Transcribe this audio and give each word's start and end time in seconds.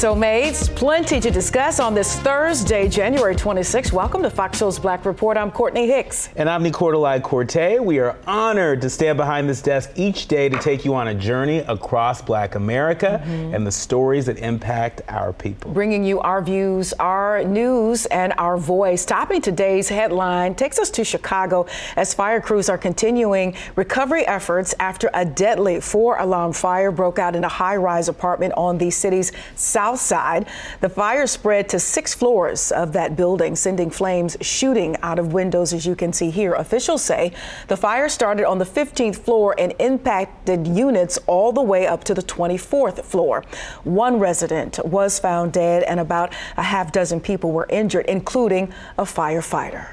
So 0.00 0.14
mates, 0.14 0.66
plenty 0.66 1.20
to 1.20 1.30
discuss 1.30 1.78
on 1.78 1.94
this 1.94 2.18
Thursday, 2.20 2.88
January 2.88 3.36
26th. 3.36 3.92
Welcome 3.92 4.22
to 4.22 4.30
Fox 4.30 4.56
Soul's 4.56 4.78
Black 4.78 5.04
Report. 5.04 5.36
I'm 5.36 5.50
Courtney 5.50 5.86
Hicks. 5.86 6.30
And 6.36 6.48
I'm 6.48 6.64
Nicordelai 6.64 7.22
Corte. 7.22 7.78
We 7.84 7.98
are 7.98 8.16
honored 8.26 8.80
to 8.80 8.88
stand 8.88 9.18
behind 9.18 9.46
this 9.46 9.60
desk 9.60 9.90
each 9.96 10.26
day 10.26 10.48
to 10.48 10.58
take 10.58 10.86
you 10.86 10.94
on 10.94 11.08
a 11.08 11.14
journey 11.14 11.58
across 11.58 12.22
Black 12.22 12.54
America 12.54 13.22
mm-hmm. 13.22 13.54
and 13.54 13.66
the 13.66 13.70
stories 13.70 14.24
that 14.24 14.38
impact 14.38 15.02
our 15.08 15.34
people. 15.34 15.70
Bringing 15.72 16.02
you 16.02 16.18
our 16.20 16.40
views, 16.40 16.94
our 16.94 17.44
news, 17.44 18.06
and 18.06 18.32
our 18.38 18.56
voice. 18.56 19.04
Topping 19.04 19.42
today's 19.42 19.90
headline 19.90 20.54
takes 20.54 20.78
us 20.78 20.88
to 20.92 21.04
Chicago 21.04 21.66
as 21.96 22.14
fire 22.14 22.40
crews 22.40 22.70
are 22.70 22.78
continuing 22.78 23.54
recovery 23.76 24.26
efforts 24.26 24.74
after 24.80 25.10
a 25.12 25.26
deadly 25.26 25.78
four 25.78 26.16
alarm 26.16 26.54
fire 26.54 26.90
broke 26.90 27.18
out 27.18 27.36
in 27.36 27.44
a 27.44 27.48
high 27.50 27.76
rise 27.76 28.08
apartment 28.08 28.54
on 28.56 28.78
the 28.78 28.90
city's 28.90 29.30
south 29.56 29.89
side. 29.96 30.46
The 30.80 30.88
fire 30.88 31.26
spread 31.26 31.68
to 31.70 31.78
six 31.78 32.14
floors 32.14 32.72
of 32.72 32.92
that 32.92 33.16
building, 33.16 33.56
sending 33.56 33.90
flames 33.90 34.36
shooting 34.40 34.96
out 35.02 35.18
of 35.18 35.32
windows, 35.32 35.72
as 35.72 35.86
you 35.86 35.94
can 35.94 36.12
see 36.12 36.30
here. 36.30 36.54
Officials 36.54 37.02
say 37.02 37.32
the 37.68 37.76
fire 37.76 38.08
started 38.08 38.46
on 38.46 38.58
the 38.58 38.64
15th 38.64 39.16
floor 39.16 39.54
and 39.58 39.74
impacted 39.78 40.66
units 40.66 41.18
all 41.26 41.52
the 41.52 41.62
way 41.62 41.86
up 41.86 42.04
to 42.04 42.14
the 42.14 42.22
24th 42.22 43.04
floor. 43.04 43.44
One 43.84 44.18
resident 44.18 44.78
was 44.84 45.18
found 45.18 45.52
dead, 45.52 45.82
and 45.84 46.00
about 46.00 46.32
a 46.56 46.62
half 46.62 46.92
dozen 46.92 47.20
people 47.20 47.52
were 47.52 47.66
injured, 47.68 48.06
including 48.06 48.72
a 48.98 49.04
firefighter. 49.04 49.88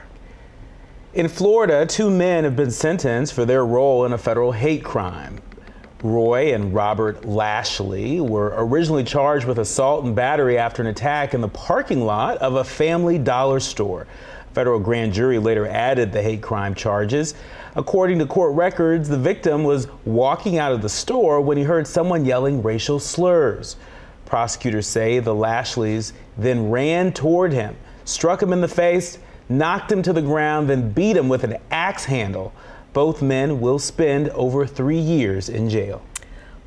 In 1.14 1.28
Florida, 1.28 1.86
two 1.86 2.12
men 2.12 2.44
have 2.44 2.56
been 2.56 2.70
sentenced 2.70 3.34
for 3.34 3.44
their 3.44 3.66
role 3.66 4.06
in 4.06 4.14
a 4.14 4.18
federal 4.18 4.52
hate 4.52 4.84
crime. 4.84 5.40
Roy 6.04 6.54
and 6.54 6.74
Robert 6.74 7.26
Lashley 7.26 8.20
were 8.20 8.54
originally 8.56 9.04
charged 9.04 9.48
with 9.48 9.58
assault 9.58 10.06
and 10.06 10.16
battery 10.16 10.58
after 10.58 10.84
an 10.84 10.88
attack 10.88 11.34
in 11.34 11.42
the 11.42 11.48
parking 11.48 12.06
lot 12.06 12.38
of 12.38 12.56
a 12.56 12.64
family 12.64 13.18
dollar 13.18 13.60
store. 13.60 14.06
Federal 14.54 14.80
grand 14.80 15.14
jury 15.14 15.40
later 15.40 15.68
added 15.68 16.12
the 16.12 16.22
hate 16.22 16.42
crime 16.42 16.76
charges. 16.76 17.34
According 17.76 18.20
to 18.20 18.28
court 18.28 18.54
records, 18.54 19.10
the 19.10 19.18
victim 19.18 19.64
was 19.64 19.88
walking 20.06 20.60
out 20.60 20.72
of 20.72 20.82
the 20.84 20.90
store 20.90 21.42
when 21.42 21.58
he 21.58 21.64
heard 21.64 21.88
someone 21.88 22.26
yelling 22.26 22.62
racial 22.62 23.00
slurs. 23.00 23.76
Prosecutors 24.26 24.86
say 24.86 25.20
the 25.20 25.34
Lashleys 25.34 26.14
then 26.38 26.70
ran 26.70 27.12
toward 27.12 27.54
him, 27.54 27.76
struck 28.06 28.42
him 28.42 28.54
in 28.54 28.62
the 28.62 28.68
face, 28.68 29.18
knocked 29.50 29.92
him 29.92 30.04
to 30.04 30.14
the 30.14 30.22
ground, 30.22 30.70
then 30.70 30.92
beat 30.92 31.18
him 31.18 31.30
with 31.30 31.44
an 31.44 31.58
axe 31.72 32.06
handle. 32.06 32.54
Both 32.98 33.22
men 33.22 33.62
will 33.62 33.78
spend 33.78 34.30
over 34.30 34.66
three 34.66 34.98
years 34.98 35.50
in 35.50 35.70
jail. 35.70 36.02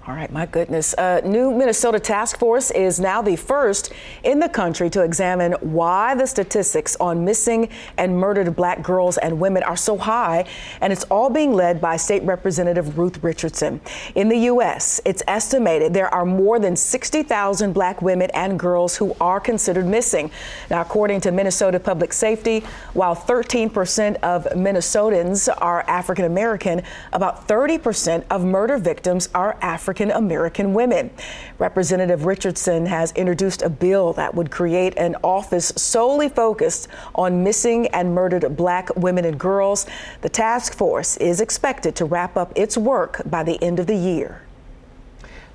All 0.06 0.14
right, 0.14 0.32
my 0.32 0.46
goodness. 0.46 0.94
A 0.96 1.20
new 1.26 1.52
Minnesota 1.52 2.00
task 2.00 2.38
force 2.38 2.70
is 2.70 2.98
now 2.98 3.20
the 3.20 3.36
first 3.36 3.92
in 4.24 4.40
the 4.40 4.48
country 4.48 4.88
to 4.88 5.02
examine 5.02 5.52
why 5.60 6.14
the 6.14 6.26
statistics 6.26 6.96
on 6.98 7.22
missing 7.22 7.68
and 7.98 8.16
murdered 8.16 8.56
black 8.56 8.82
girls 8.82 9.18
and 9.18 9.38
women 9.38 9.62
are 9.62 9.76
so 9.76 9.98
high, 9.98 10.46
and 10.80 10.90
it's 10.90 11.04
all 11.04 11.28
being 11.28 11.52
led 11.52 11.82
by 11.82 11.98
State 11.98 12.22
Representative 12.22 12.96
Ruth 12.96 13.22
Richardson. 13.22 13.78
In 14.14 14.30
the 14.30 14.38
U.S., 14.38 15.02
it's 15.04 15.22
estimated 15.28 15.92
there 15.92 16.12
are 16.14 16.24
more 16.24 16.58
than 16.58 16.76
60,000 16.76 17.74
black 17.74 18.00
women 18.00 18.30
and 18.32 18.58
girls 18.58 18.96
who 18.96 19.14
are 19.20 19.38
considered 19.38 19.86
missing. 19.86 20.30
Now, 20.70 20.80
according 20.80 21.20
to 21.22 21.30
Minnesota 21.30 21.78
Public 21.78 22.14
Safety, 22.14 22.64
while 22.94 23.14
13% 23.14 24.16
of 24.22 24.46
Minnesotans 24.56 25.54
are 25.58 25.84
African 25.86 26.24
American, 26.24 26.84
about 27.12 27.46
30% 27.46 28.24
of 28.30 28.46
murder 28.46 28.78
victims 28.78 29.28
are 29.34 29.58
African 29.60 29.89
African 29.90 30.12
American 30.12 30.72
women. 30.72 31.10
Representative 31.58 32.24
Richardson 32.24 32.86
has 32.86 33.10
introduced 33.14 33.62
a 33.62 33.68
bill 33.68 34.12
that 34.12 34.32
would 34.32 34.48
create 34.48 34.96
an 34.96 35.16
office 35.24 35.72
solely 35.74 36.28
focused 36.28 36.86
on 37.16 37.42
missing 37.42 37.88
and 37.88 38.14
murdered 38.14 38.56
black 38.56 38.94
women 38.94 39.24
and 39.24 39.36
girls. 39.36 39.86
The 40.20 40.28
task 40.28 40.74
force 40.74 41.16
is 41.16 41.40
expected 41.40 41.96
to 41.96 42.04
wrap 42.04 42.36
up 42.36 42.52
its 42.54 42.76
work 42.76 43.22
by 43.26 43.42
the 43.42 43.60
end 43.60 43.80
of 43.80 43.88
the 43.88 43.96
year. 43.96 44.42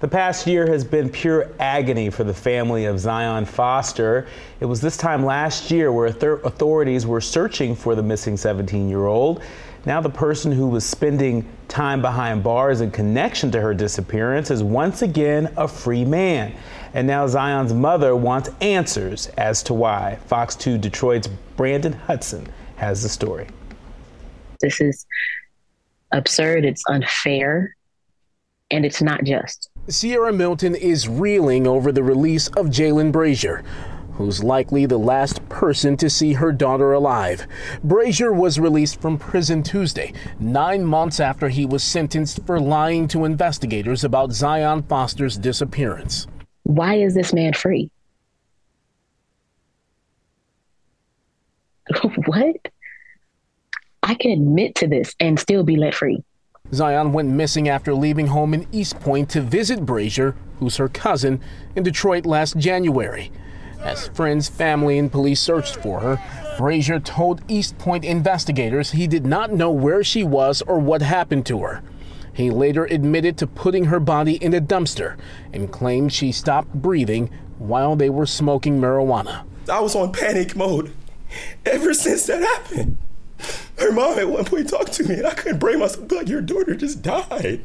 The 0.02 0.10
past 0.10 0.46
year 0.46 0.68
has 0.68 0.84
been 0.84 1.10
pure 1.10 1.50
agony 1.58 2.10
for 2.10 2.26
the 2.26 2.34
family 2.34 2.84
of 2.84 3.00
Zion 3.00 3.46
Foster. 3.46 4.28
It 4.60 4.66
was 4.66 4.82
this 4.82 4.98
time 4.98 5.24
last 5.24 5.72
year 5.72 5.94
where 5.94 6.08
authorities 6.08 7.08
were 7.08 7.22
searching 7.22 7.74
for 7.74 7.96
the 7.96 8.04
missing 8.04 8.36
17 8.36 8.90
year 8.90 9.06
old. 9.06 9.42
Now, 9.86 10.02
the 10.02 10.10
person 10.10 10.52
who 10.52 10.68
was 10.68 10.84
spending 10.84 11.48
time 11.68 12.02
behind 12.02 12.44
bars 12.44 12.82
in 12.82 12.90
connection 12.90 13.52
to 13.52 13.62
her 13.62 13.74
disappearance 13.74 14.50
is 14.50 14.64
once 14.64 15.04
again 15.04 15.54
a 15.58 15.68
free 15.68 16.04
man. 16.04 16.56
And 16.96 17.06
now 17.06 17.28
Zion's 17.28 17.74
mother 17.74 18.16
wants 18.16 18.50
answers 18.62 19.28
as 19.38 19.62
to 19.64 19.74
why. 19.76 20.18
Fox 20.26 20.56
2 20.56 20.80
Detroit's 20.80 21.28
Brandon 21.56 21.94
Hudson 21.94 22.48
has 22.78 23.04
the 23.04 23.10
story. 23.10 23.48
This 24.60 24.82
is 24.82 25.06
absurd, 26.12 26.66
it's 26.66 26.84
unfair, 26.90 27.76
and 28.72 28.86
it's 28.86 29.02
not 29.02 29.24
just. 29.24 29.70
Sierra 29.88 30.34
Milton 30.34 30.74
is 30.74 31.08
reeling 31.08 31.68
over 31.68 31.92
the 31.92 32.02
release 32.02 32.48
of 32.50 32.68
Jalen 32.68 33.12
Brazier 33.12 33.64
who's 34.18 34.44
likely 34.44 34.86
the 34.86 34.98
last 34.98 35.48
person 35.50 35.98
to 35.98 36.10
see 36.10 36.34
her 36.34 36.52
daughter 36.52 36.94
alive. 36.94 37.48
Brazier 37.84 38.34
was 38.34 38.60
released 38.60 39.02
from 39.02 39.18
prison 39.18 39.62
Tuesday, 39.62 40.14
nine 40.40 40.84
months 40.84 41.20
after 41.20 41.50
he 41.50 41.66
was 41.66 41.84
sentenced 41.84 42.46
for 42.46 42.60
lying 42.60 43.08
to 43.10 43.26
investigators 43.26 44.04
about 44.04 44.32
Zion 44.32 44.84
Foster's 44.84 45.38
disappearance. 45.38 46.28
Why 46.64 46.96
is 46.96 47.14
this 47.14 47.34
man 47.34 47.54
free? 47.54 47.92
what? 52.26 52.56
I 54.02 54.14
can 54.16 54.32
admit 54.32 54.76
to 54.76 54.88
this 54.88 55.16
and 55.20 55.40
still 55.40 55.64
be 55.64 55.78
let 55.78 55.96
free. 55.96 56.24
Zion 56.74 57.14
went 57.14 57.30
missing 57.30 57.70
after 57.70 57.94
leaving 57.94 58.28
home 58.28 58.54
in 58.54 58.68
East 58.72 59.00
Point 59.00 59.30
to 59.30 59.42
visit 59.42 59.86
Brazier, 59.86 60.36
who's 60.60 60.78
her 60.78 60.90
cousin, 60.90 61.40
in 61.76 61.84
Detroit 61.84 62.26
last 62.26 62.58
January. 62.58 63.32
As 63.86 64.08
friends, 64.08 64.50
family, 64.50 64.98
and 64.98 65.12
police 65.12 65.40
searched 65.40 65.76
for 65.76 66.00
her, 66.00 66.20
Brazier 66.58 67.00
told 67.00 67.44
East 67.48 67.78
Point 67.78 68.04
investigators 68.04 68.92
he 68.92 69.06
did 69.06 69.28
not 69.28 69.54
know 69.54 69.70
where 69.70 70.04
she 70.04 70.24
was 70.24 70.64
or 70.64 70.80
what 70.80 71.04
happened 71.04 71.46
to 71.46 71.60
her. 71.60 71.84
He 72.34 72.50
later 72.50 72.86
admitted 72.86 73.38
to 73.38 73.48
putting 73.48 73.86
her 73.86 74.00
body 74.00 74.44
in 74.44 74.56
a 74.56 74.60
dumpster 74.60 75.18
and 75.54 75.72
claimed 75.72 76.12
she 76.12 76.32
stopped 76.32 76.74
breathing 76.74 77.30
while 77.60 77.96
they 77.96 78.10
were 78.10 78.26
smoking 78.26 78.82
marijuana. 78.82 79.44
I 79.70 79.80
was 79.82 79.96
on 79.96 80.12
panic 80.12 80.56
mode 80.56 80.92
ever 81.64 81.94
since 81.94 82.26
that 82.26 82.42
happened. 82.42 82.98
Her 83.78 83.92
mom 83.92 84.18
at 84.18 84.28
one 84.28 84.46
point 84.46 84.68
talked 84.68 84.94
to 84.94 85.04
me, 85.04 85.16
and 85.16 85.28
I 85.28 85.36
couldn't 85.36 85.60
bring 85.60 85.78
myself. 85.78 86.12
Like, 86.12 86.28
your 86.28 86.42
daughter 86.42 86.74
just 86.74 87.04
died. 87.04 87.64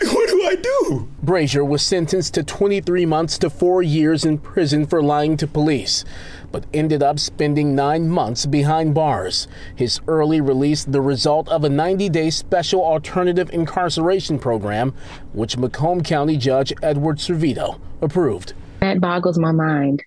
What 0.12 0.28
do 0.30 0.42
I 0.44 0.54
do? 0.54 1.08
Brazier 1.22 1.64
was 1.64 1.82
sentenced 1.82 2.32
to 2.34 2.42
23 2.42 3.04
months 3.04 3.36
to 3.38 3.50
four 3.50 3.82
years 3.82 4.24
in 4.24 4.38
prison 4.38 4.86
for 4.86 5.02
lying 5.02 5.36
to 5.36 5.46
police, 5.46 6.06
but 6.50 6.64
ended 6.72 7.02
up 7.02 7.18
spending 7.18 7.74
nine 7.74 8.08
months 8.08 8.46
behind 8.46 8.94
bars. 8.94 9.46
His 9.76 10.00
early 10.08 10.40
release, 10.40 10.84
the 10.84 11.02
result 11.02 11.50
of 11.50 11.64
a 11.64 11.68
90 11.68 12.08
day 12.08 12.30
special 12.30 12.82
alternative 12.82 13.50
incarceration 13.52 14.38
program, 14.38 14.94
which 15.34 15.58
Macomb 15.58 16.02
County 16.02 16.38
Judge 16.38 16.72
Edward 16.82 17.18
Servitto 17.18 17.78
approved. 18.00 18.54
That 18.80 19.02
boggles 19.02 19.38
my 19.38 19.52
mind 19.52 20.02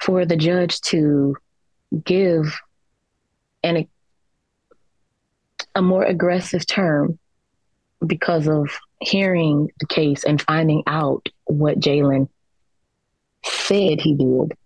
for 0.00 0.26
the 0.26 0.36
judge 0.36 0.80
to 0.82 1.36
give 2.04 2.58
an, 3.62 3.86
a 5.76 5.82
more 5.82 6.02
aggressive 6.02 6.66
term 6.66 7.20
because 8.04 8.48
of 8.48 8.68
hearing 9.00 9.70
the 9.80 9.86
case 9.86 10.24
and 10.24 10.40
finding 10.40 10.82
out 10.86 11.28
what 11.44 11.78
Jalen 11.78 12.28
said 13.44 14.00
he 14.00 14.14
did, 14.14 14.56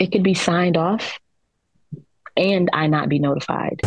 it 0.00 0.12
could 0.12 0.22
be 0.22 0.34
signed 0.34 0.76
off 0.76 1.18
and 2.36 2.68
I 2.72 2.86
not 2.86 3.08
be 3.08 3.18
notified. 3.18 3.80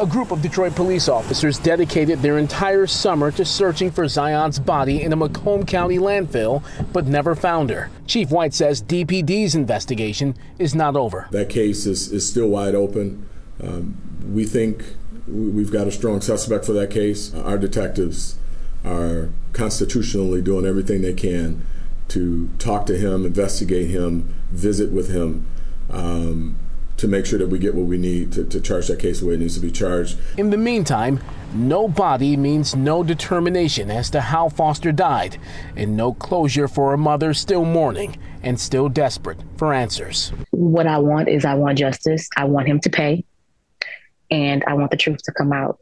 A 0.00 0.06
group 0.06 0.32
of 0.32 0.42
Detroit 0.42 0.74
police 0.74 1.08
officers 1.08 1.56
dedicated 1.58 2.20
their 2.20 2.38
entire 2.38 2.86
summer 2.86 3.30
to 3.30 3.44
searching 3.44 3.92
for 3.92 4.08
Zion's 4.08 4.58
body 4.58 5.02
in 5.02 5.12
a 5.12 5.16
Macomb 5.16 5.64
County 5.64 5.98
landfill, 5.98 6.64
but 6.92 7.06
never 7.06 7.36
found 7.36 7.70
her. 7.70 7.90
Chief 8.06 8.30
White 8.30 8.54
says 8.54 8.82
DPD's 8.82 9.54
investigation 9.54 10.36
is 10.58 10.74
not 10.74 10.96
over. 10.96 11.28
That 11.30 11.48
case 11.48 11.86
is, 11.86 12.10
is 12.10 12.28
still 12.28 12.48
wide 12.48 12.74
open. 12.74 13.28
Um, 13.62 13.96
we 14.26 14.44
think 14.44 14.84
we've 15.26 15.72
got 15.72 15.86
a 15.86 15.92
strong 15.92 16.20
suspect 16.20 16.64
for 16.64 16.72
that 16.72 16.90
case. 16.90 17.34
Our 17.34 17.58
detectives 17.58 18.36
are 18.84 19.30
constitutionally 19.52 20.42
doing 20.42 20.66
everything 20.66 21.02
they 21.02 21.14
can 21.14 21.66
to 22.08 22.50
talk 22.58 22.86
to 22.86 22.98
him, 22.98 23.24
investigate 23.24 23.88
him, 23.88 24.34
visit 24.50 24.92
with 24.92 25.10
him, 25.10 25.46
um, 25.90 26.56
to 26.96 27.08
make 27.08 27.26
sure 27.26 27.38
that 27.38 27.48
we 27.48 27.58
get 27.58 27.74
what 27.74 27.86
we 27.86 27.98
need 27.98 28.32
to, 28.32 28.44
to 28.44 28.60
charge 28.60 28.86
that 28.88 28.98
case 28.98 29.20
the 29.20 29.26
way 29.26 29.34
it 29.34 29.40
needs 29.40 29.54
to 29.54 29.60
be 29.60 29.70
charged. 29.70 30.18
In 30.36 30.50
the 30.50 30.56
meantime, 30.56 31.20
no 31.54 31.88
body 31.88 32.36
means 32.36 32.76
no 32.76 33.02
determination 33.02 33.90
as 33.90 34.10
to 34.10 34.20
how 34.20 34.48
Foster 34.48 34.92
died, 34.92 35.38
and 35.76 35.96
no 35.96 36.12
closure 36.12 36.68
for 36.68 36.92
a 36.92 36.98
mother 36.98 37.34
still 37.34 37.64
mourning 37.64 38.16
and 38.42 38.58
still 38.60 38.88
desperate 38.88 39.38
for 39.56 39.72
answers. 39.72 40.32
What 40.50 40.86
I 40.86 40.98
want 40.98 41.28
is 41.28 41.44
I 41.44 41.54
want 41.54 41.78
justice. 41.78 42.28
I 42.36 42.44
want 42.44 42.68
him 42.68 42.80
to 42.80 42.90
pay, 42.90 43.24
and 44.34 44.64
I 44.66 44.74
want 44.74 44.90
the 44.90 44.96
truth 44.96 45.22
to 45.24 45.32
come 45.32 45.52
out. 45.52 45.78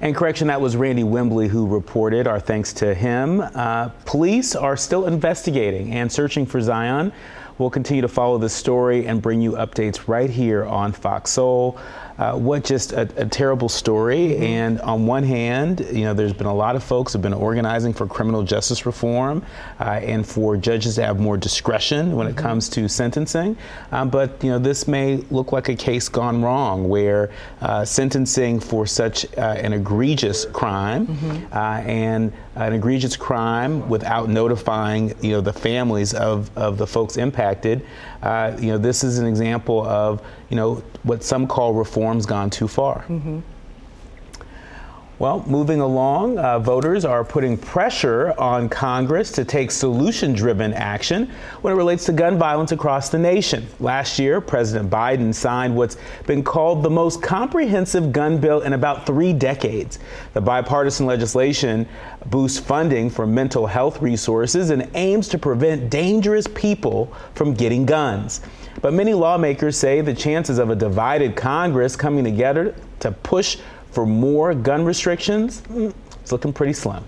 And 0.00 0.14
correction, 0.14 0.46
that 0.46 0.60
was 0.60 0.76
Randy 0.76 1.02
Wimbley 1.02 1.48
who 1.48 1.66
reported. 1.66 2.26
Our 2.26 2.38
thanks 2.38 2.72
to 2.74 2.94
him. 2.94 3.40
Uh, 3.40 3.88
police 4.06 4.54
are 4.54 4.76
still 4.76 5.06
investigating 5.06 5.92
and 5.92 6.10
searching 6.10 6.46
for 6.46 6.60
Zion. 6.60 7.12
We'll 7.58 7.70
continue 7.70 8.02
to 8.02 8.08
follow 8.08 8.38
this 8.38 8.52
story 8.54 9.08
and 9.08 9.20
bring 9.20 9.40
you 9.40 9.52
updates 9.52 10.06
right 10.06 10.30
here 10.30 10.64
on 10.64 10.92
Fox 10.92 11.32
Soul. 11.32 11.78
Uh, 12.18 12.34
what 12.34 12.64
just 12.64 12.92
a, 12.92 13.02
a 13.16 13.24
terrible 13.26 13.68
story. 13.68 14.30
Mm-hmm. 14.30 14.42
And 14.42 14.80
on 14.80 15.06
one 15.06 15.22
hand, 15.22 15.86
you 15.92 16.04
know, 16.04 16.14
there's 16.14 16.32
been 16.32 16.48
a 16.48 16.54
lot 16.54 16.74
of 16.74 16.82
folks 16.82 17.12
have 17.12 17.22
been 17.22 17.32
organizing 17.32 17.92
for 17.92 18.08
criminal 18.08 18.42
justice 18.42 18.84
reform 18.86 19.44
uh, 19.78 20.00
and 20.02 20.26
for 20.26 20.56
judges 20.56 20.96
to 20.96 21.04
have 21.04 21.20
more 21.20 21.36
discretion 21.36 22.16
when 22.16 22.26
mm-hmm. 22.26 22.38
it 22.38 22.42
comes 22.42 22.68
to 22.70 22.88
sentencing. 22.88 23.56
Um, 23.92 24.10
but 24.10 24.42
you 24.42 24.50
know, 24.50 24.58
this 24.58 24.88
may 24.88 25.18
look 25.30 25.52
like 25.52 25.68
a 25.68 25.76
case 25.76 26.08
gone 26.08 26.42
wrong, 26.42 26.88
where 26.88 27.30
uh, 27.60 27.84
sentencing 27.84 28.58
for 28.58 28.84
such 28.86 29.24
uh, 29.36 29.40
an 29.40 29.72
egregious 29.72 30.44
crime 30.46 31.06
mm-hmm. 31.06 31.38
Uh, 31.52 31.80
and 31.86 32.32
an 32.56 32.72
egregious 32.72 33.16
crime 33.16 33.88
without 33.88 34.28
notifying 34.28 35.14
you 35.22 35.30
know 35.30 35.40
the 35.40 35.52
families 35.52 36.12
of, 36.14 36.50
of 36.56 36.76
the 36.76 36.86
folks 36.86 37.16
impacted. 37.16 37.84
Uh, 38.22 38.56
you 38.58 38.68
know, 38.68 38.78
this 38.78 39.04
is 39.04 39.18
an 39.18 39.26
example 39.26 39.86
of 39.86 40.20
you 40.50 40.56
know 40.56 40.82
what 41.08 41.24
some 41.24 41.46
call 41.46 41.74
reforms 41.74 42.26
gone 42.26 42.50
too 42.50 42.68
far. 42.68 43.04
Mm-hmm. 43.08 43.40
Well, 45.18 45.44
moving 45.48 45.80
along, 45.80 46.38
uh, 46.38 46.60
voters 46.60 47.04
are 47.04 47.24
putting 47.24 47.56
pressure 47.58 48.32
on 48.38 48.68
Congress 48.68 49.32
to 49.32 49.44
take 49.44 49.72
solution 49.72 50.32
driven 50.32 50.72
action 50.72 51.28
when 51.60 51.72
it 51.72 51.76
relates 51.76 52.04
to 52.04 52.12
gun 52.12 52.38
violence 52.38 52.70
across 52.70 53.08
the 53.08 53.18
nation. 53.18 53.66
Last 53.80 54.20
year, 54.20 54.40
President 54.40 54.88
Biden 54.88 55.34
signed 55.34 55.74
what's 55.74 55.96
been 56.28 56.44
called 56.44 56.84
the 56.84 56.90
most 56.90 57.20
comprehensive 57.20 58.12
gun 58.12 58.38
bill 58.38 58.60
in 58.60 58.74
about 58.74 59.06
three 59.06 59.32
decades. 59.32 59.98
The 60.34 60.40
bipartisan 60.40 61.04
legislation 61.06 61.88
boosts 62.26 62.60
funding 62.60 63.10
for 63.10 63.26
mental 63.26 63.66
health 63.66 64.00
resources 64.00 64.70
and 64.70 64.88
aims 64.94 65.26
to 65.30 65.38
prevent 65.38 65.90
dangerous 65.90 66.46
people 66.54 67.12
from 67.34 67.54
getting 67.54 67.84
guns. 67.84 68.40
But 68.82 68.92
many 68.92 69.14
lawmakers 69.14 69.76
say 69.76 70.00
the 70.00 70.14
chances 70.14 70.60
of 70.60 70.70
a 70.70 70.76
divided 70.76 71.34
Congress 71.34 71.96
coming 71.96 72.22
together 72.22 72.76
to 73.00 73.10
push 73.10 73.58
for 73.98 74.06
more 74.06 74.54
gun 74.54 74.84
restrictions, 74.84 75.60
it's 76.22 76.30
looking 76.30 76.52
pretty 76.52 76.72
slim. 76.72 77.02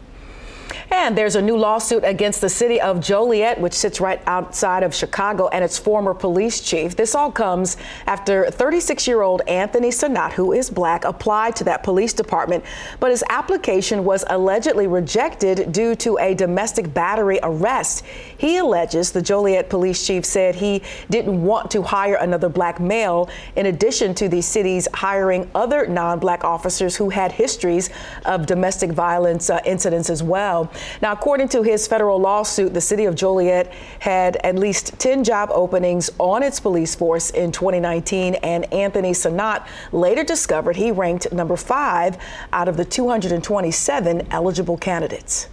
And 0.91 1.17
there's 1.17 1.37
a 1.37 1.43
new 1.43 1.57
lawsuit 1.57 2.05
against 2.05 2.41
the 2.41 2.49
city 2.49 2.81
of 2.81 3.01
Joliet, 3.01 3.61
which 3.61 3.75
sits 3.75 4.01
right 4.01 4.21
outside 4.27 4.83
of 4.83 4.95
Chicago, 4.95 5.49
and 5.49 5.65
its 5.65 5.79
former 5.79 6.15
police 6.15 6.61
chief. 6.61 6.97
This 6.97 7.15
all 7.15 7.31
comes 7.31 7.77
after 8.07 8.51
36 8.51 9.07
year 9.07 9.23
old 9.23 9.43
Anthony 9.47 9.91
Sanat, 9.91 10.33
who 10.33 10.53
is 10.53 10.69
black, 10.69 11.05
applied 11.05 11.57
to 11.57 11.65
that 11.65 11.83
police 11.83 12.13
department, 12.13 12.65
but 12.99 13.11
his 13.11 13.25
application 13.31 14.05
was 14.05 14.25
allegedly 14.29 14.87
rejected 14.87 15.73
due 15.73 15.95
to 15.97 16.19
a 16.19 16.35
domestic 16.35 16.93
battery 16.93 17.39
arrest. 17.43 18.05
He 18.37 18.59
alleges 18.59 19.13
the 19.13 19.23
Joliet 19.23 19.71
police 19.71 20.07
chief 20.07 20.25
said 20.25 20.55
he 20.55 20.83
didn't 21.09 21.43
want 21.43 21.71
to 21.71 21.83
hire 21.83 22.17
another 22.17 22.49
black 22.49 22.81
male, 22.81 23.31
in 23.57 23.67
addition 23.67 24.15
to 24.17 24.29
the 24.29 24.41
city's 24.41 24.89
hiring 24.93 25.51
other 25.55 25.87
non 25.87 26.19
black 26.19 26.45
officers 26.45 26.97
who 26.97 27.11
had 27.11 27.33
histories 27.33 27.91
of 28.25 28.47
domestic 28.47 28.91
violence 28.91 29.51
uh, 29.51 29.61
incidents 29.65 30.11
as 30.11 30.23
well. 30.23 30.60
Now, 31.01 31.13
according 31.13 31.49
to 31.51 31.63
his 31.63 31.87
federal 31.87 32.19
lawsuit, 32.19 32.75
the 32.75 32.81
city 32.81 33.05
of 33.05 33.15
Joliet 33.15 33.73
had 34.01 34.37
at 34.39 34.57
least 34.57 34.99
10 34.99 35.25
job 35.25 35.51
openings 35.53 36.11
on 36.19 36.43
its 36.43 36.59
police 36.61 36.95
force 36.95 37.31
in 37.31 37.53
2019, 37.53 38.35
and 38.37 38.73
Anthony 38.73 39.13
Sanat 39.13 39.67
later 39.93 40.25
discovered 40.25 40.77
he 40.77 40.91
ranked 40.91 41.33
number 41.33 41.57
five 41.57 42.19
out 42.53 42.69
of 42.69 42.77
the 42.77 42.85
227 42.85 44.27
eligible 44.31 44.77
candidates. 44.77 45.49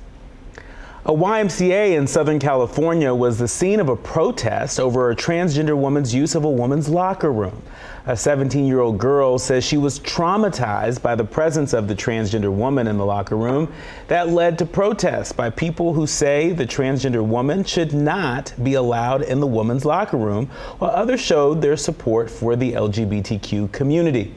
A 1.08 1.12
YMCA 1.12 1.96
in 1.96 2.06
Southern 2.06 2.38
California 2.38 3.16
was 3.16 3.38
the 3.38 3.48
scene 3.48 3.80
of 3.80 3.88
a 3.88 3.96
protest 3.96 4.78
over 4.78 5.10
a 5.10 5.16
transgender 5.16 5.78
woman's 5.78 6.14
use 6.14 6.36
of 6.36 6.44
a 6.44 6.50
woman's 6.50 6.90
locker 6.90 7.32
room. 7.32 7.64
A 8.08 8.18
17 8.18 8.66
year 8.66 8.82
old 8.82 8.98
girl 8.98 9.40
says 9.40 9.64
she 9.64 9.78
was 9.78 10.02
traumatized 10.02 11.02
by 11.02 11.16
the 11.16 11.24
presence 11.24 11.72
of 11.72 11.88
the 11.88 11.96
transgender 11.96 12.52
woman 12.52 12.88
in 12.88 12.98
the 12.98 13.06
locker 13.06 13.38
room. 13.38 13.72
That 14.10 14.32
led 14.32 14.58
to 14.58 14.66
protests 14.66 15.32
by 15.32 15.50
people 15.50 15.94
who 15.94 16.08
say 16.08 16.52
the 16.52 16.68
transgender 16.68 17.26
woman 17.26 17.64
should 17.64 17.94
not 17.94 18.54
be 18.62 18.74
allowed 18.74 19.22
in 19.22 19.40
the 19.40 19.48
woman's 19.48 19.86
locker 19.86 20.18
room, 20.18 20.48
while 20.80 20.92
others 20.92 21.22
showed 21.22 21.62
their 21.62 21.78
support 21.78 22.30
for 22.30 22.58
the 22.58 22.74
LGBTQ 22.74 23.72
community. 23.72 24.36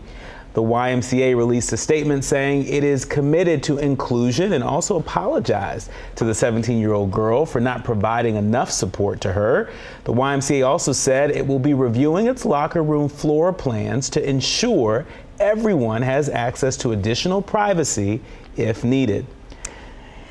The 0.53 0.63
YMCA 0.63 1.37
released 1.37 1.73
a 1.73 1.77
statement 1.77 2.25
saying 2.25 2.67
it 2.67 2.83
is 2.83 3.05
committed 3.05 3.63
to 3.65 3.79
inclusion 3.79 4.53
and 4.53 4.65
also 4.65 4.97
apologized 4.97 5.91
to 6.17 6.25
the 6.25 6.35
17 6.35 6.79
year 6.79 6.93
old 6.93 7.13
girl 7.13 7.47
for 7.47 7.61
not 7.61 7.85
providing 7.85 8.37
enough 8.37 8.71
support 8.71 9.21
to 9.21 9.33
her. 9.33 9.71
The 10.05 10.13
YMCA 10.13 10.67
also 10.67 10.93
said 10.93 11.31
it 11.31 11.47
will 11.47 11.61
be 11.61 11.75
reviewing 11.75 12.27
its 12.27 12.45
locker 12.45 12.83
room 12.83 13.09
floor 13.09 13.53
plans 13.53 14.11
to 14.11 14.29
ensure 14.29 15.07
everyone 15.39 16.03
has 16.03 16.29
access 16.29 16.77
to 16.79 16.93
additional 16.93 17.41
privacy 17.41 18.21
if 18.57 18.83
needed. 18.83 19.27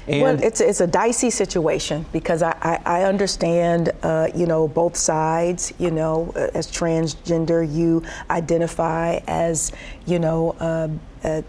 And 0.09 0.21
well, 0.23 0.43
it's 0.43 0.59
it's 0.59 0.81
a 0.81 0.87
dicey 0.87 1.29
situation 1.29 2.05
because 2.11 2.41
I 2.41 2.57
I, 2.61 3.01
I 3.01 3.03
understand 3.03 3.91
uh, 4.01 4.27
you 4.33 4.47
know 4.47 4.67
both 4.67 4.97
sides. 4.97 5.71
You 5.77 5.91
know, 5.91 6.33
uh, 6.35 6.47
as 6.55 6.71
transgender, 6.71 7.61
you 7.71 8.03
identify 8.29 9.19
as 9.27 9.71
you 10.05 10.19
know. 10.19 10.55
Uh, 10.59 10.89
uh, 11.21 11.41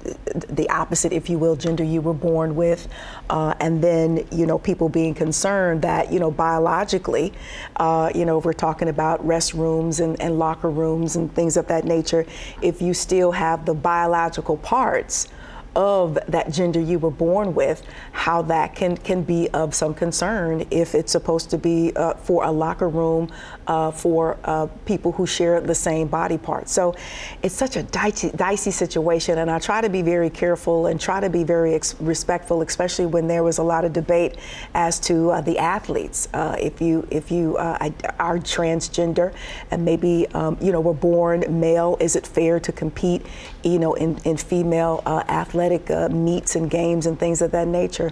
the 0.48 0.68
opposite, 0.68 1.12
if 1.12 1.30
you 1.30 1.38
will, 1.38 1.54
gender 1.54 1.84
you 1.84 2.00
were 2.00 2.12
born 2.12 2.56
with, 2.56 2.88
uh, 3.30 3.54
and 3.60 3.80
then 3.80 4.26
you 4.32 4.44
know 4.44 4.58
people 4.58 4.88
being 4.88 5.14
concerned 5.14 5.82
that 5.82 6.12
you 6.12 6.18
know 6.18 6.28
biologically, 6.28 7.32
uh, 7.76 8.10
you 8.12 8.24
know 8.24 8.38
we're 8.38 8.52
talking 8.52 8.88
about 8.88 9.24
restrooms 9.24 10.00
and, 10.00 10.20
and 10.20 10.40
locker 10.40 10.68
rooms 10.68 11.14
and 11.14 11.32
things 11.36 11.56
of 11.56 11.68
that 11.68 11.84
nature. 11.84 12.26
If 12.60 12.82
you 12.82 12.92
still 12.92 13.30
have 13.30 13.64
the 13.64 13.74
biological 13.74 14.56
parts 14.56 15.28
of 15.76 16.18
that 16.28 16.50
gender 16.50 16.80
you 16.80 16.98
were 16.98 17.10
born 17.10 17.54
with, 17.54 17.82
how 18.12 18.42
that 18.42 18.74
can, 18.74 18.96
can 18.96 19.22
be 19.22 19.48
of 19.50 19.74
some 19.74 19.94
concern 19.94 20.66
if 20.70 20.94
it's 20.94 21.12
supposed 21.12 21.50
to 21.50 21.58
be 21.58 21.92
uh, 21.96 22.14
for 22.14 22.44
a 22.44 22.50
locker 22.50 22.88
room 22.88 23.30
uh, 23.70 23.92
for 23.92 24.36
uh, 24.44 24.66
people 24.84 25.12
who 25.12 25.24
share 25.24 25.60
the 25.60 25.74
same 25.74 26.08
body 26.08 26.36
parts. 26.36 26.72
So 26.72 26.92
it's 27.40 27.54
such 27.54 27.76
a 27.76 27.84
dicey, 27.84 28.70
situation, 28.72 29.38
and 29.38 29.48
I 29.48 29.60
try 29.60 29.80
to 29.80 29.88
be 29.88 30.02
very 30.02 30.28
careful 30.28 30.86
and 30.86 31.00
try 31.00 31.20
to 31.20 31.30
be 31.30 31.44
very 31.44 31.74
ex- 31.74 31.94
respectful, 32.00 32.62
especially 32.62 33.06
when 33.06 33.28
there 33.28 33.44
was 33.44 33.58
a 33.58 33.62
lot 33.62 33.84
of 33.84 33.92
debate 33.92 34.36
as 34.74 34.98
to 35.00 35.30
uh, 35.30 35.40
the 35.40 35.56
athletes. 35.58 36.28
Uh, 36.34 36.56
if 36.58 36.80
you 36.80 37.06
if 37.10 37.30
you 37.30 37.56
uh, 37.58 37.90
are 38.18 38.38
transgender 38.38 39.32
and 39.70 39.84
maybe 39.84 40.26
um, 40.34 40.58
you 40.60 40.72
know 40.72 40.80
were 40.80 40.92
born 40.92 41.44
male, 41.48 41.96
is 42.00 42.16
it 42.16 42.26
fair 42.26 42.58
to 42.58 42.72
compete, 42.72 43.24
you 43.62 43.78
know, 43.78 43.94
in 43.94 44.18
in 44.24 44.36
female 44.36 45.02
athletic 45.28 45.88
meets 46.10 46.56
and 46.56 46.68
games 46.70 47.06
and 47.06 47.20
things 47.20 47.40
of 47.40 47.52
that 47.52 47.68
nature? 47.68 48.10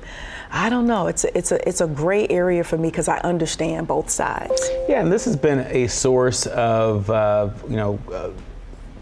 I 0.51 0.71
don't 0.71 0.87
know. 0.87 1.07
It's 1.09 1.25
a, 1.25 1.37
it's 1.37 1.53
a 1.53 1.69
it's 1.69 1.81
a 1.81 1.87
gray 1.87 2.27
area 2.29 2.65
for 2.65 2.79
me 2.79 2.89
because 2.89 3.09
I 3.09 3.19
understand 3.19 3.87
both 3.87 4.09
sides. 4.09 4.71
Yeah, 4.89 5.01
and 5.01 5.13
this 5.13 5.25
has 5.27 5.37
been 5.37 5.61
a 5.61 5.87
source 5.89 6.47
of, 6.47 7.11
uh, 7.11 7.51
you 7.69 7.77
know, 7.77 7.99
uh, 8.13 8.31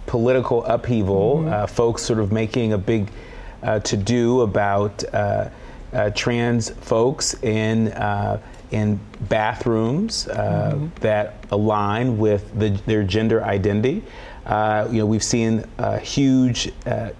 political 0.07 0.65
upheaval. 0.65 1.39
Mm-hmm. 1.39 1.53
Uh, 1.53 1.67
folks 1.67 2.03
sort 2.03 2.19
of 2.19 2.33
making 2.33 2.73
a 2.73 2.79
big 2.79 3.11
uh, 3.63 3.81
to 3.81 3.97
do 3.97 4.41
about 4.41 5.05
uh, 5.15 5.49
uh, 5.93 6.11
trans 6.11 6.71
folks 6.71 7.35
in 7.43 7.89
in 8.73 8.99
bathrooms 9.23 10.27
mm-hmm. 10.27 10.89
that 11.01 11.45
align 11.53 12.19
with 12.19 12.59
the, 12.59 12.71
their 12.87 13.05
gender 13.05 13.45
identity. 13.45 14.03
you 14.45 14.99
know, 14.99 15.07
we've 15.07 15.23
seen 15.23 15.65
a 15.79 15.99
huge 15.99 16.73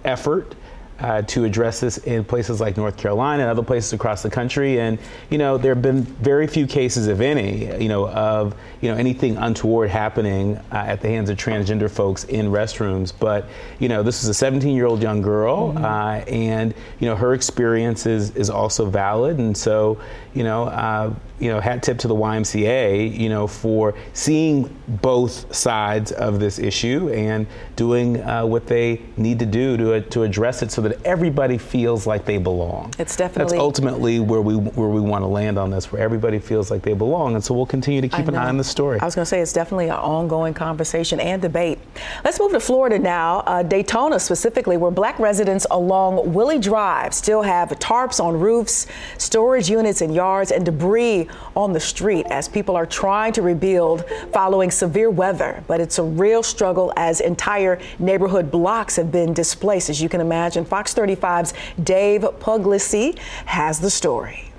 effort 0.03 0.55
uh, 0.99 1.21
to 1.23 1.45
address 1.45 1.79
this 1.79 1.97
in 1.99 2.23
places 2.23 2.59
like 2.59 2.77
North 2.77 2.97
Carolina 2.97 3.43
and 3.43 3.51
other 3.51 3.63
places 3.63 3.93
across 3.93 4.23
the 4.23 4.29
country. 4.29 4.79
And 4.79 4.97
you 5.29 5.37
know, 5.37 5.57
there 5.57 5.73
have 5.73 5.81
been 5.81 6.03
very 6.03 6.47
few 6.47 6.67
cases, 6.67 7.07
if 7.07 7.19
any, 7.19 7.65
you 7.81 7.89
know, 7.89 8.07
of 8.09 8.55
you 8.81 8.89
know 8.89 8.97
anything 8.97 9.37
untoward 9.37 9.89
happening 9.89 10.57
uh, 10.71 10.85
at 10.87 11.01
the 11.01 11.07
hands 11.07 11.29
of 11.29 11.37
transgender 11.37 11.89
folks 11.89 12.23
in 12.25 12.47
restrooms. 12.47 13.13
But 13.17 13.47
you 13.79 13.89
know, 13.89 14.03
this 14.03 14.23
is 14.23 14.41
a 14.41 14.45
17-year-old 14.45 15.01
young 15.01 15.21
girl, 15.21 15.73
mm-hmm. 15.73 15.85
uh, 15.85 16.19
and 16.27 16.73
you 16.99 17.07
know, 17.07 17.15
her 17.15 17.33
experience 17.33 18.05
is 18.05 18.31
is 18.31 18.49
also 18.49 18.85
valid. 18.85 19.37
And 19.37 19.55
so, 19.55 19.99
you 20.33 20.43
know, 20.43 20.63
uh, 20.65 21.13
you 21.39 21.49
know, 21.49 21.59
hat 21.59 21.83
tip 21.83 21.99
to 21.99 22.07
the 22.07 22.15
YMCA, 22.15 23.15
you 23.15 23.29
know, 23.29 23.45
for 23.45 23.93
seeing 24.13 24.75
both 24.87 25.53
sides 25.55 26.11
of 26.11 26.39
this 26.39 26.57
issue 26.57 27.09
and 27.09 27.45
doing 27.75 28.21
uh, 28.21 28.45
what 28.45 28.65
they 28.65 29.01
need 29.17 29.37
to 29.39 29.45
do 29.45 29.77
to, 29.77 30.01
to 30.01 30.23
address 30.23 30.63
it 30.63 30.71
so 30.71 30.81
that 30.89 31.03
everybody 31.05 31.57
feels 31.57 32.07
like 32.07 32.25
they 32.25 32.37
belong. 32.37 32.93
It's 32.99 33.15
definitely 33.15 33.57
that's 33.57 33.61
ultimately 33.61 34.19
where 34.19 34.41
we 34.41 34.55
where 34.55 34.89
we 34.89 35.01
want 35.01 35.23
to 35.23 35.27
land 35.27 35.57
on 35.57 35.69
this, 35.69 35.91
where 35.91 36.01
everybody 36.01 36.39
feels 36.39 36.71
like 36.71 36.81
they 36.81 36.93
belong, 36.93 37.35
and 37.35 37.43
so 37.43 37.53
we'll 37.53 37.65
continue 37.65 38.01
to 38.01 38.09
keep 38.09 38.27
an 38.27 38.35
eye 38.35 38.49
on 38.49 38.57
the 38.57 38.63
story. 38.63 38.99
I 38.99 39.05
was 39.05 39.15
going 39.15 39.23
to 39.23 39.29
say 39.29 39.41
it's 39.41 39.53
definitely 39.53 39.85
an 39.85 39.95
ongoing 39.95 40.53
conversation 40.53 41.19
and 41.19 41.41
debate. 41.41 41.79
Let's 42.23 42.39
move 42.39 42.51
to 42.51 42.59
Florida 42.59 42.99
now, 42.99 43.39
uh, 43.39 43.63
Daytona 43.63 44.19
specifically, 44.19 44.77
where 44.77 44.91
Black 44.91 45.19
residents 45.19 45.65
along 45.71 46.33
Willie 46.33 46.59
Drive 46.59 47.13
still 47.13 47.41
have 47.41 47.69
tarps 47.79 48.23
on 48.23 48.39
roofs, 48.39 48.87
storage 49.17 49.69
units 49.69 50.01
in 50.01 50.11
yards, 50.11 50.51
and 50.51 50.65
debris 50.65 51.27
on 51.55 51.73
the 51.73 51.79
street 51.79 52.25
as 52.29 52.47
people 52.47 52.75
are 52.75 52.85
trying 52.85 53.33
to 53.33 53.41
rebuild 53.41 54.05
following 54.31 54.71
severe 54.71 55.09
weather. 55.09 55.63
But 55.67 55.81
it's 55.81 55.99
a 55.99 56.03
real 56.03 56.43
struggle 56.43 56.93
as 56.95 57.21
entire 57.21 57.79
neighborhood 57.99 58.51
blocks 58.51 58.95
have 58.95 59.11
been 59.11 59.33
displaced, 59.33 59.89
as 59.89 60.01
you 60.01 60.09
can 60.09 60.21
imagine. 60.21 60.65
Fox 60.77 60.93
35's 60.93 61.55
Dave 61.83 62.21
Puglisi 62.21 63.17
has 63.45 63.79
the 63.79 63.89
story. 63.89 64.51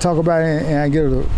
Talk 0.00 0.18
about 0.18 0.42
it, 0.42 0.64
and 0.64 0.80
I 0.80 0.88
get 0.88 1.04
a 1.04 1.08
little, 1.08 1.30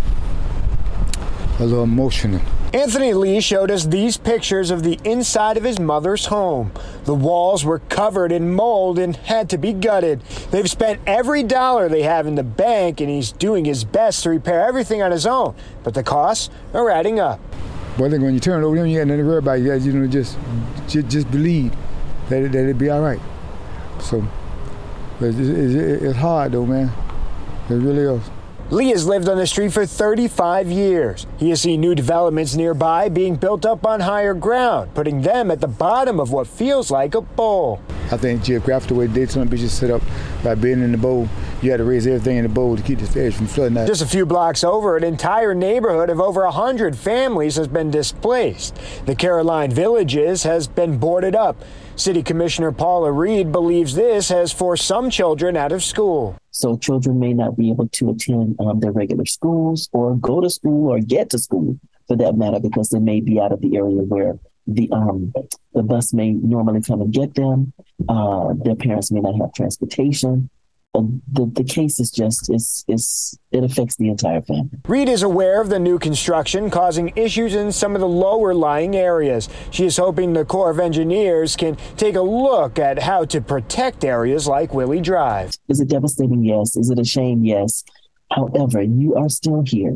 a 1.59 1.63
little 1.63 1.83
emotional. 1.83 2.41
Anthony 2.73 3.13
Lee 3.13 3.39
showed 3.39 3.69
us 3.69 3.85
these 3.85 4.17
pictures 4.17 4.71
of 4.71 4.81
the 4.81 4.99
inside 5.03 5.57
of 5.57 5.63
his 5.63 5.79
mother's 5.79 6.25
home. 6.25 6.71
The 7.03 7.13
walls 7.13 7.63
were 7.63 7.77
covered 7.77 8.31
in 8.31 8.55
mold 8.55 8.97
and 8.97 9.15
had 9.15 9.47
to 9.51 9.59
be 9.59 9.73
gutted. 9.73 10.21
They've 10.49 10.67
spent 10.67 10.99
every 11.05 11.43
dollar 11.43 11.87
they 11.87 12.01
have 12.01 12.25
in 12.25 12.33
the 12.33 12.41
bank, 12.41 12.99
and 12.99 13.11
he's 13.11 13.31
doing 13.31 13.63
his 13.63 13.83
best 13.83 14.23
to 14.23 14.31
repair 14.31 14.65
everything 14.65 15.03
on 15.03 15.11
his 15.11 15.27
own. 15.27 15.53
But 15.83 15.93
the 15.93 16.01
costs 16.01 16.49
are 16.73 16.89
adding 16.89 17.19
up. 17.19 17.39
Well, 17.99 18.07
I 18.07 18.09
think 18.09 18.23
when 18.23 18.33
you 18.33 18.39
turn 18.39 18.63
it 18.63 18.65
over, 18.65 18.87
you 18.87 18.97
got 18.97 19.05
nothing 19.05 19.19
to 19.19 19.29
worry 19.29 19.37
about. 19.37 19.59
You 19.59 19.69
guys, 19.69 19.85
you 19.85 19.93
know, 19.93 20.07
just, 20.07 20.35
just, 20.87 21.09
just 21.09 21.29
believe 21.29 21.75
that, 22.29 22.41
it, 22.41 22.51
that 22.53 22.63
it'll 22.63 22.73
be 22.73 22.89
all 22.89 23.01
right. 23.01 23.19
So, 24.03 24.27
it's, 25.19 25.37
it's, 25.37 26.03
it's 26.03 26.17
hard 26.17 26.51
though, 26.51 26.65
man. 26.65 26.91
It 27.69 27.75
really 27.75 28.17
is. 28.17 28.29
Lee 28.69 28.89
has 28.89 29.05
lived 29.05 29.29
on 29.29 29.37
the 29.37 29.45
street 29.45 29.71
for 29.71 29.85
35 29.85 30.71
years. 30.71 31.27
He 31.37 31.49
has 31.49 31.61
seen 31.61 31.79
new 31.79 31.93
developments 31.93 32.55
nearby 32.55 33.07
being 33.09 33.35
built 33.35 33.65
up 33.65 33.85
on 33.85 33.99
higher 33.99 34.33
ground, 34.33 34.93
putting 34.95 35.21
them 35.21 35.51
at 35.51 35.61
the 35.61 35.67
bottom 35.67 36.19
of 36.19 36.31
what 36.31 36.47
feels 36.47 36.89
like 36.89 37.13
a 37.13 37.21
bowl. 37.21 37.81
I 38.11 38.17
think 38.17 38.43
geographically, 38.43 39.07
the 39.07 39.13
way 39.13 39.25
Daytona 39.25 39.45
Beach 39.45 39.61
is 39.61 39.73
set 39.73 39.91
up, 39.91 40.01
by 40.43 40.55
being 40.55 40.81
in 40.81 40.91
the 40.91 40.97
bowl, 40.97 41.29
you 41.61 41.71
had 41.71 41.77
to 41.77 41.83
raise 41.83 42.07
everything 42.07 42.37
in 42.37 42.43
the 42.43 42.49
bowl 42.49 42.75
to 42.75 42.81
keep 42.81 42.99
the 42.99 43.21
edge 43.21 43.35
from 43.35 43.47
flooding 43.47 43.77
out. 43.77 43.87
Just 43.87 44.01
a 44.01 44.07
few 44.07 44.25
blocks 44.25 44.63
over, 44.63 44.97
an 44.97 45.03
entire 45.03 45.53
neighborhood 45.53 46.09
of 46.09 46.19
over 46.19 46.43
100 46.43 46.97
families 46.97 47.57
has 47.57 47.67
been 47.67 47.91
displaced. 47.91 48.75
The 49.05 49.15
Caroline 49.15 49.71
Villages 49.71 50.43
has 50.43 50.67
been 50.67 50.97
boarded 50.97 51.35
up. 51.35 51.63
City 51.95 52.23
Commissioner 52.23 52.71
Paula 52.71 53.11
Reed 53.11 53.51
believes 53.51 53.93
this 53.93 54.29
has 54.29 54.51
forced 54.51 54.85
some 54.85 55.09
children 55.09 55.55
out 55.55 55.71
of 55.71 55.83
school. 55.83 56.35
So 56.49 56.75
children 56.75 57.19
may 57.19 57.33
not 57.33 57.55
be 57.55 57.69
able 57.69 57.87
to 57.87 58.09
attend 58.09 58.55
um, 58.59 58.79
their 58.79 58.91
regular 58.91 59.25
schools 59.25 59.89
or 59.93 60.15
go 60.15 60.41
to 60.41 60.49
school 60.49 60.91
or 60.91 60.99
get 60.99 61.29
to 61.31 61.39
school 61.39 61.79
for 62.07 62.17
that 62.17 62.35
matter 62.35 62.59
because 62.59 62.89
they 62.89 62.99
may 62.99 63.21
be 63.21 63.39
out 63.39 63.51
of 63.51 63.61
the 63.61 63.77
area 63.77 64.01
where 64.01 64.39
the 64.65 64.89
um, 64.91 65.33
the 65.73 65.83
bus 65.83 66.13
may 66.13 66.31
normally 66.31 66.81
come 66.81 67.01
and 67.01 67.13
get 67.13 67.35
them. 67.35 67.73
Uh, 68.09 68.53
their 68.63 68.75
parents 68.75 69.11
may 69.11 69.19
not 69.19 69.35
have 69.39 69.53
transportation 69.53 70.49
the, 70.93 71.51
the 71.53 71.63
case 71.63 71.99
is 71.99 72.11
just 72.11 72.53
is 72.53 72.85
is 72.87 73.37
it 73.51 73.63
affects 73.63 73.95
the 73.95 74.09
entire 74.09 74.41
family. 74.41 74.69
Reed 74.87 75.09
is 75.09 75.23
aware 75.23 75.59
of 75.59 75.69
the 75.69 75.79
new 75.79 75.97
construction 75.97 76.69
causing 76.69 77.11
issues 77.15 77.55
in 77.55 77.71
some 77.71 77.95
of 77.95 78.01
the 78.01 78.07
lower 78.07 78.53
lying 78.53 78.95
areas. 78.95 79.49
She 79.71 79.85
is 79.85 79.97
hoping 79.97 80.33
the 80.33 80.45
Corps 80.45 80.69
of 80.69 80.79
Engineers 80.79 81.55
can 81.55 81.77
take 81.97 82.15
a 82.15 82.21
look 82.21 82.77
at 82.77 82.99
how 82.99 83.25
to 83.25 83.41
protect 83.41 84.03
areas 84.03 84.47
like 84.47 84.73
Willie 84.73 85.01
Drive. 85.01 85.53
Is 85.67 85.79
it 85.79 85.89
devastating? 85.89 86.43
Yes. 86.43 86.77
Is 86.77 86.91
it 86.91 86.99
a 86.99 87.05
shame? 87.05 87.43
Yes. 87.43 87.83
However, 88.31 88.81
you 88.81 89.15
are 89.15 89.29
still 89.29 89.63
here, 89.65 89.95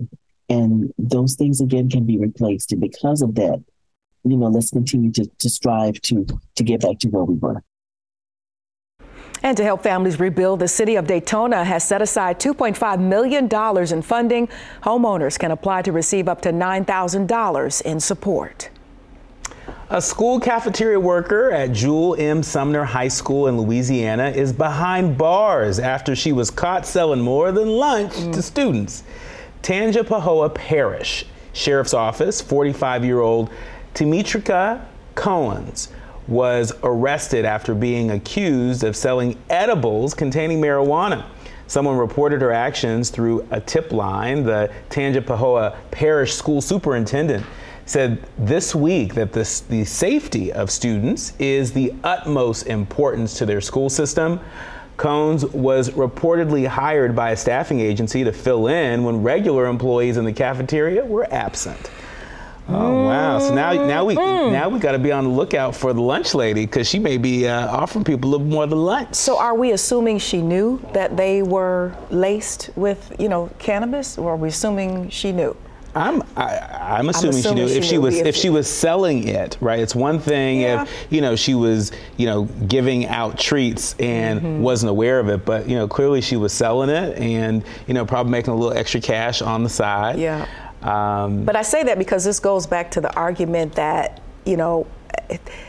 and 0.50 0.92
those 0.98 1.36
things 1.36 1.62
again 1.62 1.90
can 1.90 2.06
be 2.06 2.18
replaced. 2.18 2.72
And 2.72 2.82
because 2.82 3.22
of 3.22 3.36
that, 3.36 3.64
you 4.24 4.38
know, 4.38 4.48
let's 4.48 4.72
continue 4.72 5.12
to, 5.12 5.26
to 5.26 5.50
strive 5.50 6.02
to 6.02 6.26
to 6.56 6.64
get 6.64 6.82
back 6.82 6.98
to 7.00 7.10
where 7.10 7.24
we 7.24 7.36
were. 7.36 7.64
And 9.48 9.56
to 9.56 9.64
help 9.64 9.82
families 9.82 10.20
rebuild, 10.20 10.60
the 10.60 10.68
city 10.68 10.98
of 10.98 11.08
Daytona 11.08 11.64
has 11.64 11.82
set 11.82 12.02
aside 12.02 12.38
$2.5 12.38 13.00
million 13.00 13.46
in 13.94 14.02
funding. 14.02 14.50
Homeowners 14.84 15.40
can 15.40 15.52
apply 15.52 15.84
to 15.84 15.94
receive 15.94 16.28
up 16.28 16.42
to 16.42 16.50
$9,000 16.50 17.82
in 17.84 18.00
support. 18.02 18.70
A 19.90 20.02
school 20.02 20.42
cafeteria 20.42 21.00
worker 21.00 21.50
at 21.50 21.72
Jewel 21.72 22.18
M. 22.20 22.44
Sumner 22.44 22.84
High 22.84 23.08
School 23.08 23.48
in 23.48 23.58
Louisiana 23.58 24.32
is 24.32 24.52
behind 24.52 25.18
bars 25.18 25.80
after 25.80 26.14
she 26.14 26.34
was 26.34 26.52
caught 26.52 26.86
selling 26.86 27.22
more 27.22 27.54
than 27.54 27.70
lunch 27.70 28.16
mm. 28.16 28.34
to 28.34 28.42
students. 28.42 29.06
Tangipahoa 29.64 30.54
Parish 30.54 31.26
Sheriff's 31.54 31.94
Office, 31.94 32.42
45 32.42 33.06
year 33.06 33.22
old 33.22 33.50
Timitrika 33.94 34.84
Cohens 35.16 35.88
was 36.28 36.74
arrested 36.84 37.46
after 37.46 37.74
being 37.74 38.12
accused 38.12 38.84
of 38.84 38.96
selling 38.96 39.38
edibles 39.50 40.14
containing 40.14 40.62
marijuana. 40.62 41.26
Someone 41.68 41.98
reported 41.98 42.42
her 42.42 42.52
actions 42.52 43.10
through 43.10 43.46
a 43.52 43.60
tip 43.60 43.92
line. 43.92 44.44
The 44.44 44.72
Tangipahoa 44.90 45.76
Parish 45.92 46.34
School 46.34 46.62
Superintendent 46.62 47.46
said 47.86 48.26
this 48.38 48.74
week 48.76 49.14
that 49.16 49.34
this, 49.34 49.62
the 49.62 49.84
safety 49.86 50.52
of 50.52 50.70
students 50.70 51.34
is 51.40 51.72
the 51.72 51.94
utmost 52.04 52.68
importance 52.68 53.38
to 53.38 53.46
their 53.46 53.62
school 53.62 53.90
system. 53.90 54.40
Cones 54.98 55.46
was 55.46 55.92
reportedly 55.92 56.66
hired 56.66 57.16
by 57.16 57.32
a 57.32 57.38
staffing 57.38 57.80
agency 57.80 58.24
to 58.24 58.34
fill 58.34 58.68
in 58.68 59.04
when 59.04 59.22
regular 59.22 59.68
employees 59.68 60.18
in 60.18 60.26
the 60.26 60.34
cafeteria 60.34 61.06
were 61.06 61.32
absent. 61.32 61.92
Oh 62.70 63.06
wow! 63.06 63.40
So 63.40 63.54
now, 63.54 63.72
now 63.74 64.04
we 64.04 64.16
mm. 64.16 64.52
now 64.52 64.68
we 64.68 64.80
got 64.80 64.92
to 64.92 65.00
be 65.00 65.12
on 65.12 65.24
the 65.24 65.30
lookout 65.30 65.76
for 65.76 65.94
the 65.94 66.02
lunch 66.02 66.36
lady 66.36 66.66
because 66.66 66.88
she 66.88 67.00
may 67.00 67.18
be 67.18 67.48
uh, 67.48 67.68
offering 67.68 68.04
people 68.04 68.30
a 68.30 68.32
little 68.32 68.48
more 68.48 68.68
than 68.68 68.80
lunch. 68.80 69.16
So, 69.16 69.40
are 69.40 69.56
we 69.56 69.72
assuming 69.72 70.20
she 70.20 70.42
knew 70.42 70.82
that 70.94 71.16
they 71.16 71.44
were 71.44 71.96
laced 72.10 72.72
with, 72.76 73.16
you 73.20 73.30
know, 73.30 73.50
cannabis, 73.58 74.18
or 74.18 74.32
are 74.32 74.36
we 74.36 74.50
assuming 74.50 75.10
she 75.10 75.32
knew? 75.32 75.56
I'm 75.96 76.22
I, 76.36 77.00
am 77.00 77.10
assuming, 77.10 77.40
assuming, 77.40 77.58
she 77.58 77.62
knew 77.62 77.70
she 77.70 77.78
if 77.78 77.84
she 77.86 77.98
was 77.98 78.16
if 78.18 78.36
she 78.36 78.50
was 78.50 78.70
selling 78.70 79.28
it, 79.28 79.58
right? 79.62 79.80
It's 79.80 79.96
one 79.96 80.20
thing 80.20 80.62
yeah. 80.62 80.84
if 80.84 81.08
you 81.10 81.22
know 81.22 81.36
she 81.36 81.56
was 81.56 81.92
you 82.18 82.28
know 82.28 82.44
giving 82.68 83.08
out 83.08 83.40
treats 83.40 83.96
and 84.00 84.40
mm-hmm. 84.40 84.62
wasn't 84.62 84.92
aware 84.92 85.20
of 85.20 85.30
it, 85.30 85.46
but 85.46 85.68
you 85.68 85.76
know 85.76 85.88
clearly 85.88 86.22
she 86.22 86.36
was 86.36 86.54
selling 86.54 86.90
it 86.90 87.18
and 87.18 87.64
you 87.88 87.94
know 87.94 88.06
probably 88.06 88.32
making 88.32 88.54
a 88.54 88.56
little 88.56 88.78
extra 88.78 89.02
cash 89.02 89.42
on 89.42 89.64
the 89.64 89.70
side. 89.70 90.20
Yeah. 90.20 90.48
Um, 90.82 91.44
but 91.44 91.56
I 91.56 91.62
say 91.62 91.84
that 91.84 91.98
because 91.98 92.24
this 92.24 92.40
goes 92.40 92.68
back 92.68 92.92
to 92.92 93.02
the 93.02 93.14
argument 93.16 93.74
that, 93.76 94.22
you 94.46 94.58
know, 94.58 94.88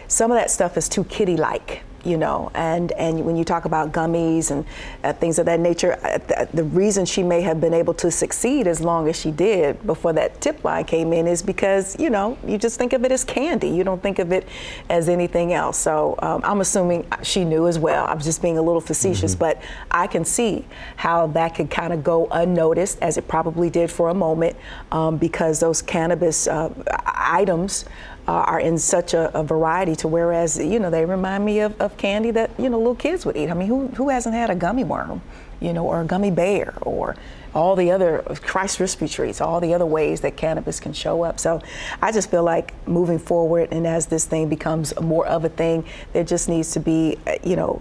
some 0.08 0.30
of 0.30 0.36
that 0.36 0.50
stuff 0.50 0.76
is 0.76 0.88
too 0.88 1.04
kiddie 1.04 1.36
like 1.36 1.82
you 2.04 2.16
know, 2.16 2.50
and, 2.54 2.92
and 2.92 3.24
when 3.24 3.36
you 3.36 3.44
talk 3.44 3.64
about 3.64 3.92
gummies 3.92 4.50
and 4.50 4.64
uh, 5.04 5.12
things 5.12 5.38
of 5.38 5.46
that 5.46 5.60
nature, 5.60 5.98
uh, 6.04 6.46
the 6.54 6.64
reason 6.64 7.04
she 7.04 7.22
may 7.22 7.40
have 7.40 7.60
been 7.60 7.74
able 7.74 7.94
to 7.94 8.10
succeed 8.10 8.66
as 8.66 8.80
long 8.80 9.08
as 9.08 9.18
she 9.18 9.30
did 9.30 9.84
before 9.86 10.12
that 10.12 10.40
tip 10.40 10.62
line 10.64 10.84
came 10.84 11.12
in 11.12 11.26
is 11.26 11.42
because, 11.42 11.98
you 11.98 12.10
know, 12.10 12.38
you 12.46 12.56
just 12.58 12.78
think 12.78 12.92
of 12.92 13.04
it 13.04 13.12
as 13.12 13.24
candy. 13.24 13.68
You 13.68 13.84
don't 13.84 14.02
think 14.02 14.18
of 14.18 14.32
it 14.32 14.46
as 14.88 15.08
anything 15.08 15.52
else. 15.52 15.78
So 15.78 16.14
um, 16.20 16.40
I'm 16.44 16.60
assuming 16.60 17.06
she 17.22 17.44
knew 17.44 17.66
as 17.66 17.78
well. 17.78 18.06
i'm 18.06 18.20
just 18.20 18.42
being 18.42 18.58
a 18.58 18.62
little 18.62 18.80
facetious, 18.80 19.32
mm-hmm. 19.32 19.40
but 19.40 19.62
I 19.90 20.06
can 20.06 20.24
see 20.24 20.64
how 20.96 21.26
that 21.28 21.54
could 21.54 21.70
kind 21.70 21.92
of 21.92 22.04
go 22.04 22.28
unnoticed, 22.30 22.98
as 23.02 23.16
it 23.16 23.26
probably 23.28 23.70
did 23.70 23.90
for 23.90 24.08
a 24.08 24.14
moment, 24.14 24.56
um, 24.92 25.16
because 25.16 25.60
those 25.60 25.82
cannabis 25.82 26.46
uh, 26.46 26.72
items 27.06 27.84
uh, 28.28 28.44
are 28.46 28.60
in 28.60 28.76
such 28.76 29.14
a, 29.14 29.34
a, 29.36 29.42
variety 29.42 29.96
to 29.96 30.06
whereas, 30.06 30.58
you 30.58 30.78
know, 30.78 30.90
they 30.90 31.06
remind 31.06 31.42
me 31.46 31.60
of, 31.60 31.80
of 31.80 31.96
candy 31.96 32.30
that, 32.30 32.50
you 32.58 32.68
know, 32.68 32.76
little 32.76 32.94
kids 32.94 33.24
would 33.24 33.38
eat. 33.38 33.50
I 33.50 33.54
mean, 33.54 33.68
who, 33.68 33.88
who 33.88 34.10
hasn't 34.10 34.34
had 34.34 34.50
a 34.50 34.54
gummy 34.54 34.84
worm, 34.84 35.22
you 35.60 35.72
know, 35.72 35.86
or 35.86 36.02
a 36.02 36.04
gummy 36.04 36.30
bear 36.30 36.74
or 36.82 37.16
all 37.54 37.74
the 37.74 37.90
other 37.90 38.22
Rice 38.54 38.76
Krispie 38.76 39.10
treats, 39.10 39.40
all 39.40 39.60
the 39.60 39.72
other 39.72 39.86
ways 39.86 40.20
that 40.20 40.36
cannabis 40.36 40.78
can 40.78 40.92
show 40.92 41.22
up. 41.22 41.40
So 41.40 41.62
I 42.02 42.12
just 42.12 42.30
feel 42.30 42.44
like 42.44 42.74
moving 42.86 43.18
forward, 43.18 43.70
and 43.72 43.86
as 43.86 44.04
this 44.04 44.26
thing 44.26 44.50
becomes 44.50 44.92
more 45.00 45.26
of 45.26 45.46
a 45.46 45.48
thing, 45.48 45.86
there 46.12 46.22
just 46.22 46.50
needs 46.50 46.72
to 46.72 46.80
be, 46.80 47.16
uh, 47.26 47.36
you 47.42 47.56
know, 47.56 47.80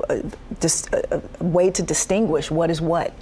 just 0.61 0.93
a, 0.93 1.21
a 1.41 1.43
way 1.43 1.69
to 1.71 1.83
distinguish 1.83 2.49
what 2.49 2.71
is 2.71 2.79
what. 2.79 3.13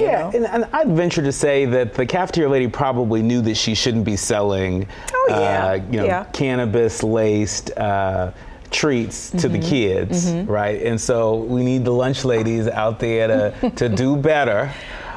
Yeah, 0.00 0.30
and, 0.34 0.46
and, 0.46 0.64
I'd 0.72 0.88
venture 0.88 1.22
to 1.22 1.32
say 1.32 1.64
that 1.66 1.94
the 1.94 2.06
cafeteria 2.06 2.48
lady 2.48 2.68
probably 2.68 3.22
knew 3.22 3.40
that 3.42 3.56
she 3.56 3.74
shouldn't 3.74 4.04
be 4.04 4.16
selling, 4.16 4.86
oh, 5.12 5.26
yeah. 5.30 5.66
Uh, 5.66 5.74
you 5.74 5.98
know, 5.98 6.04
yeah. 6.04 6.24
cannabis 6.24 7.02
laced. 7.02 7.76
Uh, 7.76 8.32
treats 8.70 9.30
to 9.30 9.36
mm-hmm. 9.36 9.52
the 9.52 9.58
kids, 9.60 10.26
mm-hmm. 10.26 10.50
right? 10.50 10.82
And 10.82 11.00
so 11.00 11.36
we 11.36 11.62
need 11.62 11.86
the 11.86 11.90
lunch 11.90 12.26
ladies 12.26 12.68
out 12.68 13.00
there 13.00 13.26
to, 13.26 13.70
to 13.76 13.88
do 13.88 14.14
better. 14.14 14.70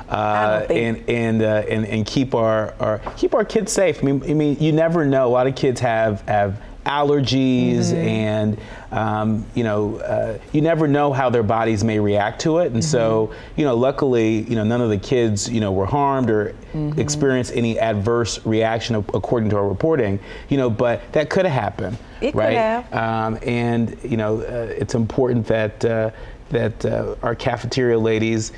Uh, 0.08 0.66
and 0.70 1.10
and, 1.10 1.42
uh, 1.42 1.64
and 1.70 1.86
and 1.86 2.06
keep 2.06 2.36
our, 2.36 2.74
our 2.82 3.00
keep 3.16 3.34
our 3.34 3.46
kids 3.46 3.72
safe. 3.72 4.04
I 4.04 4.06
mean, 4.06 4.24
I 4.30 4.34
mean, 4.34 4.58
you 4.60 4.74
never 4.74 5.06
know. 5.06 5.26
A 5.26 5.30
lot 5.30 5.48
of 5.48 5.56
kids 5.56 5.80
have 5.80 6.20
have 6.28 6.62
allergies 6.86 7.92
mm-hmm. 7.92 7.96
and 7.96 8.60
um, 8.92 9.46
you 9.54 9.64
know 9.64 9.98
uh, 9.98 10.38
you 10.52 10.62
never 10.62 10.88
know 10.88 11.14
how 11.14 11.30
their 11.30 11.44
bodies 11.44 11.84
may 11.84 12.00
react 12.00 12.42
to 12.42 12.58
it 12.58 12.68
and 12.68 12.78
mm-hmm. 12.78 12.82
so 12.82 13.32
you 13.56 13.64
know 13.64 13.76
luckily 13.76 14.42
you 14.44 14.56
know 14.56 14.64
none 14.64 14.82
of 14.82 14.90
the 14.90 14.98
kids 14.98 15.50
you 15.50 15.60
know 15.60 15.72
were 15.72 15.86
harmed 15.86 16.30
or 16.30 16.56
mm-hmm. 16.74 17.00
experienced 17.00 17.52
any 17.54 17.80
adverse 17.80 18.44
reaction 18.46 18.96
according 18.96 19.50
to 19.50 19.56
our 19.56 19.68
reporting 19.68 20.20
you 20.50 20.58
know 20.58 20.70
but 20.70 21.02
that 21.14 21.30
could 21.30 21.46
have 21.46 21.54
happened 21.54 21.98
it 22.20 22.34
right 22.34 22.48
could 22.48 22.58
have. 22.58 22.94
Um, 22.94 23.40
and 23.44 23.98
you 24.04 24.18
know 24.18 24.42
uh, 24.42 24.74
it's 24.76 24.96
important 24.96 25.46
that 25.48 25.86
uh, 25.86 26.10
that 26.50 26.84
uh, 26.86 27.16
our 27.22 27.36
cafeteria 27.36 27.98
ladies 27.98 28.52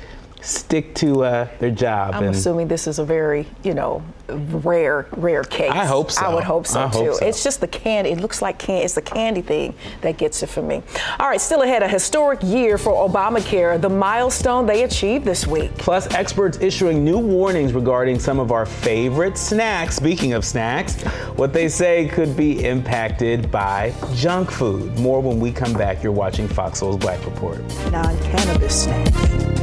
stick 0.44 0.94
to 0.96 1.24
uh, 1.24 1.48
their 1.58 1.70
job. 1.70 2.14
I'm 2.14 2.24
assuming 2.24 2.68
this 2.68 2.86
is 2.86 2.98
a 2.98 3.04
very, 3.04 3.46
you 3.62 3.74
know, 3.74 4.02
rare, 4.28 5.06
rare 5.12 5.42
case. 5.42 5.70
I 5.70 5.84
hope 5.84 6.10
so. 6.10 6.24
I 6.24 6.34
would 6.34 6.44
hope 6.44 6.66
so 6.66 6.84
I 6.84 6.90
too. 6.90 6.98
Hope 6.98 7.14
so. 7.14 7.26
It's 7.26 7.42
just 7.42 7.60
the 7.60 7.68
candy. 7.68 8.10
It 8.10 8.20
looks 8.20 8.42
like 8.42 8.58
candy. 8.58 8.84
It's 8.84 8.94
the 8.94 9.02
candy 9.02 9.42
thing 9.42 9.74
that 10.02 10.16
gets 10.18 10.42
it 10.42 10.48
for 10.48 10.62
me. 10.62 10.82
All 11.18 11.28
right, 11.28 11.40
still 11.40 11.62
ahead, 11.62 11.82
a 11.82 11.88
historic 11.88 12.42
year 12.42 12.78
for 12.78 13.08
Obamacare, 13.08 13.80
the 13.80 13.88
milestone 13.88 14.66
they 14.66 14.84
achieved 14.84 15.24
this 15.24 15.46
week. 15.46 15.76
Plus, 15.78 16.12
experts 16.14 16.58
issuing 16.60 17.04
new 17.04 17.18
warnings 17.18 17.72
regarding 17.72 18.18
some 18.18 18.38
of 18.38 18.52
our 18.52 18.66
favorite 18.66 19.38
snacks. 19.38 19.96
Speaking 19.96 20.32
of 20.34 20.44
snacks, 20.44 21.02
what 21.36 21.52
they 21.52 21.68
say 21.68 22.08
could 22.08 22.36
be 22.36 22.64
impacted 22.64 23.50
by 23.50 23.94
junk 24.14 24.50
food. 24.50 24.98
More 24.98 25.20
when 25.20 25.40
we 25.40 25.52
come 25.52 25.72
back. 25.72 26.02
You're 26.02 26.12
watching 26.12 26.48
Fox 26.48 26.80
Soul's 26.80 26.96
Black 26.96 27.24
Report. 27.24 27.60
Non-cannabis 27.90 28.84
snacks. 28.84 29.53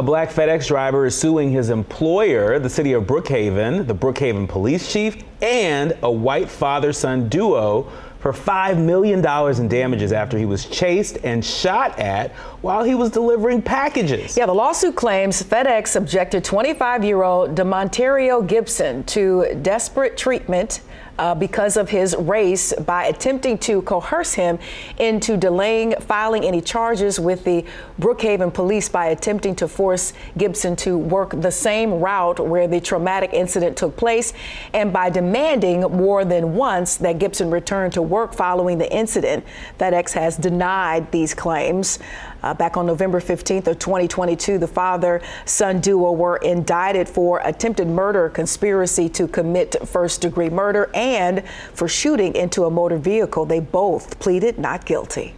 A 0.00 0.02
black 0.02 0.30
FedEx 0.30 0.66
driver 0.66 1.04
is 1.04 1.14
suing 1.14 1.50
his 1.50 1.68
employer, 1.68 2.58
the 2.58 2.70
city 2.70 2.94
of 2.94 3.04
Brookhaven, 3.04 3.86
the 3.86 3.94
Brookhaven 3.94 4.48
police 4.48 4.90
chief, 4.90 5.22
and 5.42 5.92
a 6.02 6.10
white 6.10 6.48
father 6.48 6.90
son 6.94 7.28
duo 7.28 7.92
for 8.18 8.32
$5 8.32 8.78
million 8.78 9.18
in 9.60 9.68
damages 9.68 10.10
after 10.10 10.38
he 10.38 10.46
was 10.46 10.64
chased 10.64 11.18
and 11.22 11.44
shot 11.44 11.98
at 11.98 12.32
while 12.62 12.82
he 12.82 12.94
was 12.94 13.10
delivering 13.10 13.60
packages. 13.60 14.38
Yeah, 14.38 14.46
the 14.46 14.54
lawsuit 14.54 14.96
claims 14.96 15.42
FedEx 15.42 15.88
subjected 15.88 16.44
25 16.44 17.04
year 17.04 17.22
old 17.22 17.54
D'Monterrio 17.54 18.46
Gibson 18.46 19.04
to 19.04 19.54
desperate 19.60 20.16
treatment 20.16 20.80
uh, 21.20 21.34
because 21.34 21.76
of 21.76 21.90
his 21.90 22.16
race 22.16 22.72
by 22.86 23.04
attempting 23.04 23.58
to 23.58 23.82
coerce 23.82 24.32
him 24.32 24.58
into 24.98 25.36
delaying 25.36 25.94
filing 26.00 26.44
any 26.44 26.62
charges 26.62 27.20
with 27.20 27.44
the 27.44 27.62
Brookhaven 28.00 28.52
police 28.52 28.88
by 28.88 29.06
attempting 29.08 29.54
to 29.56 29.68
force 29.68 30.14
Gibson 30.38 30.74
to 30.76 30.96
work 30.96 31.38
the 31.42 31.50
same 31.50 32.00
route 32.00 32.40
where 32.40 32.66
the 32.66 32.80
traumatic 32.80 33.34
incident 33.34 33.76
took 33.76 33.98
place 33.98 34.32
and 34.72 34.94
by 34.94 35.10
demanding 35.10 35.82
more 35.82 36.24
than 36.24 36.54
once 36.54 36.96
that 36.96 37.18
Gibson 37.18 37.50
return 37.50 37.90
to 37.90 38.00
work 38.00 38.32
following 38.32 38.78
the 38.78 38.90
incident. 38.90 39.44
FedEx 39.78 40.12
has 40.12 40.38
denied 40.38 41.12
these 41.12 41.34
claims. 41.34 41.98
Uh, 42.42 42.54
back 42.54 42.76
on 42.76 42.86
November 42.86 43.20
15th 43.20 43.66
of 43.66 43.78
2022, 43.78 44.58
the 44.58 44.66
father-son 44.66 45.80
duo 45.80 46.12
were 46.12 46.36
indicted 46.38 47.08
for 47.08 47.40
attempted 47.44 47.86
murder, 47.86 48.28
conspiracy 48.28 49.08
to 49.08 49.28
commit 49.28 49.76
first-degree 49.86 50.50
murder, 50.50 50.90
and 50.94 51.42
for 51.74 51.88
shooting 51.88 52.34
into 52.34 52.64
a 52.64 52.70
motor 52.70 52.98
vehicle. 52.98 53.44
They 53.44 53.60
both 53.60 54.18
pleaded 54.18 54.58
not 54.58 54.84
guilty. 54.84 55.34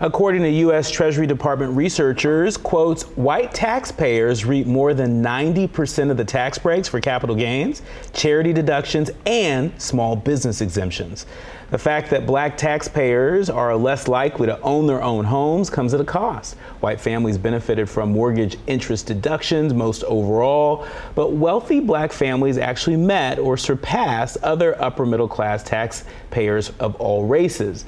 According 0.00 0.42
to 0.42 0.50
U.S. 0.50 0.92
Treasury 0.92 1.26
Department 1.26 1.76
researchers, 1.76 2.56
quotes, 2.56 3.02
white 3.16 3.52
taxpayers 3.52 4.44
reap 4.44 4.68
more 4.68 4.94
than 4.94 5.20
90% 5.20 6.12
of 6.12 6.16
the 6.16 6.24
tax 6.24 6.56
breaks 6.56 6.86
for 6.86 7.00
capital 7.00 7.34
gains, 7.34 7.82
charity 8.12 8.52
deductions, 8.52 9.10
and 9.26 9.72
small 9.82 10.14
business 10.14 10.60
exemptions. 10.60 11.26
The 11.70 11.78
fact 11.78 12.08
that 12.10 12.26
black 12.26 12.56
taxpayers 12.56 13.50
are 13.50 13.76
less 13.76 14.08
likely 14.08 14.46
to 14.46 14.58
own 14.62 14.86
their 14.86 15.02
own 15.02 15.26
homes 15.26 15.68
comes 15.68 15.92
at 15.92 16.00
a 16.00 16.04
cost. 16.04 16.54
White 16.80 16.98
families 16.98 17.36
benefited 17.36 17.90
from 17.90 18.12
mortgage 18.12 18.56
interest 18.66 19.06
deductions 19.06 19.74
most 19.74 20.02
overall, 20.04 20.86
but 21.14 21.32
wealthy 21.32 21.80
black 21.80 22.10
families 22.10 22.56
actually 22.56 22.96
met 22.96 23.38
or 23.38 23.58
surpassed 23.58 24.38
other 24.42 24.80
upper 24.82 25.04
middle 25.04 25.28
class 25.28 25.62
taxpayers 25.62 26.70
of 26.80 26.94
all 26.96 27.26
races. 27.26 27.84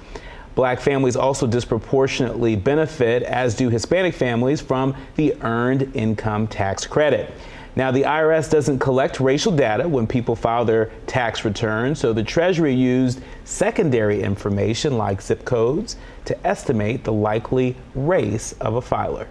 Black 0.61 0.79
families 0.79 1.17
also 1.17 1.47
disproportionately 1.47 2.55
benefit, 2.55 3.23
as 3.23 3.55
do 3.55 3.71
Hispanic 3.71 4.13
families, 4.13 4.61
from 4.61 4.95
the 5.17 5.35
Earned 5.41 5.97
Income 5.97 6.49
Tax 6.49 6.87
Credit. 6.87 7.33
Now, 7.77 7.91
the 7.91 8.03
IRS 8.03 8.51
doesn't 8.51 8.79
collect 8.79 9.21
racial 9.21 9.53
data 9.53 9.89
when 9.89 10.07
people 10.07 10.37
file 10.37 10.67
their 10.67 10.91
tax 11.07 11.47
returns, 11.47 11.99
so 11.99 12.13
the 12.13 12.23
Treasury 12.23 12.75
used 12.75 13.23
secondary 13.45 14.23
information 14.23 14.99
like 14.99 15.23
zip 15.23 15.47
codes 15.47 15.97
to 16.27 16.47
estimate 16.47 17.05
the 17.05 17.13
likely 17.15 17.75
race 17.95 18.53
of 18.61 18.75
a 18.75 18.83
filer. 18.83 19.29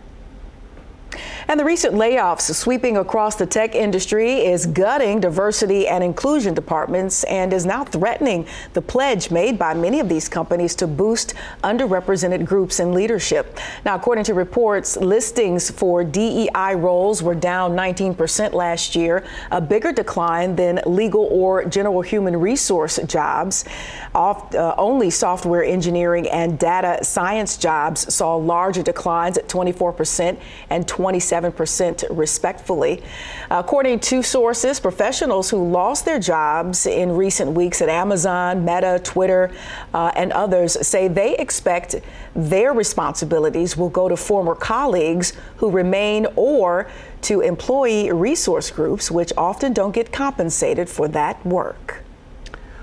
And 1.50 1.60
the 1.60 1.66
recent 1.66 1.96
layoffs 1.96 2.54
sweeping 2.54 2.98
across 2.98 3.36
the 3.36 3.48
tech 3.48 3.74
industry 3.74 4.46
is 4.46 4.68
gutting 4.68 5.20
diversity 5.20 5.88
and 5.88 6.04
inclusion 6.04 6.54
departments 6.54 7.24
and 7.24 7.52
is 7.52 7.66
now 7.66 7.84
threatening 7.84 8.46
the 8.74 8.84
pledge 8.84 9.32
made 9.32 9.58
by 9.58 9.74
many 9.74 10.00
of 10.00 10.08
these 10.08 10.30
companies 10.30 10.76
to 10.76 10.86
boost 10.86 11.34
underrepresented 11.64 12.46
groups 12.46 12.80
in 12.80 12.94
leadership. 12.94 13.58
Now, 13.84 13.96
according 13.96 14.26
to 14.26 14.36
reports, 14.36 14.96
listings 14.98 15.72
for 15.72 16.04
DEI 16.04 16.76
roles 16.76 17.24
were 17.24 17.34
down 17.34 17.76
19% 17.76 18.54
last 18.54 18.96
year, 18.96 19.26
a 19.50 19.60
bigger 19.60 19.92
decline 19.92 20.56
than 20.56 20.80
legal 20.86 21.28
or 21.32 21.66
general 21.66 22.02
human 22.02 22.40
resource 22.40 23.00
jobs. 23.08 23.66
Off, 24.14 24.54
uh, 24.54 24.76
only 24.78 25.10
software 25.10 25.64
engineering 25.64 26.30
and 26.30 26.60
data 26.60 27.04
science 27.04 27.58
jobs 27.58 28.14
saw 28.14 28.36
larger 28.36 28.84
declines 28.84 29.36
at 29.36 29.50
24% 29.50 30.38
and 30.70 30.88
27 30.88 31.39
7% 31.42 32.06
respectfully. 32.10 33.02
According 33.50 34.00
to 34.02 34.22
sources, 34.22 34.80
professionals 34.80 35.50
who 35.50 35.70
lost 35.70 36.06
their 36.06 36.20
jobs 36.20 36.86
in 36.86 37.12
recent 37.12 37.52
weeks 37.52 37.82
at 37.82 37.90
Amazon, 37.90 38.66
Meta, 38.66 39.00
Twitter, 39.04 39.52
uh, 39.94 40.12
and 40.16 40.32
others 40.32 40.86
say 40.86 41.08
they 41.08 41.36
expect 41.38 41.96
their 42.36 42.74
responsibilities 42.74 43.76
will 43.78 43.90
go 43.90 44.08
to 44.10 44.18
former 44.18 44.56
colleagues 44.56 45.34
who 45.58 45.70
remain 45.70 46.28
or 46.36 46.90
to 47.22 47.42
employee 47.42 48.12
resource 48.12 48.72
groups, 48.72 49.12
which 49.12 49.34
often 49.38 49.74
don't 49.74 49.94
get 49.94 50.12
compensated 50.12 50.90
for 50.90 51.08
that 51.08 51.44
work. 51.46 52.04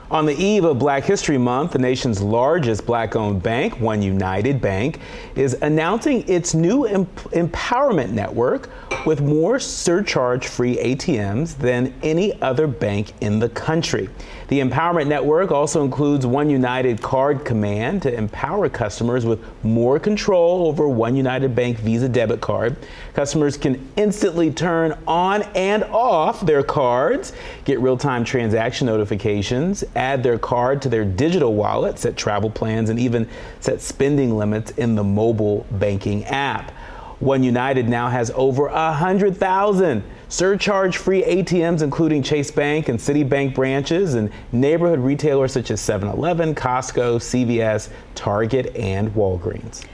On 0.09 0.25
the 0.25 0.37
eve 0.37 0.63
of 0.63 0.79
Black 0.79 1.03
History 1.03 1.37
Month, 1.37 1.73
the 1.73 1.81
nation's 1.81 2.23
largest 2.23 2.87
black 2.87 3.17
owned 3.17 3.43
bank, 3.43 3.81
One 3.81 4.03
United 4.03 4.61
Bank, 4.61 5.01
is 5.35 5.55
announcing 5.63 6.27
its 6.29 6.55
new 6.55 6.85
em- 6.85 7.07
empowerment 7.33 8.11
network 8.11 8.71
with 9.05 9.21
more 9.21 9.59
surcharge 9.59 10.47
free 10.47 10.77
ATMs 10.77 11.57
than 11.57 11.93
any 12.05 12.41
other 12.41 12.69
bank 12.69 13.15
in 13.21 13.41
the 13.41 13.49
country. 13.49 14.09
The 14.49 14.61
Empowerment 14.61 15.09
Network 15.09 15.51
also 15.51 15.83
includes 15.83 16.25
One 16.25 16.49
United 16.49 17.03
Card 17.03 17.45
Command 17.45 18.03
to 18.03 18.15
empower 18.15 18.69
customers 18.69 19.27
with 19.27 19.45
more 19.65 19.99
control 19.99 20.69
over 20.69 20.89
One 20.89 21.17
United 21.17 21.57
Bank 21.57 21.79
Visa 21.79 22.09
debit 22.09 22.41
card. 22.41 22.77
Customers 23.15 23.57
can 23.57 23.89
instantly 23.97 24.53
turn 24.53 24.97
on 25.05 25.43
and 25.57 25.83
off 25.85 26.47
their 26.47 26.63
cards, 26.63 27.33
get 27.65 27.81
real 27.81 27.97
time 27.97 28.25
transaction 28.25 28.87
notifications, 28.87 29.83
add 29.97 30.23
their 30.23 30.39
card 30.39 30.81
to 30.83 30.89
their 30.89 31.05
digital 31.05 31.55
wallet, 31.55 31.99
set 31.99 32.17
travel 32.17 32.49
plans, 32.49 32.89
and 32.89 33.01
even 33.01 33.29
set 33.59 33.81
spending 33.81 34.37
limits 34.37 34.71
in 34.73 34.95
the 34.95 35.03
mobile 35.03 35.67
banking 35.73 36.25
app. 36.27 36.71
One 37.21 37.43
United 37.43 37.89
now 37.89 38.09
has 38.11 38.31
over 38.35 38.69
100,000 38.69 40.03
surcharge 40.29 40.99
free 40.99 41.23
ATMs, 41.23 41.81
including 41.81 42.23
Chase 42.23 42.51
Bank 42.51 42.89
and 42.89 42.99
Citibank 42.99 43.55
branches, 43.55 44.15
and 44.15 44.31
neighborhood 44.53 44.99
retailers 44.99 45.53
such 45.53 45.71
as 45.71 45.81
7 45.81 46.09
Eleven, 46.09 46.55
Costco, 46.55 47.17
CVS, 47.17 47.89
Target, 48.15 48.77
and 48.77 49.15
Walgreens. 49.15 49.85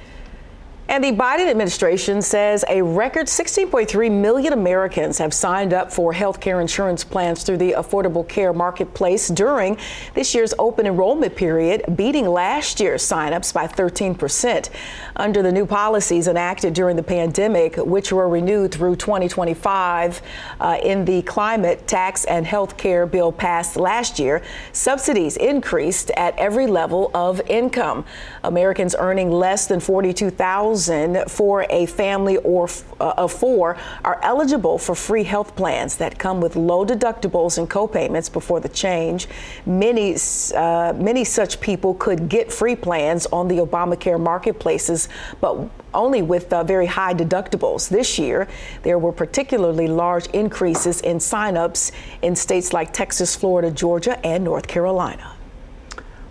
And 0.92 1.02
the 1.02 1.12
Biden 1.12 1.48
administration 1.48 2.20
says 2.20 2.66
a 2.68 2.82
record 2.82 3.26
16.3 3.26 4.10
million 4.10 4.52
Americans 4.52 5.16
have 5.16 5.32
signed 5.32 5.72
up 5.72 5.90
for 5.90 6.12
health 6.12 6.38
care 6.38 6.60
insurance 6.60 7.02
plans 7.02 7.44
through 7.44 7.56
the 7.56 7.72
Affordable 7.78 8.28
Care 8.28 8.52
Marketplace 8.52 9.28
during 9.28 9.78
this 10.12 10.34
year's 10.34 10.52
open 10.58 10.86
enrollment 10.86 11.34
period, 11.34 11.82
beating 11.96 12.28
last 12.28 12.78
year's 12.78 13.02
signups 13.02 13.54
by 13.54 13.66
13 13.66 14.14
percent. 14.14 14.68
Under 15.16 15.42
the 15.42 15.50
new 15.50 15.64
policies 15.64 16.28
enacted 16.28 16.74
during 16.74 16.96
the 16.96 17.02
pandemic, 17.02 17.76
which 17.76 18.12
were 18.12 18.28
renewed 18.28 18.74
through 18.74 18.96
2025 18.96 20.20
uh, 20.60 20.76
in 20.82 21.06
the 21.06 21.22
climate 21.22 21.88
tax 21.88 22.26
and 22.26 22.44
health 22.44 22.76
care 22.76 23.06
bill 23.06 23.32
passed 23.32 23.76
last 23.76 24.18
year, 24.18 24.42
subsidies 24.72 25.38
increased 25.38 26.10
at 26.18 26.38
every 26.38 26.66
level 26.66 27.10
of 27.14 27.40
income. 27.48 28.04
Americans 28.44 28.94
earning 28.98 29.30
less 29.30 29.66
than 29.66 29.80
42,000 29.80 30.81
for 31.28 31.66
a 31.70 31.86
family 31.86 32.36
or 32.38 32.68
uh, 33.00 33.14
of 33.16 33.32
four 33.32 33.76
are 34.04 34.20
eligible 34.22 34.78
for 34.78 34.94
free 34.94 35.24
health 35.24 35.54
plans 35.56 35.96
that 35.96 36.18
come 36.18 36.40
with 36.40 36.56
low 36.56 36.84
deductibles 36.84 37.58
and 37.58 37.68
copayments 37.68 38.32
before 38.32 38.60
the 38.60 38.68
change. 38.68 39.28
Many, 39.66 40.16
uh, 40.54 40.92
many 40.96 41.24
such 41.24 41.60
people 41.60 41.94
could 41.94 42.28
get 42.28 42.52
free 42.52 42.76
plans 42.76 43.26
on 43.26 43.48
the 43.48 43.58
Obamacare 43.58 44.20
marketplaces, 44.20 45.08
but 45.40 45.68
only 45.94 46.22
with 46.22 46.52
uh, 46.52 46.64
very 46.64 46.86
high 46.86 47.14
deductibles. 47.14 47.88
This 47.88 48.18
year, 48.18 48.48
there 48.82 48.98
were 48.98 49.12
particularly 49.12 49.88
large 49.88 50.26
increases 50.28 51.00
in 51.00 51.18
signups 51.18 51.92
in 52.22 52.36
states 52.36 52.72
like 52.72 52.92
Texas, 52.92 53.36
Florida, 53.36 53.70
Georgia, 53.70 54.24
and 54.26 54.44
North 54.44 54.66
Carolina. 54.66 55.31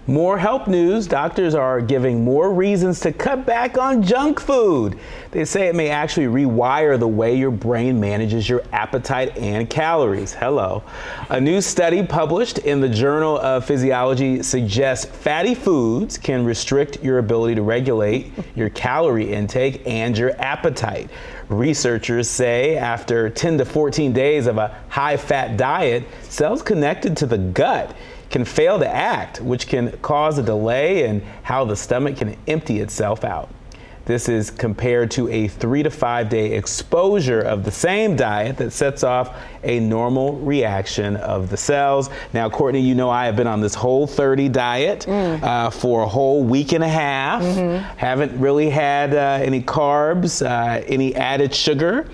More 0.07 0.39
help 0.39 0.67
news. 0.67 1.05
Doctors 1.05 1.53
are 1.53 1.79
giving 1.79 2.23
more 2.23 2.51
reasons 2.51 2.99
to 3.01 3.11
cut 3.11 3.45
back 3.45 3.77
on 3.77 4.01
junk 4.01 4.39
food. 4.39 4.97
They 5.29 5.45
say 5.45 5.67
it 5.67 5.75
may 5.75 5.89
actually 5.89 6.25
rewire 6.25 6.97
the 6.97 7.07
way 7.07 7.35
your 7.35 7.51
brain 7.51 7.99
manages 7.99 8.49
your 8.49 8.63
appetite 8.73 9.37
and 9.37 9.69
calories. 9.69 10.33
Hello. 10.33 10.81
A 11.29 11.39
new 11.39 11.61
study 11.61 12.01
published 12.01 12.57
in 12.57 12.81
the 12.81 12.89
Journal 12.89 13.37
of 13.41 13.63
Physiology 13.63 14.41
suggests 14.41 15.05
fatty 15.05 15.53
foods 15.53 16.17
can 16.17 16.45
restrict 16.45 17.03
your 17.03 17.19
ability 17.19 17.53
to 17.53 17.61
regulate 17.61 18.33
your 18.55 18.69
calorie 18.69 19.31
intake 19.31 19.83
and 19.85 20.17
your 20.17 20.31
appetite. 20.41 21.11
Researchers 21.47 22.27
say 22.27 22.75
after 22.75 23.29
10 23.29 23.59
to 23.59 23.65
14 23.65 24.13
days 24.13 24.47
of 24.47 24.57
a 24.57 24.75
high 24.89 25.17
fat 25.17 25.57
diet, 25.57 26.05
cells 26.23 26.63
connected 26.63 27.15
to 27.17 27.27
the 27.27 27.37
gut 27.37 27.95
can 28.31 28.45
fail 28.45 28.79
to 28.79 28.87
act, 28.87 29.41
which 29.41 29.67
can 29.67 29.91
cause 29.97 30.37
a 30.37 30.43
delay 30.43 31.05
in 31.05 31.21
how 31.43 31.65
the 31.65 31.75
stomach 31.75 32.17
can 32.17 32.35
empty 32.47 32.79
itself 32.79 33.23
out. 33.23 33.49
This 34.05 34.27
is 34.27 34.49
compared 34.49 35.11
to 35.11 35.29
a 35.29 35.47
three 35.47 35.83
to 35.83 35.91
five 35.91 36.27
day 36.27 36.53
exposure 36.53 37.39
of 37.41 37.63
the 37.63 37.71
same 37.71 38.15
diet 38.15 38.57
that 38.57 38.71
sets 38.71 39.03
off 39.03 39.37
a 39.63 39.79
normal 39.79 40.37
reaction 40.39 41.17
of 41.17 41.49
the 41.49 41.57
cells. 41.57 42.09
Now, 42.33 42.49
Courtney, 42.49 42.81
you 42.81 42.95
know 42.95 43.09
I 43.09 43.25
have 43.25 43.35
been 43.35 43.47
on 43.47 43.61
this 43.61 43.75
whole 43.75 44.07
30 44.07 44.49
diet 44.49 45.01
mm. 45.01 45.43
uh, 45.43 45.69
for 45.69 46.01
a 46.01 46.07
whole 46.07 46.43
week 46.43 46.71
and 46.71 46.83
a 46.83 46.89
half. 46.89 47.43
Mm-hmm. 47.43 47.83
Haven't 47.97 48.39
really 48.39 48.69
had 48.69 49.13
uh, 49.13 49.39
any 49.43 49.61
carbs, 49.61 50.43
uh, 50.43 50.83
any 50.87 51.15
added 51.15 51.53
sugar. 51.53 52.09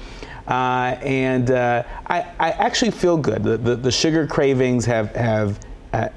Uh, 0.45 0.97
and 1.01 1.51
uh, 1.51 1.83
I, 2.07 2.19
I, 2.39 2.51
actually 2.51 2.91
feel 2.91 3.17
good. 3.17 3.43
The, 3.43 3.57
the, 3.57 3.75
the 3.75 3.91
sugar 3.91 4.25
cravings 4.25 4.85
have, 4.85 5.13
have 5.13 5.59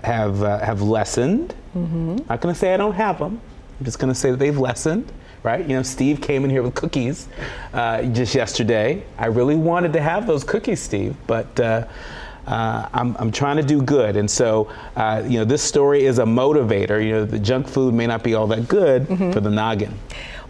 have 0.03 0.43
uh, 0.43 0.59
have 0.59 0.83
lessened. 0.83 1.55
Mm-hmm. 1.77 2.17
Not 2.29 2.41
going 2.41 2.55
to 2.55 2.59
say 2.59 2.75
I 2.75 2.77
don't 2.77 2.95
have 2.95 3.19
them. 3.19 3.41
I'm 3.79 3.85
just 3.85 3.99
going 3.99 4.13
to 4.13 4.19
say 4.19 4.31
that 4.31 4.39
they've 4.39 4.59
lessened. 4.59 5.11
Right? 5.43 5.67
You 5.67 5.75
know, 5.77 5.83
Steve 5.83 6.21
came 6.21 6.45
in 6.45 6.51
here 6.51 6.63
with 6.63 6.75
cookies 6.75 7.27
uh, 7.73 8.03
just 8.03 8.35
yesterday. 8.35 9.03
I 9.17 9.27
really 9.27 9.57
wanted 9.57 9.95
to 9.95 10.01
have 10.01 10.27
those 10.27 10.45
cookies, 10.45 10.81
Steve, 10.81 11.17
but. 11.27 11.59
Uh, 11.59 11.87
uh, 12.47 12.89
I'm, 12.93 13.17
I'm, 13.19 13.31
trying 13.31 13.59
to 13.59 13.63
do 13.63 13.81
good. 13.81 14.17
And 14.17 14.29
so, 14.29 14.73
uh, 14.97 15.23
you 15.25 15.39
know, 15.39 15.45
this 15.45 15.63
story 15.63 16.05
is 16.05 16.19
a 16.19 16.25
motivator. 16.25 17.05
You 17.05 17.13
know, 17.13 17.25
the 17.25 17.39
junk 17.39 17.69
food 17.69 17.95
may 17.95 18.09
not 18.09 18.25
be 18.25 18.35
all 18.35 18.49
that 18.49 18.67
good 18.67 19.07
mm-hmm. 19.07 19.31
for 19.31 19.41
the 19.41 19.51
noggin. 19.51 19.95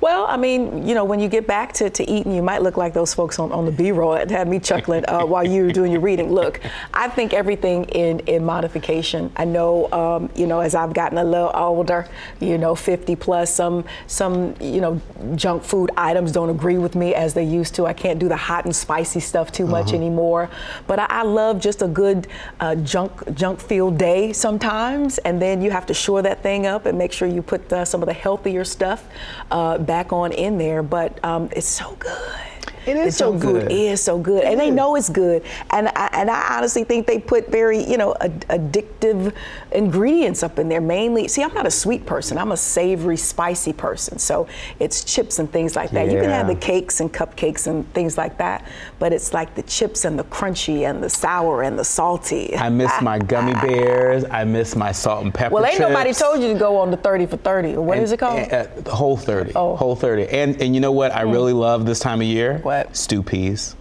Well, 0.00 0.26
I 0.26 0.36
mean, 0.36 0.86
you 0.86 0.94
know, 0.94 1.04
when 1.04 1.20
you 1.20 1.28
get 1.28 1.46
back 1.46 1.72
to, 1.74 1.90
to 1.90 2.10
eating, 2.10 2.34
you 2.34 2.42
might 2.42 2.62
look 2.62 2.76
like 2.76 2.94
those 2.94 3.12
folks 3.12 3.38
on, 3.38 3.52
on 3.52 3.66
the 3.66 3.72
B-roll 3.72 4.14
that 4.14 4.30
had 4.30 4.48
me 4.48 4.58
chuckling 4.58 5.04
uh, 5.08 5.24
while 5.24 5.46
you 5.46 5.64
were 5.64 5.72
doing 5.72 5.92
your 5.92 6.00
reading. 6.00 6.32
Look, 6.32 6.60
I 6.94 7.08
think 7.08 7.34
everything 7.34 7.84
in, 7.84 8.20
in 8.20 8.44
modification. 8.44 9.30
I 9.36 9.44
know, 9.44 9.90
um, 9.92 10.30
you 10.34 10.46
know, 10.46 10.60
as 10.60 10.74
I've 10.74 10.94
gotten 10.94 11.18
a 11.18 11.24
little 11.24 11.50
older, 11.54 12.08
you 12.40 12.56
know, 12.56 12.74
50 12.74 13.16
plus, 13.16 13.54
some 13.54 13.84
some 14.06 14.54
you 14.60 14.80
know 14.80 15.00
junk 15.34 15.62
food 15.62 15.90
items 15.96 16.32
don't 16.32 16.50
agree 16.50 16.78
with 16.78 16.94
me 16.94 17.14
as 17.14 17.34
they 17.34 17.44
used 17.44 17.74
to. 17.74 17.86
I 17.86 17.92
can't 17.92 18.18
do 18.18 18.28
the 18.28 18.36
hot 18.36 18.64
and 18.64 18.74
spicy 18.74 19.20
stuff 19.20 19.52
too 19.52 19.66
much 19.66 19.88
uh-huh. 19.88 19.96
anymore. 19.96 20.50
But 20.86 20.98
I, 20.98 21.06
I, 21.08 21.22
love 21.22 21.60
just 21.60 21.82
a 21.82 21.88
good 21.88 22.26
uh, 22.60 22.74
junk 22.76 23.12
junk 23.34 23.60
filled 23.60 23.98
day 23.98 24.32
sometimes, 24.32 25.18
and 25.18 25.40
then 25.40 25.60
you 25.60 25.70
have 25.70 25.86
to 25.86 25.94
shore 25.94 26.22
that 26.22 26.42
thing 26.42 26.66
up 26.66 26.86
and 26.86 26.96
make 26.96 27.12
sure 27.12 27.28
you 27.28 27.42
put 27.42 27.72
uh, 27.72 27.84
some 27.84 28.02
of 28.02 28.06
the 28.06 28.14
healthier 28.14 28.64
stuff. 28.64 29.06
Uh, 29.50 29.78
back 29.90 30.12
on 30.12 30.31
in 30.31 30.57
there, 30.57 30.85
but 30.85 31.18
um, 31.24 31.48
it's 31.50 31.66
so 31.66 31.96
good. 31.98 32.69
It 32.86 32.96
is 32.96 33.16
so 33.16 33.32
good. 33.32 33.70
It 33.70 33.72
is 33.72 34.02
so 34.02 34.18
good, 34.18 34.44
and 34.44 34.58
they 34.58 34.70
know 34.70 34.96
it's 34.96 35.08
good. 35.08 35.42
And 35.70 35.88
I, 35.88 36.08
and 36.12 36.30
I 36.30 36.56
honestly 36.56 36.84
think 36.84 37.06
they 37.06 37.18
put 37.18 37.50
very 37.50 37.82
you 37.82 37.96
know 37.96 38.14
ad- 38.20 38.46
addictive 38.48 39.34
ingredients 39.72 40.42
up 40.42 40.58
in 40.58 40.68
there. 40.68 40.80
Mainly, 40.80 41.28
see, 41.28 41.42
I'm 41.42 41.54
not 41.54 41.66
a 41.66 41.70
sweet 41.70 42.06
person. 42.06 42.38
I'm 42.38 42.52
a 42.52 42.56
savory, 42.56 43.16
spicy 43.16 43.72
person. 43.72 44.18
So 44.18 44.48
it's 44.78 45.04
chips 45.04 45.38
and 45.38 45.50
things 45.50 45.76
like 45.76 45.90
that. 45.90 46.06
Yeah. 46.06 46.12
You 46.12 46.20
can 46.20 46.30
have 46.30 46.46
the 46.46 46.54
cakes 46.54 47.00
and 47.00 47.12
cupcakes 47.12 47.66
and 47.66 47.90
things 47.92 48.16
like 48.16 48.38
that, 48.38 48.66
but 48.98 49.12
it's 49.12 49.34
like 49.34 49.54
the 49.54 49.62
chips 49.62 50.04
and 50.04 50.18
the 50.18 50.24
crunchy 50.24 50.88
and 50.88 51.02
the 51.02 51.10
sour 51.10 51.62
and 51.62 51.78
the 51.78 51.84
salty. 51.84 52.56
I 52.56 52.68
miss 52.70 52.92
my 53.02 53.18
gummy 53.18 53.52
bears. 53.54 54.24
I 54.30 54.44
miss 54.44 54.74
my 54.74 54.92
salt 54.92 55.24
and 55.24 55.34
pepper. 55.34 55.54
Well, 55.54 55.64
ain't 55.64 55.76
chips. 55.76 55.88
nobody 55.88 56.12
told 56.12 56.40
you 56.40 56.52
to 56.52 56.58
go 56.58 56.78
on 56.78 56.90
the 56.90 56.96
30 56.96 57.26
for 57.26 57.36
30. 57.36 57.74
Or 57.74 57.82
what 57.82 57.96
and, 57.98 58.04
is 58.04 58.12
it 58.12 58.18
called? 58.18 58.38
And, 58.38 58.86
uh, 58.86 58.90
whole 58.90 59.16
30. 59.16 59.52
Oh. 59.54 59.76
Whole 59.76 59.96
30. 59.96 60.28
And 60.28 60.60
and 60.60 60.74
you 60.74 60.80
know 60.80 60.92
what? 60.92 61.12
I 61.12 61.24
mm. 61.24 61.32
really 61.32 61.52
love 61.52 61.86
this 61.86 61.98
time 61.98 62.20
of 62.20 62.26
year. 62.26 62.58
What? 62.58 62.69
Stew 62.92 63.22
peas. 63.22 63.76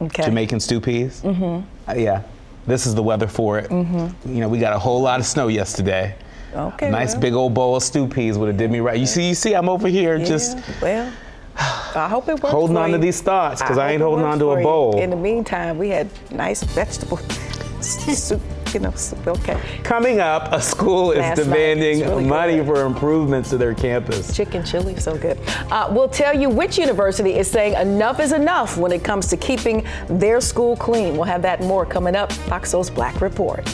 Okay. 0.00 0.24
Jamaican 0.24 0.60
stew 0.60 0.80
peas. 0.80 1.22
Mm-hmm. 1.22 1.90
Uh, 1.90 1.94
yeah. 1.94 2.22
This 2.66 2.86
is 2.86 2.94
the 2.94 3.02
weather 3.02 3.26
for 3.26 3.58
it. 3.58 3.70
Mm-hmm. 3.70 4.34
You 4.34 4.40
know, 4.40 4.48
we 4.48 4.58
got 4.58 4.72
a 4.72 4.78
whole 4.78 5.02
lot 5.02 5.20
of 5.20 5.26
snow 5.26 5.48
yesterday. 5.48 6.16
Okay. 6.54 6.88
A 6.88 6.90
nice 6.90 7.12
well. 7.12 7.20
big 7.20 7.32
old 7.34 7.54
bowl 7.54 7.76
of 7.76 7.82
stew 7.82 8.06
peas 8.06 8.36
would 8.38 8.48
have 8.48 8.56
did 8.56 8.70
me 8.70 8.80
right. 8.80 8.98
You 8.98 9.06
see, 9.06 9.28
you 9.28 9.34
see, 9.34 9.54
I'm 9.54 9.68
over 9.68 9.88
here 9.88 10.16
yeah, 10.16 10.24
just. 10.24 10.58
Well. 10.80 11.12
I 11.54 12.08
hope 12.08 12.28
it 12.28 12.42
works. 12.42 12.50
Holding 12.50 12.76
on 12.78 12.90
you. 12.90 12.96
to 12.96 13.02
these 13.02 13.20
thoughts 13.20 13.60
because 13.60 13.76
I, 13.76 13.88
I, 13.88 13.92
ain't 13.92 14.02
holding 14.02 14.24
on 14.24 14.38
to 14.38 14.52
a 14.52 14.62
bowl. 14.62 14.98
In 14.98 15.10
the 15.10 15.16
meantime, 15.16 15.76
we 15.76 15.90
had 15.90 16.08
nice 16.30 16.62
vegetable 16.62 17.18
soup 17.82 18.40
you 18.74 18.80
know, 18.80 18.94
okay. 19.26 19.60
Coming 19.82 20.20
up, 20.20 20.52
a 20.52 20.60
school 20.60 21.12
is 21.12 21.18
Last 21.18 21.36
demanding 21.36 22.00
really 22.00 22.24
money 22.24 22.56
good. 22.56 22.66
for 22.66 22.84
improvements 22.84 23.50
to 23.50 23.58
their 23.58 23.74
campus. 23.74 24.34
Chicken 24.36 24.64
chili, 24.64 24.96
so 24.96 25.16
good. 25.16 25.38
Uh, 25.70 25.88
we'll 25.90 26.08
tell 26.08 26.38
you 26.38 26.48
which 26.48 26.78
university 26.78 27.34
is 27.34 27.50
saying 27.50 27.74
enough 27.74 28.20
is 28.20 28.32
enough 28.32 28.76
when 28.76 28.92
it 28.92 29.04
comes 29.04 29.26
to 29.28 29.36
keeping 29.36 29.86
their 30.08 30.40
school 30.40 30.76
clean. 30.76 31.14
We'll 31.14 31.24
have 31.24 31.42
that 31.42 31.60
and 31.60 31.68
more 31.68 31.84
coming 31.86 32.16
up. 32.16 32.32
Fox 32.32 32.70
Soul's 32.70 32.90
Black 32.90 33.20
Report. 33.20 33.64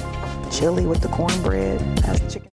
Chili 0.50 0.86
with 0.86 1.00
the 1.00 1.08
cornbread. 1.08 1.80
How's 2.00 2.20
the 2.20 2.30
chicken? 2.30 2.47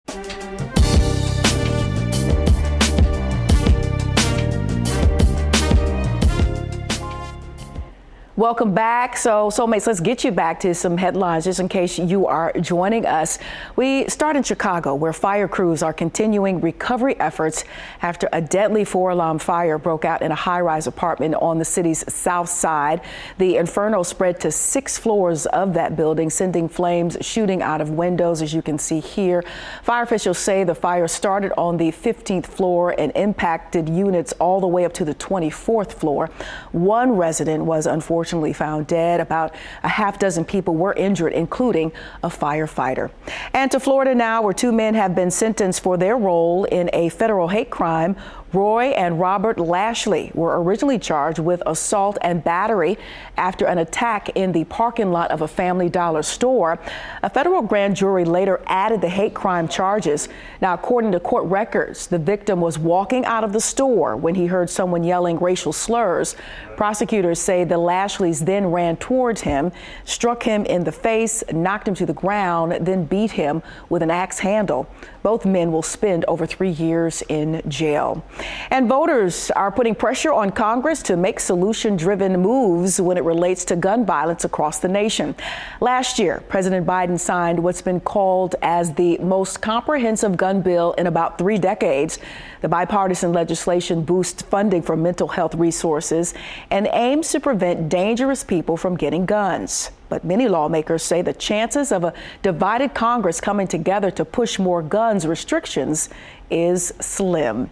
Welcome 8.34 8.72
back. 8.72 9.18
So, 9.18 9.50
soulmates, 9.50 9.86
let's 9.86 10.00
get 10.00 10.24
you 10.24 10.30
back 10.30 10.58
to 10.60 10.74
some 10.74 10.96
headlines 10.96 11.44
just 11.44 11.60
in 11.60 11.68
case 11.68 11.98
you 11.98 12.26
are 12.26 12.50
joining 12.62 13.04
us. 13.04 13.38
We 13.76 14.08
start 14.08 14.36
in 14.36 14.42
Chicago, 14.42 14.94
where 14.94 15.12
fire 15.12 15.46
crews 15.46 15.82
are 15.82 15.92
continuing 15.92 16.62
recovery 16.62 17.14
efforts 17.20 17.64
after 18.00 18.30
a 18.32 18.40
deadly 18.40 18.86
four 18.86 19.10
alarm 19.10 19.38
fire 19.38 19.76
broke 19.76 20.06
out 20.06 20.22
in 20.22 20.32
a 20.32 20.34
high 20.34 20.62
rise 20.62 20.86
apartment 20.86 21.34
on 21.34 21.58
the 21.58 21.66
city's 21.66 22.10
south 22.10 22.48
side. 22.48 23.02
The 23.36 23.58
inferno 23.58 24.02
spread 24.02 24.40
to 24.40 24.50
six 24.50 24.96
floors 24.96 25.44
of 25.44 25.74
that 25.74 25.94
building, 25.94 26.30
sending 26.30 26.70
flames 26.70 27.18
shooting 27.20 27.60
out 27.60 27.82
of 27.82 27.90
windows, 27.90 28.40
as 28.40 28.54
you 28.54 28.62
can 28.62 28.78
see 28.78 29.00
here. 29.00 29.44
Fire 29.82 30.04
officials 30.04 30.38
say 30.38 30.64
the 30.64 30.74
fire 30.74 31.06
started 31.06 31.52
on 31.58 31.76
the 31.76 31.92
15th 31.92 32.46
floor 32.46 32.98
and 32.98 33.12
impacted 33.14 33.90
units 33.90 34.32
all 34.40 34.58
the 34.58 34.66
way 34.66 34.86
up 34.86 34.94
to 34.94 35.04
the 35.04 35.14
24th 35.16 35.92
floor. 35.92 36.30
One 36.70 37.12
resident 37.12 37.66
was 37.66 37.84
unfortunately 37.84 38.21
unfortunately 38.22 38.52
found 38.52 38.86
dead. 38.86 39.18
About 39.18 39.52
a 39.82 39.88
half 39.88 40.16
dozen 40.16 40.44
people 40.44 40.76
were 40.76 40.92
injured, 40.92 41.32
including 41.32 41.90
a 42.22 42.28
firefighter. 42.28 43.10
And 43.52 43.68
to 43.72 43.80
Florida 43.80 44.14
now, 44.14 44.42
where 44.42 44.52
two 44.52 44.70
men 44.70 44.94
have 44.94 45.16
been 45.16 45.32
sentenced 45.32 45.82
for 45.82 45.96
their 45.96 46.16
role 46.16 46.62
in 46.66 46.88
a 46.92 47.08
federal 47.08 47.48
hate 47.48 47.68
crime 47.70 48.14
Roy 48.52 48.86
and 48.88 49.18
Robert 49.18 49.58
Lashley 49.58 50.30
were 50.34 50.62
originally 50.62 50.98
charged 50.98 51.38
with 51.38 51.62
assault 51.64 52.18
and 52.20 52.44
battery 52.44 52.98
after 53.36 53.66
an 53.66 53.78
attack 53.78 54.28
in 54.30 54.52
the 54.52 54.64
parking 54.64 55.10
lot 55.10 55.30
of 55.30 55.40
a 55.40 55.48
Family 55.48 55.88
Dollar 55.88 56.22
store. 56.22 56.78
A 57.22 57.30
federal 57.30 57.62
grand 57.62 57.96
jury 57.96 58.24
later 58.24 58.60
added 58.66 59.00
the 59.00 59.08
hate 59.08 59.32
crime 59.32 59.68
charges. 59.68 60.28
Now, 60.60 60.74
according 60.74 61.12
to 61.12 61.20
court 61.20 61.44
records, 61.44 62.06
the 62.06 62.18
victim 62.18 62.60
was 62.60 62.78
walking 62.78 63.24
out 63.24 63.42
of 63.42 63.52
the 63.52 63.60
store 63.60 64.16
when 64.16 64.34
he 64.34 64.46
heard 64.46 64.68
someone 64.68 65.02
yelling 65.02 65.38
racial 65.38 65.72
slurs. 65.72 66.36
Prosecutors 66.76 67.40
say 67.40 67.64
the 67.64 67.78
Lashleys 67.78 68.44
then 68.44 68.66
ran 68.66 68.96
towards 68.96 69.40
him, 69.40 69.72
struck 70.04 70.42
him 70.42 70.66
in 70.66 70.84
the 70.84 70.92
face, 70.92 71.42
knocked 71.52 71.88
him 71.88 71.94
to 71.94 72.06
the 72.06 72.12
ground, 72.12 72.86
then 72.86 73.04
beat 73.04 73.30
him 73.30 73.62
with 73.88 74.02
an 74.02 74.10
axe 74.10 74.38
handle. 74.38 74.86
Both 75.22 75.46
men 75.46 75.70
will 75.72 75.82
spend 75.82 76.24
over 76.26 76.46
three 76.46 76.70
years 76.70 77.22
in 77.28 77.62
jail. 77.68 78.24
And 78.70 78.88
voters 78.88 79.50
are 79.52 79.70
putting 79.70 79.94
pressure 79.94 80.32
on 80.32 80.50
Congress 80.50 81.02
to 81.04 81.16
make 81.16 81.40
solution 81.40 81.96
driven 81.96 82.40
moves 82.40 83.00
when 83.00 83.16
it 83.16 83.24
relates 83.24 83.64
to 83.66 83.76
gun 83.76 84.04
violence 84.04 84.44
across 84.44 84.78
the 84.78 84.88
nation. 84.88 85.34
Last 85.80 86.18
year, 86.18 86.42
President 86.48 86.86
Biden 86.86 87.18
signed 87.18 87.62
what's 87.62 87.82
been 87.82 88.00
called 88.00 88.56
as 88.62 88.92
the 88.94 89.18
most 89.18 89.60
comprehensive 89.60 90.36
gun 90.36 90.60
bill 90.62 90.92
in 90.92 91.06
about 91.06 91.38
three 91.38 91.58
decades. 91.58 92.18
The 92.60 92.68
bipartisan 92.68 93.32
legislation 93.32 94.02
boosts 94.02 94.42
funding 94.42 94.82
for 94.82 94.96
mental 94.96 95.28
health 95.28 95.54
resources 95.54 96.34
and 96.70 96.88
aims 96.92 97.30
to 97.32 97.40
prevent 97.40 97.88
dangerous 97.88 98.44
people 98.44 98.76
from 98.76 98.96
getting 98.96 99.26
guns. 99.26 99.90
But 100.12 100.24
many 100.24 100.46
lawmakers 100.46 101.02
say 101.02 101.22
the 101.22 101.32
chances 101.32 101.90
of 101.90 102.04
a 102.04 102.12
divided 102.42 102.92
Congress 102.92 103.40
coming 103.40 103.66
together 103.66 104.10
to 104.10 104.26
push 104.26 104.58
more 104.58 104.82
guns 104.82 105.26
restrictions 105.26 106.10
is 106.50 106.92
slim. 107.00 107.70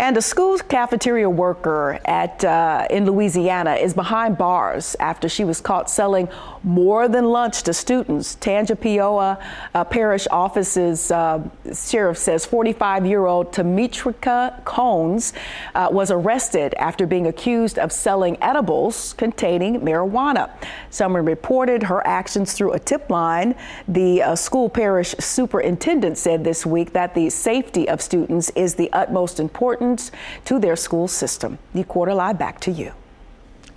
And 0.00 0.16
a 0.16 0.20
school 0.20 0.58
cafeteria 0.58 1.30
worker 1.30 2.00
at 2.06 2.44
uh, 2.44 2.88
in 2.90 3.06
Louisiana 3.06 3.74
is 3.74 3.94
behind 3.94 4.36
bars 4.36 4.96
after 4.98 5.28
she 5.28 5.44
was 5.44 5.60
caught 5.60 5.88
selling 5.88 6.28
more 6.62 7.08
than 7.08 7.24
lunch 7.24 7.62
to 7.64 7.72
students. 7.72 8.36
Tangipahoa 8.36 9.42
uh, 9.74 9.84
Parish 9.84 10.26
Office's 10.30 11.10
uh, 11.10 11.42
sheriff 11.74 12.18
says 12.18 12.46
45-year-old 12.46 13.52
Tametrika 13.52 14.64
Cones 14.64 15.32
uh, 15.74 15.88
was 15.90 16.10
arrested 16.10 16.74
after 16.74 17.06
being 17.06 17.26
accused 17.26 17.78
of 17.78 17.92
selling 17.92 18.36
edibles 18.42 19.14
containing 19.14 19.80
marijuana. 19.80 20.50
Someone 20.90 21.24
reported 21.24 21.84
her 21.84 22.06
actions 22.06 22.52
through 22.52 22.72
a 22.72 22.78
tip 22.78 23.08
line. 23.10 23.54
The 23.88 24.22
uh, 24.22 24.36
school 24.36 24.68
parish 24.68 25.14
superintendent 25.18 26.18
said 26.18 26.44
this 26.44 26.66
week 26.66 26.92
that 26.92 27.14
the 27.14 27.30
safety 27.30 27.88
of 27.88 28.02
students 28.02 28.50
is 28.50 28.74
the 28.74 28.92
utmost 28.92 29.40
importance 29.40 30.10
to 30.44 30.58
their 30.58 30.76
school 30.76 31.08
system. 31.08 31.58
The 31.74 31.84
quarter 31.84 32.14
live 32.14 32.38
back 32.38 32.60
to 32.60 32.70
you. 32.70 32.92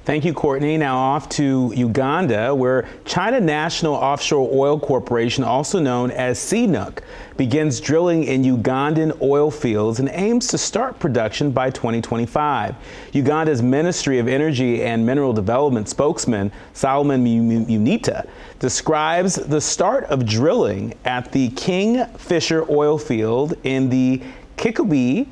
Thank 0.05 0.25
you, 0.25 0.33
Courtney. 0.33 0.75
Now 0.75 0.97
off 0.97 1.29
to 1.29 1.71
Uganda, 1.73 2.53
where 2.53 2.89
China 3.05 3.39
National 3.39 3.93
Offshore 3.93 4.49
Oil 4.51 4.77
Corporation, 4.77 5.45
also 5.45 5.79
known 5.79 6.11
as 6.11 6.37
CNOOC, 6.37 6.99
begins 7.37 7.79
drilling 7.79 8.25
in 8.25 8.43
Ugandan 8.43 9.21
oil 9.21 9.49
fields 9.49 10.01
and 10.01 10.09
aims 10.11 10.47
to 10.47 10.57
start 10.57 10.99
production 10.99 11.51
by 11.51 11.69
2025. 11.69 12.75
Uganda's 13.13 13.61
Ministry 13.61 14.19
of 14.19 14.27
Energy 14.27 14.83
and 14.83 15.05
Mineral 15.05 15.31
Development 15.31 15.87
spokesman 15.87 16.51
Solomon 16.73 17.23
Muyita 17.23 18.27
describes 18.59 19.35
the 19.35 19.61
start 19.61 20.03
of 20.05 20.25
drilling 20.25 20.95
at 21.05 21.31
the 21.31 21.47
King 21.51 22.05
Fisher 22.17 22.69
oil 22.69 22.97
field 22.97 23.53
in 23.63 23.89
the 23.89 24.21
Kikuube 24.57 25.27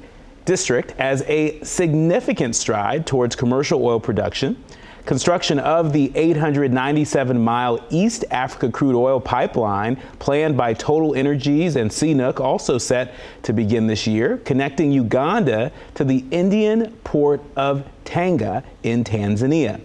district 0.45 0.93
as 0.97 1.23
a 1.27 1.61
significant 1.63 2.55
stride 2.55 3.05
towards 3.05 3.35
commercial 3.35 3.83
oil 3.85 3.99
production. 3.99 4.61
Construction 5.05 5.57
of 5.57 5.93
the 5.93 6.11
897 6.15 7.39
mile 7.39 7.83
East 7.89 8.23
Africa 8.29 8.71
crude 8.71 8.95
oil 8.95 9.19
pipeline, 9.19 9.95
planned 10.19 10.55
by 10.55 10.73
Total 10.73 11.15
Energies 11.15 11.75
and 11.75 11.89
CNOOC, 11.89 12.39
also 12.39 12.77
set 12.77 13.15
to 13.41 13.51
begin 13.51 13.87
this 13.87 14.05
year, 14.05 14.37
connecting 14.45 14.91
Uganda 14.91 15.71
to 15.95 16.03
the 16.03 16.23
Indian 16.29 16.91
port 17.03 17.41
of 17.55 17.83
Tanga 18.05 18.63
in 18.83 19.03
Tanzania. 19.03 19.81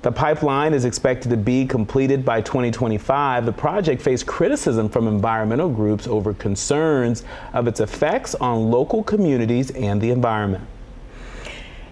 The 0.00 0.12
pipeline 0.12 0.74
is 0.74 0.84
expected 0.84 1.30
to 1.30 1.36
be 1.36 1.66
completed 1.66 2.24
by 2.24 2.40
2025. 2.40 3.44
The 3.44 3.52
project 3.52 4.00
faced 4.00 4.26
criticism 4.26 4.88
from 4.88 5.08
environmental 5.08 5.68
groups 5.68 6.06
over 6.06 6.34
concerns 6.34 7.24
of 7.52 7.66
its 7.66 7.80
effects 7.80 8.36
on 8.36 8.70
local 8.70 9.02
communities 9.02 9.72
and 9.72 10.00
the 10.00 10.10
environment. 10.10 10.62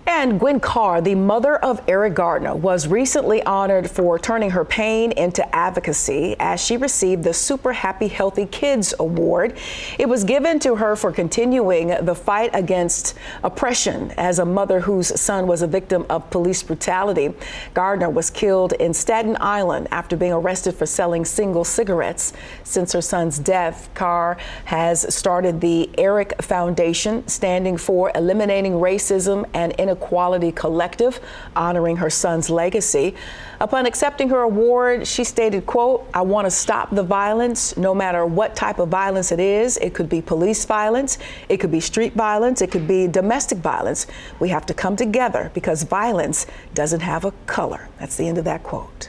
And 0.08 0.38
Gwen 0.38 0.60
Carr, 0.60 1.00
the 1.00 1.16
mother 1.16 1.56
of 1.56 1.82
Eric 1.88 2.14
Garner, 2.14 2.54
was 2.54 2.86
recently 2.86 3.42
honored 3.42 3.90
for 3.90 4.20
turning 4.20 4.50
her 4.50 4.64
pain 4.64 5.10
into 5.10 5.44
advocacy 5.54 6.36
as 6.38 6.64
she 6.64 6.76
received 6.76 7.24
the 7.24 7.34
Super 7.34 7.72
Happy 7.72 8.06
Healthy 8.06 8.46
Kids 8.46 8.94
Award. 9.00 9.58
It 9.98 10.08
was 10.08 10.22
given 10.22 10.60
to 10.60 10.76
her 10.76 10.94
for 10.94 11.10
continuing 11.10 11.88
the 12.04 12.14
fight 12.14 12.50
against 12.54 13.16
oppression 13.42 14.12
as 14.16 14.38
a 14.38 14.44
mother 14.44 14.78
whose 14.78 15.20
son 15.20 15.48
was 15.48 15.60
a 15.62 15.66
victim 15.66 16.06
of 16.08 16.30
police 16.30 16.62
brutality. 16.62 17.34
Gardner 17.74 18.08
was 18.08 18.30
killed 18.30 18.74
in 18.74 18.94
Staten 18.94 19.36
Island 19.40 19.88
after 19.90 20.16
being 20.16 20.32
arrested 20.32 20.76
for 20.76 20.86
selling 20.86 21.24
single 21.24 21.64
cigarettes. 21.64 22.32
Since 22.62 22.92
her 22.92 23.02
son's 23.02 23.40
death, 23.40 23.90
Carr 23.94 24.36
has 24.66 25.12
started 25.12 25.60
the 25.60 25.90
Eric 25.98 26.40
Foundation, 26.42 27.26
standing 27.26 27.76
for 27.76 28.12
eliminating 28.14 28.74
racism 28.74 29.44
and 29.52 29.72
inequality 29.72 29.95
Equality 29.96 30.52
Collective, 30.52 31.20
honoring 31.54 31.96
her 31.96 32.10
son's 32.10 32.50
legacy. 32.50 33.14
Upon 33.60 33.86
accepting 33.86 34.28
her 34.28 34.40
award, 34.40 35.06
she 35.06 35.24
stated, 35.24 35.64
quote, 35.66 36.08
I 36.12 36.20
want 36.20 36.46
to 36.46 36.50
stop 36.50 36.94
the 36.94 37.02
violence, 37.02 37.76
no 37.76 37.94
matter 37.94 38.26
what 38.26 38.54
type 38.54 38.78
of 38.78 38.88
violence 38.88 39.32
it 39.32 39.40
is. 39.40 39.78
It 39.78 39.94
could 39.94 40.08
be 40.08 40.20
police 40.20 40.64
violence, 40.64 41.18
it 41.48 41.58
could 41.58 41.72
be 41.72 41.80
street 41.80 42.12
violence, 42.12 42.60
it 42.60 42.70
could 42.70 42.86
be 42.86 43.06
domestic 43.06 43.58
violence. 43.58 44.06
We 44.40 44.50
have 44.50 44.66
to 44.66 44.74
come 44.74 44.96
together 44.96 45.50
because 45.54 45.82
violence 45.82 46.46
doesn't 46.74 47.00
have 47.00 47.24
a 47.24 47.32
color. 47.46 47.88
That's 47.98 48.16
the 48.16 48.28
end 48.28 48.38
of 48.38 48.44
that 48.44 48.62
quote. 48.62 49.08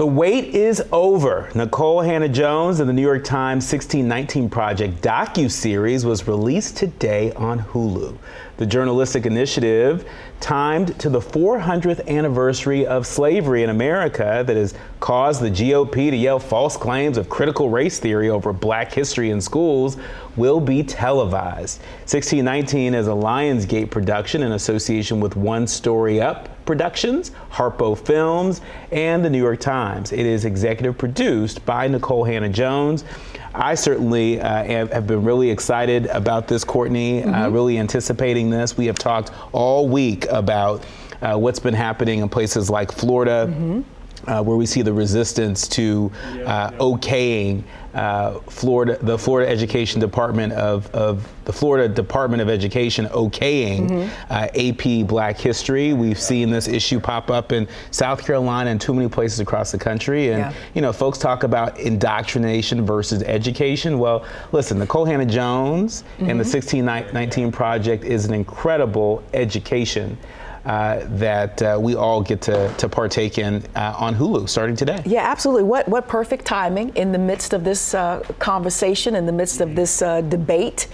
The 0.00 0.06
wait 0.06 0.54
is 0.54 0.82
over. 0.92 1.50
Nikole 1.52 2.02
Hannah-Jones 2.06 2.80
and 2.80 2.88
the 2.88 2.92
New 2.94 3.02
York 3.02 3.22
Times 3.22 3.70
1619 3.70 4.48
Project 4.48 5.02
docu-series 5.02 6.06
was 6.06 6.26
released 6.26 6.78
today 6.78 7.34
on 7.34 7.58
Hulu. 7.58 8.16
The 8.56 8.64
journalistic 8.64 9.26
initiative 9.26 10.08
timed 10.40 10.98
to 11.00 11.10
the 11.10 11.20
400th 11.20 12.08
anniversary 12.08 12.86
of 12.86 13.06
slavery 13.06 13.62
in 13.62 13.68
America 13.68 14.42
that 14.46 14.56
has 14.56 14.72
caused 15.00 15.42
the 15.42 15.50
GOP 15.50 16.08
to 16.08 16.16
yell 16.16 16.38
false 16.38 16.78
claims 16.78 17.18
of 17.18 17.28
critical 17.28 17.68
race 17.68 17.98
theory 17.98 18.30
over 18.30 18.54
black 18.54 18.94
history 18.94 19.28
in 19.28 19.38
schools 19.38 19.98
will 20.34 20.60
be 20.60 20.82
televised. 20.82 21.78
1619 22.08 22.94
is 22.94 23.06
a 23.06 23.10
Lionsgate 23.10 23.90
production 23.90 24.42
in 24.44 24.52
association 24.52 25.20
with 25.20 25.36
One 25.36 25.66
Story 25.66 26.22
Up 26.22 26.48
Productions, 26.70 27.32
Harpo 27.50 27.98
Films, 27.98 28.60
and 28.92 29.24
the 29.24 29.28
New 29.28 29.42
York 29.42 29.58
Times. 29.58 30.12
It 30.12 30.24
is 30.24 30.44
executive 30.44 30.96
produced 30.96 31.66
by 31.66 31.88
Nikole 31.88 32.24
Hannah-Jones. 32.24 33.04
I 33.52 33.74
certainly 33.74 34.40
uh, 34.40 34.62
have, 34.62 34.92
have, 34.92 35.04
been 35.04 35.24
really 35.24 35.50
excited 35.50 36.06
about 36.06 36.46
this, 36.46 36.62
Courtney, 36.62 37.24
uh, 37.24 37.26
mm-hmm. 37.26 37.34
uh, 37.34 37.48
really 37.48 37.76
anticipating 37.76 38.50
this. 38.50 38.76
We 38.76 38.86
have 38.86 39.00
talked 39.00 39.32
all 39.50 39.88
week 39.88 40.26
about 40.26 40.86
uh, 41.22 41.36
what's 41.36 41.58
been 41.58 41.74
happening 41.74 42.20
in 42.20 42.28
places 42.28 42.70
like 42.70 42.92
Florida. 42.92 43.48
Mm-hmm 43.50 43.80
uh, 44.26 44.42
where 44.42 44.56
we 44.56 44.66
see 44.66 44.82
the 44.82 44.92
resistance 44.92 45.66
to 45.68 46.10
uh, 46.46 46.70
okaying 46.72 47.64
uh, 47.94 48.38
Florida, 48.40 48.98
the 49.02 49.18
Florida 49.18 49.50
Education 49.50 50.00
Department 50.00 50.52
of, 50.52 50.88
of 50.94 51.28
the 51.44 51.52
Florida 51.52 51.92
Department 51.92 52.40
of 52.40 52.48
Education 52.48 53.06
okaying 53.06 53.88
mm-hmm. 53.88 54.32
uh, 54.32 55.02
AP 55.02 55.08
Black 55.08 55.36
History. 55.36 55.92
We've 55.92 56.20
seen 56.20 56.50
this 56.50 56.68
issue 56.68 57.00
pop 57.00 57.30
up 57.30 57.50
in 57.50 57.66
South 57.90 58.24
Carolina 58.24 58.70
and 58.70 58.80
too 58.80 58.94
many 58.94 59.08
places 59.08 59.40
across 59.40 59.72
the 59.72 59.78
country. 59.78 60.28
And 60.28 60.38
yeah. 60.38 60.52
you 60.74 60.82
know, 60.82 60.92
folks 60.92 61.18
talk 61.18 61.42
about 61.42 61.78
indoctrination 61.80 62.86
versus 62.86 63.22
education. 63.24 63.98
Well, 63.98 64.24
listen, 64.52 64.78
Nikole 64.78 65.08
Hannah-Jones 65.08 66.02
mm-hmm. 66.02 66.30
and 66.30 66.38
the 66.38 66.44
1619 66.44 67.46
mm-hmm. 67.46 67.56
Project 67.56 68.04
is 68.04 68.24
an 68.24 68.34
incredible 68.34 69.24
education 69.34 70.16
uh, 70.66 71.00
that 71.08 71.62
uh, 71.62 71.78
we 71.80 71.94
all 71.94 72.20
get 72.20 72.42
to, 72.42 72.70
to 72.76 72.86
partake 72.86 73.38
in 73.38 73.64
uh, 73.74 73.94
on 73.98 74.14
Hulu 74.14 74.46
starting 74.46 74.76
today. 74.76 75.02
Yeah, 75.06 75.22
absolutely. 75.22 75.62
What 75.62 75.88
what 75.88 76.06
perfect 76.06 76.44
timing 76.44 76.94
in 76.96 77.12
the 77.12 77.18
midst 77.18 77.54
of 77.54 77.64
this 77.64 77.94
uh, 77.94 78.20
conversation, 78.38 79.14
in 79.14 79.24
the 79.24 79.32
midst 79.32 79.62
of 79.62 79.74
this 79.74 80.02
uh, 80.02 80.20
debate, 80.20 80.88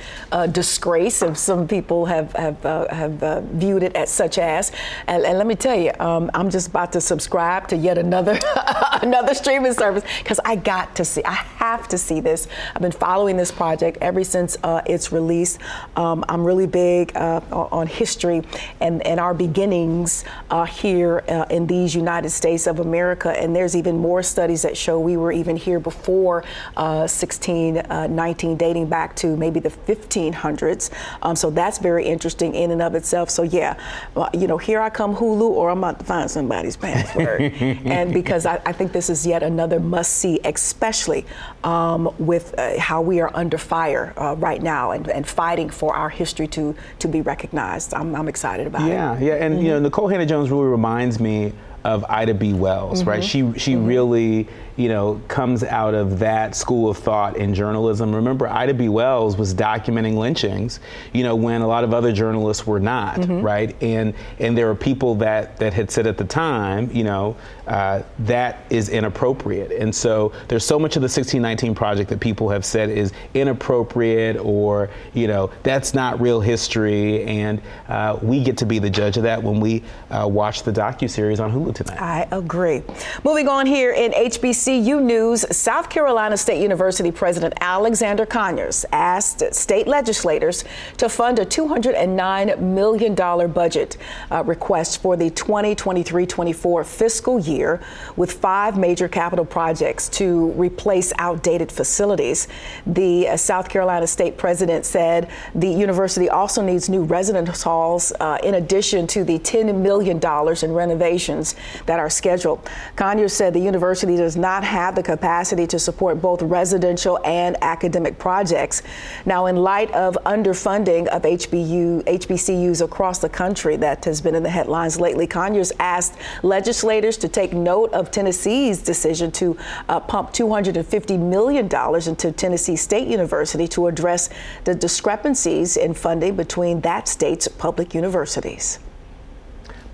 disgrace, 0.52 1.20
if 1.20 1.36
some 1.36 1.66
people 1.66 2.06
have 2.06 2.32
have 2.34 2.62
have 2.62 3.44
viewed 3.54 3.82
it 3.82 3.96
as 3.96 4.08
such 4.08 4.38
as. 4.38 4.70
And, 5.08 5.24
and 5.24 5.36
let 5.36 5.48
me 5.48 5.56
tell 5.56 5.78
you, 5.78 5.90
um, 5.98 6.30
I'm 6.32 6.48
just 6.48 6.68
about 6.68 6.92
to 6.92 7.00
subscribe 7.00 7.66
to 7.68 7.76
yet 7.76 7.98
another 7.98 8.38
another 9.02 9.34
streaming 9.34 9.72
service 9.72 10.04
because 10.18 10.38
I 10.44 10.54
got 10.54 10.94
to 10.94 11.04
see. 11.04 11.24
I 11.24 11.34
have 11.34 11.88
to 11.88 11.98
see 11.98 12.20
this. 12.20 12.46
I've 12.74 12.82
been 12.82 12.92
following 12.92 13.36
this 13.36 13.50
project 13.50 13.98
ever 14.00 14.22
since 14.22 14.56
its 14.86 15.10
release. 15.10 15.58
Um, 15.96 16.24
I'm 16.28 16.44
really 16.44 16.68
big 16.68 17.16
on 17.16 17.88
history 17.88 18.42
and 18.80 19.04
and 19.04 19.18
our 19.18 19.34
beginnings 19.34 19.55
beginnings 19.56 20.22
uh, 20.50 20.66
here 20.66 21.24
uh, 21.28 21.46
in 21.48 21.66
these 21.66 21.94
United 21.94 22.28
States 22.28 22.66
of 22.66 22.78
America. 22.78 23.30
And 23.30 23.56
there's 23.56 23.74
even 23.74 23.96
more 23.96 24.22
studies 24.22 24.60
that 24.62 24.76
show 24.76 25.00
we 25.00 25.16
were 25.16 25.32
even 25.32 25.56
here 25.56 25.80
before 25.80 26.44
uh, 26.76 27.08
1619, 27.08 28.52
uh, 28.52 28.54
dating 28.56 28.88
back 28.88 29.16
to 29.16 29.34
maybe 29.34 29.58
the 29.58 29.70
1500s. 29.70 30.90
Um, 31.22 31.36
so 31.36 31.48
that's 31.48 31.78
very 31.78 32.04
interesting 32.04 32.54
in 32.54 32.70
and 32.70 32.82
of 32.82 32.94
itself. 32.94 33.30
So 33.30 33.44
yeah, 33.44 33.78
uh, 34.14 34.28
you 34.34 34.46
know, 34.46 34.58
here 34.58 34.82
I 34.82 34.90
come 34.90 35.16
Hulu, 35.16 35.48
or 35.48 35.70
I'm 35.70 35.78
about 35.78 36.00
to 36.00 36.04
find 36.04 36.30
somebody's 36.30 36.76
password. 36.76 37.40
and 37.86 38.12
because 38.12 38.44
I, 38.44 38.60
I, 38.66 38.72
think 38.72 38.92
this 38.92 39.08
is 39.08 39.26
yet 39.26 39.42
another 39.42 39.80
must 39.80 40.12
see, 40.12 40.38
especially 40.44 41.24
um, 41.64 42.14
with 42.18 42.54
uh, 42.58 42.78
how 42.78 43.00
we 43.00 43.20
are 43.20 43.30
under 43.32 43.56
fire 43.56 44.12
right 44.36 44.62
now 44.62 44.90
and, 44.90 45.08
and 45.08 45.26
fighting 45.26 45.70
for 45.70 45.94
our 45.96 46.10
history 46.10 46.46
to 46.48 46.74
to 46.98 47.08
be 47.08 47.22
recognized. 47.22 47.94
I'm, 47.94 48.14
I'm 48.14 48.28
excited 48.28 48.66
about 48.66 48.88
yeah, 48.88 49.16
it. 49.16 49.22
Yeah, 49.22 49.36
yeah 49.36 49.45
and 49.46 49.56
mm-hmm. 49.56 49.66
you 49.66 49.80
know, 49.80 49.90
Nikole 49.90 50.10
Hannah-Jones 50.10 50.50
really 50.50 50.66
reminds 50.66 51.20
me 51.20 51.52
of 51.84 52.04
Ida 52.08 52.34
B. 52.34 52.52
Wells, 52.52 53.00
mm-hmm. 53.00 53.08
right? 53.08 53.24
She 53.24 53.52
she 53.58 53.74
mm-hmm. 53.74 53.86
really 53.86 54.48
you 54.76 54.88
know, 54.88 55.20
comes 55.28 55.64
out 55.64 55.94
of 55.94 56.18
that 56.18 56.54
school 56.54 56.90
of 56.90 56.98
thought 56.98 57.36
in 57.36 57.54
journalism. 57.54 58.14
Remember, 58.14 58.46
Ida 58.46 58.74
B. 58.74 58.88
Wells 58.88 59.36
was 59.36 59.54
documenting 59.54 60.16
lynchings, 60.16 60.80
you 61.14 61.22
know, 61.22 61.34
when 61.34 61.62
a 61.62 61.66
lot 61.66 61.82
of 61.82 61.94
other 61.94 62.12
journalists 62.12 62.66
were 62.66 62.80
not, 62.80 63.16
mm-hmm. 63.16 63.40
right? 63.40 63.74
And 63.82 64.14
and 64.38 64.56
there 64.56 64.68
are 64.70 64.74
people 64.74 65.14
that 65.16 65.56
that 65.58 65.72
had 65.72 65.90
said 65.90 66.06
at 66.06 66.18
the 66.18 66.24
time, 66.24 66.90
you 66.92 67.04
know, 67.04 67.36
uh, 67.66 68.02
that 68.20 68.64
is 68.68 68.90
inappropriate. 68.90 69.72
And 69.72 69.94
so 69.94 70.32
there's 70.48 70.64
so 70.64 70.78
much 70.78 70.96
of 70.96 71.00
the 71.00 71.06
1619 71.06 71.74
project 71.74 72.10
that 72.10 72.20
people 72.20 72.50
have 72.50 72.64
said 72.64 72.90
is 72.90 73.12
inappropriate 73.34 74.36
or 74.36 74.90
you 75.14 75.26
know 75.26 75.50
that's 75.62 75.94
not 75.94 76.20
real 76.20 76.40
history. 76.40 77.24
And 77.24 77.62
uh, 77.88 78.18
we 78.20 78.44
get 78.44 78.58
to 78.58 78.66
be 78.66 78.78
the 78.78 78.90
judge 78.90 79.16
of 79.16 79.22
that 79.22 79.42
when 79.42 79.58
we 79.58 79.82
uh, 80.10 80.28
watch 80.28 80.64
the 80.64 80.72
docu 80.72 81.08
series 81.08 81.40
on 81.40 81.50
Hulu 81.50 81.74
tonight. 81.74 82.00
I 82.00 82.28
agree. 82.30 82.82
Moving 83.24 83.48
on 83.48 83.64
here 83.64 83.92
in 83.92 84.12
HBC. 84.12 84.65
CU 84.66 85.00
News, 85.00 85.46
South 85.56 85.88
Carolina 85.88 86.36
State 86.36 86.60
University 86.60 87.12
President 87.12 87.54
Alexander 87.60 88.26
Conyers 88.26 88.84
asked 88.90 89.54
state 89.54 89.86
legislators 89.86 90.64
to 90.96 91.08
fund 91.08 91.38
a 91.38 91.46
$209 91.46 92.58
million 92.58 93.14
budget 93.52 93.96
uh, 94.32 94.42
request 94.42 95.00
for 95.00 95.16
the 95.16 95.30
2023 95.30 96.26
24 96.26 96.82
fiscal 96.82 97.38
year 97.38 97.80
with 98.16 98.32
five 98.32 98.76
major 98.76 99.06
capital 99.06 99.44
projects 99.44 100.08
to 100.08 100.50
replace 100.54 101.12
outdated 101.18 101.70
facilities. 101.70 102.48
The 102.88 103.28
uh, 103.28 103.36
South 103.36 103.68
Carolina 103.68 104.08
State 104.08 104.36
President 104.36 104.84
said 104.84 105.30
the 105.54 105.70
university 105.70 106.28
also 106.28 106.60
needs 106.60 106.88
new 106.88 107.04
residence 107.04 107.62
halls 107.62 108.12
uh, 108.18 108.38
in 108.42 108.54
addition 108.54 109.06
to 109.06 109.22
the 109.22 109.38
$10 109.38 109.80
million 109.80 110.16
in 110.16 110.74
renovations 110.74 111.54
that 111.84 112.00
are 112.00 112.10
scheduled. 112.10 112.68
Conyers 112.96 113.32
said 113.32 113.54
the 113.54 113.60
university 113.60 114.16
does 114.16 114.36
not 114.36 114.55
not 114.56 114.64
have 114.64 114.94
the 114.94 115.02
capacity 115.02 115.66
to 115.66 115.78
support 115.78 116.22
both 116.22 116.40
residential 116.40 117.18
and 117.26 117.58
academic 117.60 118.18
projects. 118.18 118.82
Now, 119.26 119.46
in 119.46 119.56
light 119.56 119.90
of 119.90 120.16
underfunding 120.24 121.08
of 121.08 121.22
HBU, 121.22 122.04
HBCUs 122.04 122.82
across 122.82 123.18
the 123.18 123.28
country 123.28 123.76
that 123.76 124.06
has 124.06 124.22
been 124.22 124.34
in 124.34 124.42
the 124.42 124.48
headlines 124.48 124.98
lately, 124.98 125.26
Conyers 125.26 125.72
asked 125.78 126.14
legislators 126.42 127.18
to 127.18 127.28
take 127.28 127.52
note 127.52 127.92
of 127.92 128.10
Tennessee's 128.10 128.80
decision 128.80 129.30
to 129.32 129.58
uh, 129.90 130.00
pump 130.00 130.32
$250 130.32 131.18
million 131.18 131.66
into 132.08 132.32
Tennessee 132.32 132.76
State 132.76 133.08
University 133.08 133.68
to 133.68 133.88
address 133.88 134.30
the 134.64 134.74
discrepancies 134.74 135.76
in 135.76 135.92
funding 135.92 136.34
between 136.34 136.80
that 136.80 137.08
state's 137.08 137.46
public 137.46 137.92
universities. 137.92 138.78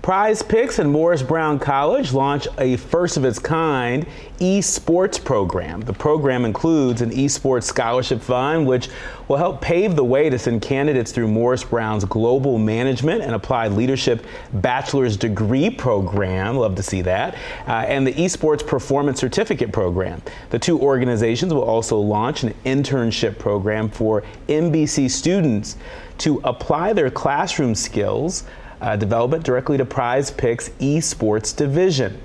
Prize 0.03 0.41
Picks 0.41 0.79
and 0.79 0.91
Morris 0.91 1.23
Brown 1.23 1.59
College 1.59 2.11
launch 2.11 2.45
a 2.57 2.75
first 2.75 3.15
of 3.15 3.23
its 3.23 3.39
kind 3.39 4.05
esports 4.39 5.23
program. 5.23 5.79
The 5.79 5.93
program 5.93 6.43
includes 6.43 7.01
an 7.01 7.09
esports 7.11 7.63
scholarship 7.63 8.21
fund, 8.21 8.67
which 8.67 8.89
will 9.29 9.37
help 9.37 9.61
pave 9.61 9.95
the 9.95 10.03
way 10.03 10.29
to 10.29 10.37
send 10.37 10.61
candidates 10.61 11.13
through 11.13 11.29
Morris 11.29 11.63
Brown's 11.63 12.03
Global 12.03 12.57
Management 12.57 13.21
and 13.21 13.33
Applied 13.33 13.71
Leadership 13.71 14.25
Bachelor's 14.51 15.15
Degree 15.15 15.69
Program. 15.69 16.57
Love 16.57 16.75
to 16.75 16.83
see 16.83 17.01
that. 17.03 17.35
Uh, 17.65 17.85
and 17.87 18.05
the 18.05 18.11
Esports 18.11 18.67
Performance 18.67 19.21
Certificate 19.21 19.71
Program. 19.71 20.21
The 20.49 20.59
two 20.59 20.81
organizations 20.81 21.53
will 21.53 21.63
also 21.63 21.97
launch 21.97 22.43
an 22.43 22.53
internship 22.65 23.39
program 23.39 23.87
for 23.87 24.25
NBC 24.49 25.09
students 25.09 25.77
to 26.17 26.41
apply 26.43 26.91
their 26.91 27.09
classroom 27.09 27.73
skills 27.73 28.43
uh, 28.83 28.97
development 28.97 29.43
directly 29.43 29.77
to 29.77 29.85
Prize 29.85 30.29
Picks 30.29 30.69
esports 30.69 31.55
division. 31.55 32.19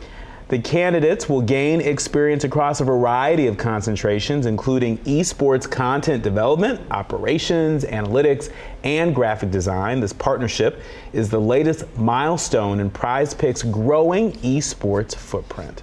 The 0.49 0.59
candidates 0.59 1.29
will 1.29 1.43
gain 1.43 1.81
experience 1.81 2.43
across 2.43 2.81
a 2.81 2.85
variety 2.85 3.47
of 3.47 3.59
concentrations, 3.59 4.47
including 4.47 4.99
esports 4.99 5.71
content 5.71 6.23
development, 6.23 6.81
operations, 6.91 7.85
analytics, 7.85 8.51
and 8.83 9.15
graphic 9.15 9.51
design. 9.51 10.01
This 10.01 10.15
partnership 10.15 10.81
is 11.13 11.31
the 11.31 11.39
latest 11.39 11.85
milestone 11.97 12.81
in 12.81 12.91
Prize 12.91 13.35
Picks' 13.35 13.63
growing 13.63 14.33
esports 14.33 15.15
footprint. 15.15 15.83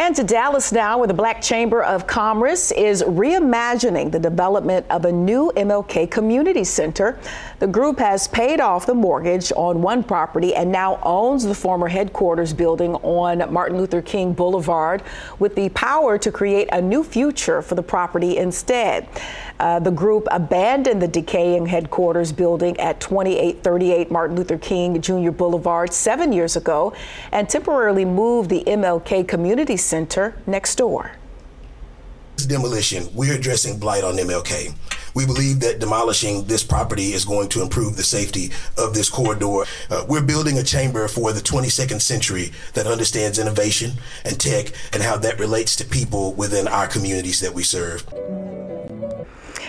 And 0.00 0.14
to 0.14 0.22
Dallas 0.22 0.70
now, 0.70 0.98
where 0.98 1.08
the 1.08 1.12
Black 1.12 1.42
Chamber 1.42 1.82
of 1.82 2.06
Commerce 2.06 2.70
is 2.70 3.02
reimagining 3.02 4.12
the 4.12 4.20
development 4.20 4.86
of 4.90 5.04
a 5.04 5.10
new 5.10 5.50
MLK 5.56 6.08
Community 6.08 6.62
Center. 6.62 7.18
The 7.58 7.66
group 7.66 7.98
has 7.98 8.28
paid 8.28 8.60
off 8.60 8.86
the 8.86 8.94
mortgage 8.94 9.50
on 9.56 9.82
one 9.82 10.04
property 10.04 10.54
and 10.54 10.70
now 10.70 11.00
owns 11.02 11.44
the 11.44 11.54
former 11.54 11.88
headquarters 11.88 12.54
building 12.54 12.94
on 12.94 13.52
Martin 13.52 13.76
Luther 13.76 14.00
King 14.00 14.32
Boulevard 14.34 15.02
with 15.40 15.56
the 15.56 15.68
power 15.70 16.16
to 16.16 16.30
create 16.30 16.68
a 16.70 16.80
new 16.80 17.02
future 17.02 17.60
for 17.60 17.74
the 17.74 17.82
property 17.82 18.36
instead. 18.36 19.08
Uh, 19.60 19.78
the 19.80 19.90
group 19.90 20.28
abandoned 20.30 21.02
the 21.02 21.08
decaying 21.08 21.66
headquarters 21.66 22.32
building 22.32 22.78
at 22.78 23.00
2838 23.00 24.10
Martin 24.10 24.36
Luther 24.36 24.58
King 24.58 25.00
Jr. 25.00 25.30
Boulevard 25.30 25.92
seven 25.92 26.32
years 26.32 26.56
ago 26.56 26.92
and 27.32 27.48
temporarily 27.48 28.04
moved 28.04 28.50
the 28.50 28.62
MLK 28.64 29.26
Community 29.26 29.76
Center 29.76 30.40
next 30.46 30.76
door. 30.76 31.12
Demolition, 32.46 33.08
we're 33.14 33.34
addressing 33.34 33.78
blight 33.80 34.04
on 34.04 34.16
MLK. 34.16 34.72
We 35.14 35.26
believe 35.26 35.58
that 35.60 35.80
demolishing 35.80 36.44
this 36.44 36.62
property 36.62 37.12
is 37.12 37.24
going 37.24 37.48
to 37.48 37.62
improve 37.62 37.96
the 37.96 38.04
safety 38.04 38.52
of 38.76 38.94
this 38.94 39.10
corridor. 39.10 39.64
Uh, 39.90 40.04
we're 40.08 40.22
building 40.22 40.58
a 40.58 40.62
chamber 40.62 41.08
for 41.08 41.32
the 41.32 41.40
22nd 41.40 42.00
century 42.00 42.52
that 42.74 42.86
understands 42.86 43.40
innovation 43.40 43.92
and 44.24 44.38
tech 44.38 44.72
and 44.92 45.02
how 45.02 45.16
that 45.16 45.40
relates 45.40 45.74
to 45.76 45.84
people 45.84 46.34
within 46.34 46.68
our 46.68 46.86
communities 46.86 47.40
that 47.40 47.52
we 47.52 47.64
serve. 47.64 48.06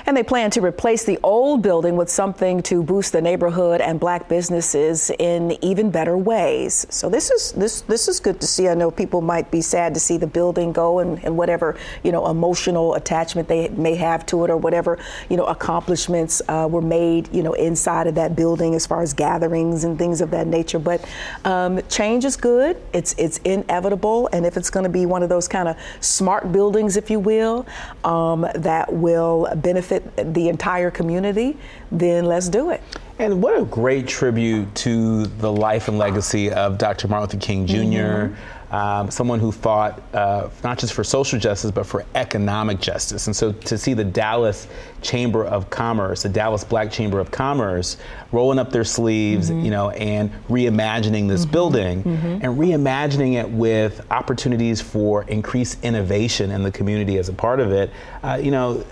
And 0.10 0.18
they 0.18 0.24
plan 0.24 0.50
to 0.52 0.62
replace 0.62 1.04
the 1.04 1.20
old 1.22 1.62
building 1.62 1.96
with 1.96 2.10
something 2.10 2.64
to 2.64 2.82
boost 2.82 3.12
the 3.12 3.22
neighborhood 3.22 3.80
and 3.80 4.00
black 4.00 4.28
businesses 4.28 5.12
in 5.20 5.56
even 5.64 5.92
better 5.92 6.18
ways. 6.18 6.88
So 6.90 7.10
this 7.10 7.30
is 7.30 7.52
this 7.52 7.82
this 7.82 8.08
is 8.08 8.20
good 8.20 8.42
to 8.42 8.48
see. 8.48 8.68
I 8.68 8.74
know 8.74 8.90
people 8.90 9.22
might 9.22 9.52
be 9.52 9.62
sad 9.62 9.94
to 9.94 10.00
see 10.00 10.18
the 10.18 10.26
building 10.26 10.74
go 10.74 10.98
and, 10.98 11.24
and 11.24 11.38
whatever 11.38 11.78
you 12.02 12.12
know 12.12 12.28
emotional 12.28 12.96
attachment 12.96 13.48
they 13.48 13.70
may 13.70 13.94
have 13.98 14.26
to 14.26 14.44
it 14.46 14.50
or 14.50 14.58
whatever 14.58 14.98
you 15.30 15.38
know 15.38 15.46
accomplishments 15.46 16.42
uh, 16.48 16.68
were 16.68 16.82
made 16.82 17.32
you 17.32 17.44
know 17.44 17.54
inside 17.54 18.08
of 18.08 18.16
that 18.16 18.36
building 18.36 18.74
as 18.74 18.88
far 18.88 19.04
as 19.04 19.14
gatherings 19.14 19.84
and 19.84 20.00
things 20.00 20.22
of 20.22 20.32
that 20.32 20.48
nature. 20.48 20.80
But 20.80 21.08
um, 21.46 21.82
change 21.88 22.26
is 22.26 22.36
good. 22.36 22.82
It's 22.94 23.14
it's 23.20 23.38
inevitable, 23.46 24.28
and 24.34 24.44
if 24.44 24.58
it's 24.58 24.72
going 24.72 24.86
to 24.86 24.90
be 24.90 25.06
one 25.06 25.22
of 25.22 25.30
those 25.30 25.48
kind 25.48 25.68
of 25.68 25.78
smart 26.00 26.52
buildings, 26.52 26.98
if 26.98 27.12
you 27.12 27.20
will, 27.20 27.68
um, 28.04 28.48
that 28.56 28.92
will 28.92 29.48
benefit 29.58 29.99
the 30.16 30.50
entire 30.50 30.92
community, 30.92 31.58
then 31.92 32.26
let's 32.26 32.50
do 32.50 32.72
it. 32.72 32.82
And 33.20 33.44
what 33.44 33.60
a 33.60 33.66
great 33.66 34.08
tribute 34.08 34.74
to 34.76 35.26
the 35.26 35.52
life 35.52 35.90
and 35.90 35.98
legacy 35.98 36.52
of 36.52 36.78
Dr. 36.78 37.10
Martin 37.10 37.28
Luther 37.28 37.46
King 37.46 37.68
junior 37.68 38.30
mm-hmm. 38.30 38.74
um, 38.74 39.12
someone 39.12 39.42
who 39.42 39.52
fought 39.52 40.02
uh, 40.14 40.48
not 40.64 40.80
just 40.80 40.94
for 40.94 41.04
social 41.04 41.38
justice, 41.38 41.70
but 41.70 41.86
for 41.86 42.06
economic 42.16 42.80
justice. 42.80 43.28
And 43.28 43.36
so 43.36 43.52
to 43.52 43.78
see 43.78 43.94
the 43.94 44.06
Dallas 44.06 44.68
Chamber 45.02 45.44
of 45.44 45.70
Commerce, 45.70 46.24
the 46.24 46.30
Dallas 46.30 46.64
Black 46.64 46.92
Chamber 46.92 47.20
of 47.20 47.30
Commerce, 47.30 47.98
rolling 48.32 48.58
up 48.58 48.72
their 48.72 48.86
sleeves, 48.86 49.52
mm-hmm. 49.52 49.66
you 49.66 49.72
know, 49.72 49.90
and 49.90 50.32
reimagining 50.48 51.28
this 51.28 51.42
mm-hmm. 51.42 51.52
building 51.52 52.04
mm-hmm. 52.04 52.26
and 52.26 52.58
reimagining 52.58 53.34
it 53.34 53.50
with 53.50 54.06
opportunities 54.12 54.80
for 54.80 55.24
increased 55.24 55.84
innovation 55.84 56.52
in 56.52 56.64
the 56.64 56.72
community 56.72 57.18
as 57.18 57.28
a 57.28 57.34
part 57.34 57.60
of 57.60 57.74
it, 57.74 57.92
uh, 58.24 58.40
you 58.42 58.52
know, 58.52 58.86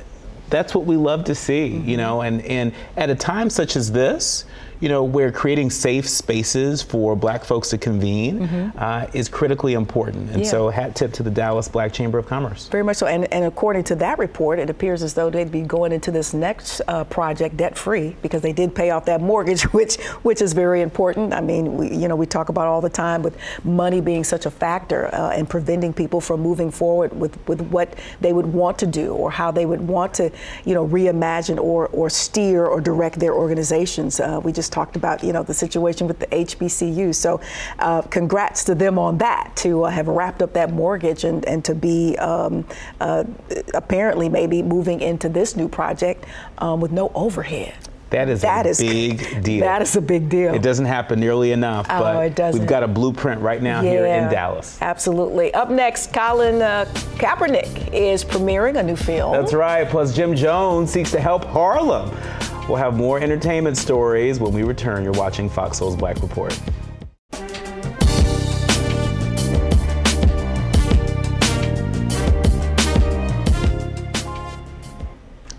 that's 0.49 0.73
what 0.73 0.85
we 0.85 0.95
love 0.95 1.25
to 1.25 1.35
see, 1.35 1.71
mm-hmm. 1.71 1.89
you 1.89 1.97
know, 1.97 2.21
and, 2.21 2.41
and 2.41 2.73
at 2.95 3.09
a 3.09 3.15
time 3.15 3.49
such 3.49 3.75
as 3.75 3.91
this, 3.91 4.45
you 4.79 4.89
know, 4.89 5.03
where 5.03 5.31
creating 5.31 5.69
safe 5.69 6.07
spaces 6.07 6.81
for 6.81 7.15
black 7.15 7.43
folks 7.43 7.69
to 7.69 7.77
convene 7.77 8.47
mm-hmm. 8.47 8.77
uh, 8.77 9.07
is 9.13 9.29
critically 9.29 9.73
important. 9.73 10.31
And 10.31 10.43
yeah. 10.43 10.49
so, 10.49 10.69
hat 10.69 10.95
tip 10.95 11.13
to 11.13 11.23
the 11.23 11.31
Dallas 11.31 11.67
Black 11.67 11.93
Chamber 11.93 12.17
of 12.17 12.27
Commerce. 12.27 12.67
Very 12.67 12.83
much 12.83 12.97
so. 12.97 13.07
And, 13.07 13.31
and 13.33 13.45
according 13.45 13.83
to 13.85 13.95
that 13.95 14.19
report, 14.19 14.59
it 14.59 14.69
appears 14.69 15.03
as 15.03 15.13
though 15.13 15.29
they'd 15.29 15.51
be 15.51 15.61
going 15.61 15.91
into 15.91 16.11
this 16.11 16.33
next 16.33 16.81
uh, 16.87 17.03
project 17.05 17.57
debt 17.57 17.77
free 17.77 18.15
because 18.21 18.41
they 18.41 18.53
did 18.53 18.75
pay 18.75 18.91
off 18.91 19.05
that 19.05 19.21
mortgage, 19.21 19.63
which 19.73 19.97
which 20.23 20.41
is 20.41 20.53
very 20.53 20.81
important. 20.81 21.33
I 21.33 21.41
mean, 21.41 21.77
we, 21.77 21.95
you 21.95 22.07
know, 22.07 22.15
we 22.15 22.25
talk 22.25 22.49
about 22.49 22.67
all 22.67 22.81
the 22.81 22.89
time 22.89 23.23
with 23.23 23.37
money 23.63 24.01
being 24.01 24.23
such 24.23 24.45
a 24.45 24.51
factor 24.51 25.13
uh, 25.13 25.31
and 25.31 25.49
preventing 25.49 25.93
people 25.93 26.21
from 26.21 26.41
moving 26.41 26.71
forward 26.71 27.17
with, 27.17 27.37
with 27.47 27.61
what 27.69 27.97
they 28.21 28.33
would 28.33 28.45
want 28.45 28.77
to 28.79 28.87
do 28.87 29.13
or 29.13 29.31
how 29.31 29.51
they 29.51 29.65
would 29.65 29.81
want 29.81 30.13
to, 30.15 30.31
you 30.65 30.73
know, 30.73 30.87
reimagine 30.87 31.57
or, 31.57 31.87
or 31.87 32.09
steer 32.09 32.65
or 32.65 32.81
direct 32.81 33.19
their 33.19 33.33
organizations. 33.33 34.19
Uh, 34.19 34.39
we 34.43 34.51
just 34.51 34.66
just 34.67 34.73
talked 34.73 34.97
about, 34.97 35.23
you 35.23 35.31
know, 35.31 35.43
the 35.43 35.53
situation 35.53 36.07
with 36.07 36.19
the 36.19 36.27
HBCU. 36.27 37.15
So, 37.15 37.39
uh, 37.79 38.01
congrats 38.01 38.65
to 38.65 38.75
them 38.75 38.99
on 38.99 39.17
that 39.19 39.53
to 39.57 39.83
uh, 39.83 39.89
have 39.89 40.07
wrapped 40.07 40.41
up 40.41 40.53
that 40.53 40.73
mortgage 40.73 41.23
and, 41.23 41.45
and 41.45 41.63
to 41.63 41.73
be 41.73 42.17
um, 42.17 42.65
uh, 42.99 43.23
apparently 43.73 44.27
maybe 44.27 44.61
moving 44.61 44.99
into 44.99 45.29
this 45.29 45.55
new 45.55 45.69
project 45.69 46.25
um, 46.57 46.81
with 46.81 46.91
no 46.91 47.11
overhead. 47.15 47.75
That 48.09 48.29
is 48.29 48.41
that 48.41 48.65
a 48.65 48.69
is, 48.69 48.79
big 48.79 49.43
deal. 49.43 49.61
That 49.61 49.81
is 49.81 49.95
a 49.95 50.01
big 50.01 50.29
deal. 50.29 50.53
It 50.53 50.61
doesn't 50.61 50.85
happen 50.85 51.19
nearly 51.19 51.51
enough, 51.51 51.87
oh, 51.89 51.99
but 51.99 52.25
it 52.25 52.35
doesn't. 52.35 52.59
we've 52.59 52.69
got 52.69 52.83
a 52.83 52.87
blueprint 52.87 53.41
right 53.41 53.61
now 53.61 53.81
yeah, 53.81 53.89
here 53.89 54.05
in 54.05 54.31
Dallas. 54.31 54.77
Absolutely. 54.81 55.53
Up 55.53 55.69
next, 55.69 56.13
Colin 56.13 56.61
uh, 56.61 56.85
Kaepernick 57.17 57.93
is 57.93 58.23
premiering 58.23 58.77
a 58.77 58.83
new 58.83 58.95
film. 58.95 59.33
That's 59.33 59.53
right. 59.53 59.87
Plus, 59.87 60.15
Jim 60.15 60.35
Jones 60.35 60.91
seeks 60.91 61.11
to 61.11 61.19
help 61.19 61.43
Harlem. 61.45 62.09
We'll 62.67 62.77
have 62.77 62.95
more 62.95 63.19
entertainment 63.19 63.77
stories 63.77 64.39
when 64.39 64.53
we 64.53 64.63
return. 64.63 65.03
You're 65.03 65.13
watching 65.13 65.49
Fox 65.49 65.77
Soul's 65.77 65.95
Black 65.95 66.21
Report. 66.21 66.57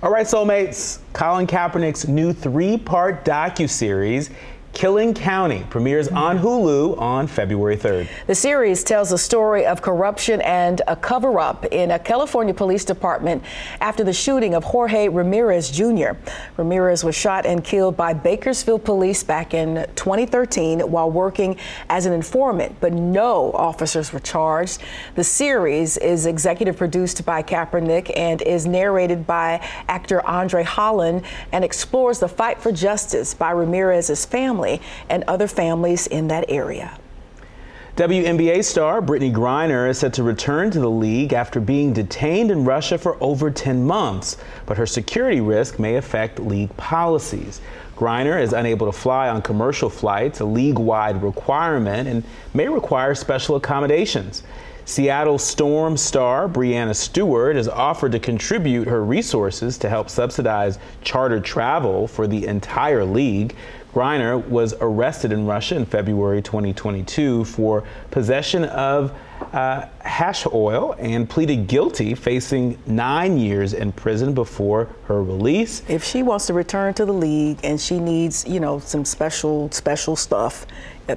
All 0.09 0.15
right, 0.15 0.25
soulmates. 0.25 1.01
Colin 1.13 1.47
Kaepernick's 1.47 2.09
new 2.09 2.33
three-part 2.33 3.27
docu-series 3.27 4.31
Killing 4.79 5.13
County 5.13 5.67
premieres 5.71 6.07
on 6.07 6.39
Hulu 6.39 7.01
on 7.01 7.27
February 7.27 7.77
3rd. 7.77 8.07
The 8.29 8.35
series 8.37 8.85
tells 8.85 9.11
the 9.11 9.19
story 9.19 9.67
of 9.67 9.83
corruption 9.83 10.41
and 10.43 10.83
a 10.87 10.95
cover 10.95 11.41
up 11.41 11.65
in 11.73 11.91
a 11.91 11.99
California 11.99 12.55
police 12.55 12.85
department 12.85 13.43
after 13.81 14.05
the 14.05 14.13
shooting 14.13 14.55
of 14.55 14.63
Jorge 14.63 15.09
Ramirez 15.09 15.69
Jr. 15.69 16.11
Ramirez 16.57 17.03
was 17.03 17.17
shot 17.17 17.45
and 17.45 17.65
killed 17.65 17.97
by 17.97 18.13
Bakersfield 18.13 18.85
police 18.85 19.25
back 19.25 19.53
in 19.53 19.85
2013 19.97 20.89
while 20.89 21.11
working 21.11 21.57
as 21.89 22.07
an 22.07 22.13
informant, 22.13 22.77
but 22.79 22.93
no 22.93 23.51
officers 23.55 24.13
were 24.13 24.21
charged. 24.21 24.81
The 25.17 25.25
series 25.25 25.97
is 25.97 26.25
executive 26.25 26.77
produced 26.77 27.27
by 27.27 27.43
Kaepernick 27.43 28.13
and 28.17 28.43
is 28.43 28.65
narrated 28.65 29.27
by 29.27 29.61
actor 29.89 30.25
Andre 30.25 30.63
Holland 30.63 31.23
and 31.51 31.65
explores 31.65 32.21
the 32.21 32.29
fight 32.29 32.61
for 32.63 32.71
justice 32.71 33.35
by 33.35 33.51
Ramirez's 33.51 34.25
family 34.25 34.68
family 34.69 34.81
and 35.09 35.25
other 35.27 35.49
families 35.49 36.07
in 36.07 36.29
that 36.29 36.45
area. 36.49 36.99
WNBA 37.97 38.63
star 38.63 39.03
Brittney 39.03 39.33
Griner 39.33 39.89
is 39.89 39.99
set 39.99 40.13
to 40.15 40.23
return 40.23 40.71
to 40.71 40.79
the 40.79 40.91
league 40.91 41.33
after 41.33 41.59
being 41.59 41.93
detained 41.93 42.53
in 42.53 42.65
Russia 42.65 42.97
for 42.97 43.17
over 43.21 43.51
10 43.51 43.85
months, 43.85 44.37
but 44.67 44.77
her 44.77 44.87
security 44.87 45.41
risk 45.41 45.81
may 45.81 45.97
affect 45.97 46.39
league 46.39 46.75
policies. 46.77 47.61
Griner 47.97 48.41
is 48.41 48.53
unable 48.53 48.87
to 48.87 48.97
fly 48.97 49.29
on 49.29 49.43
commercial 49.43 49.91
flights, 49.91 50.39
a 50.39 50.45
league 50.45 50.79
wide 50.79 51.21
requirement, 51.21 52.07
and 52.07 52.23
may 52.55 52.69
require 52.69 53.17
special 53.17 53.57
accommodations. 53.57 54.45
Seattle 54.89 55.39
Storm 55.39 55.99
star 55.99 56.49
Breanna 56.49 56.97
Stewart 56.97 57.57
has 57.57 57.69
offered 57.69 58.13
to 58.13 58.19
contribute 58.19 58.89
her 58.89 59.05
resources 59.05 59.77
to 59.77 59.89
help 59.91 60.09
subsidize 60.09 60.79
charter 61.03 61.41
travel 61.41 62.09
for 62.09 62.27
the 62.27 62.47
entire 62.47 63.05
league. 63.05 63.55
Griner 63.99 64.47
was 64.47 64.75
arrested 64.81 65.33
in 65.33 65.45
Russia 65.45 65.75
in 65.75 65.85
February 65.85 66.41
2022 66.41 67.45
for 67.47 67.83
possession 68.13 68.65
of 68.67 69.13
uh, 69.53 69.87
hash 70.03 70.47
oil 70.47 70.95
and 71.01 71.29
pleaded 71.29 71.67
guilty, 71.67 72.15
facing 72.15 72.79
nine 72.87 73.37
years 73.39 73.73
in 73.73 73.91
prison 73.91 74.35
before 74.35 74.89
her 75.07 75.21
release. 75.21 75.83
If 75.89 76.05
she 76.05 76.23
wants 76.23 76.47
to 76.47 76.55
return 76.55 76.95
to 76.95 77.05
the 77.05 77.13
league 77.13 77.59
and 77.65 77.81
she 77.81 77.99
needs, 77.99 78.47
you 78.47 78.61
know, 78.61 78.79
some 78.79 79.05
special, 79.05 79.69
special 79.73 80.15
stuff, 80.15 80.65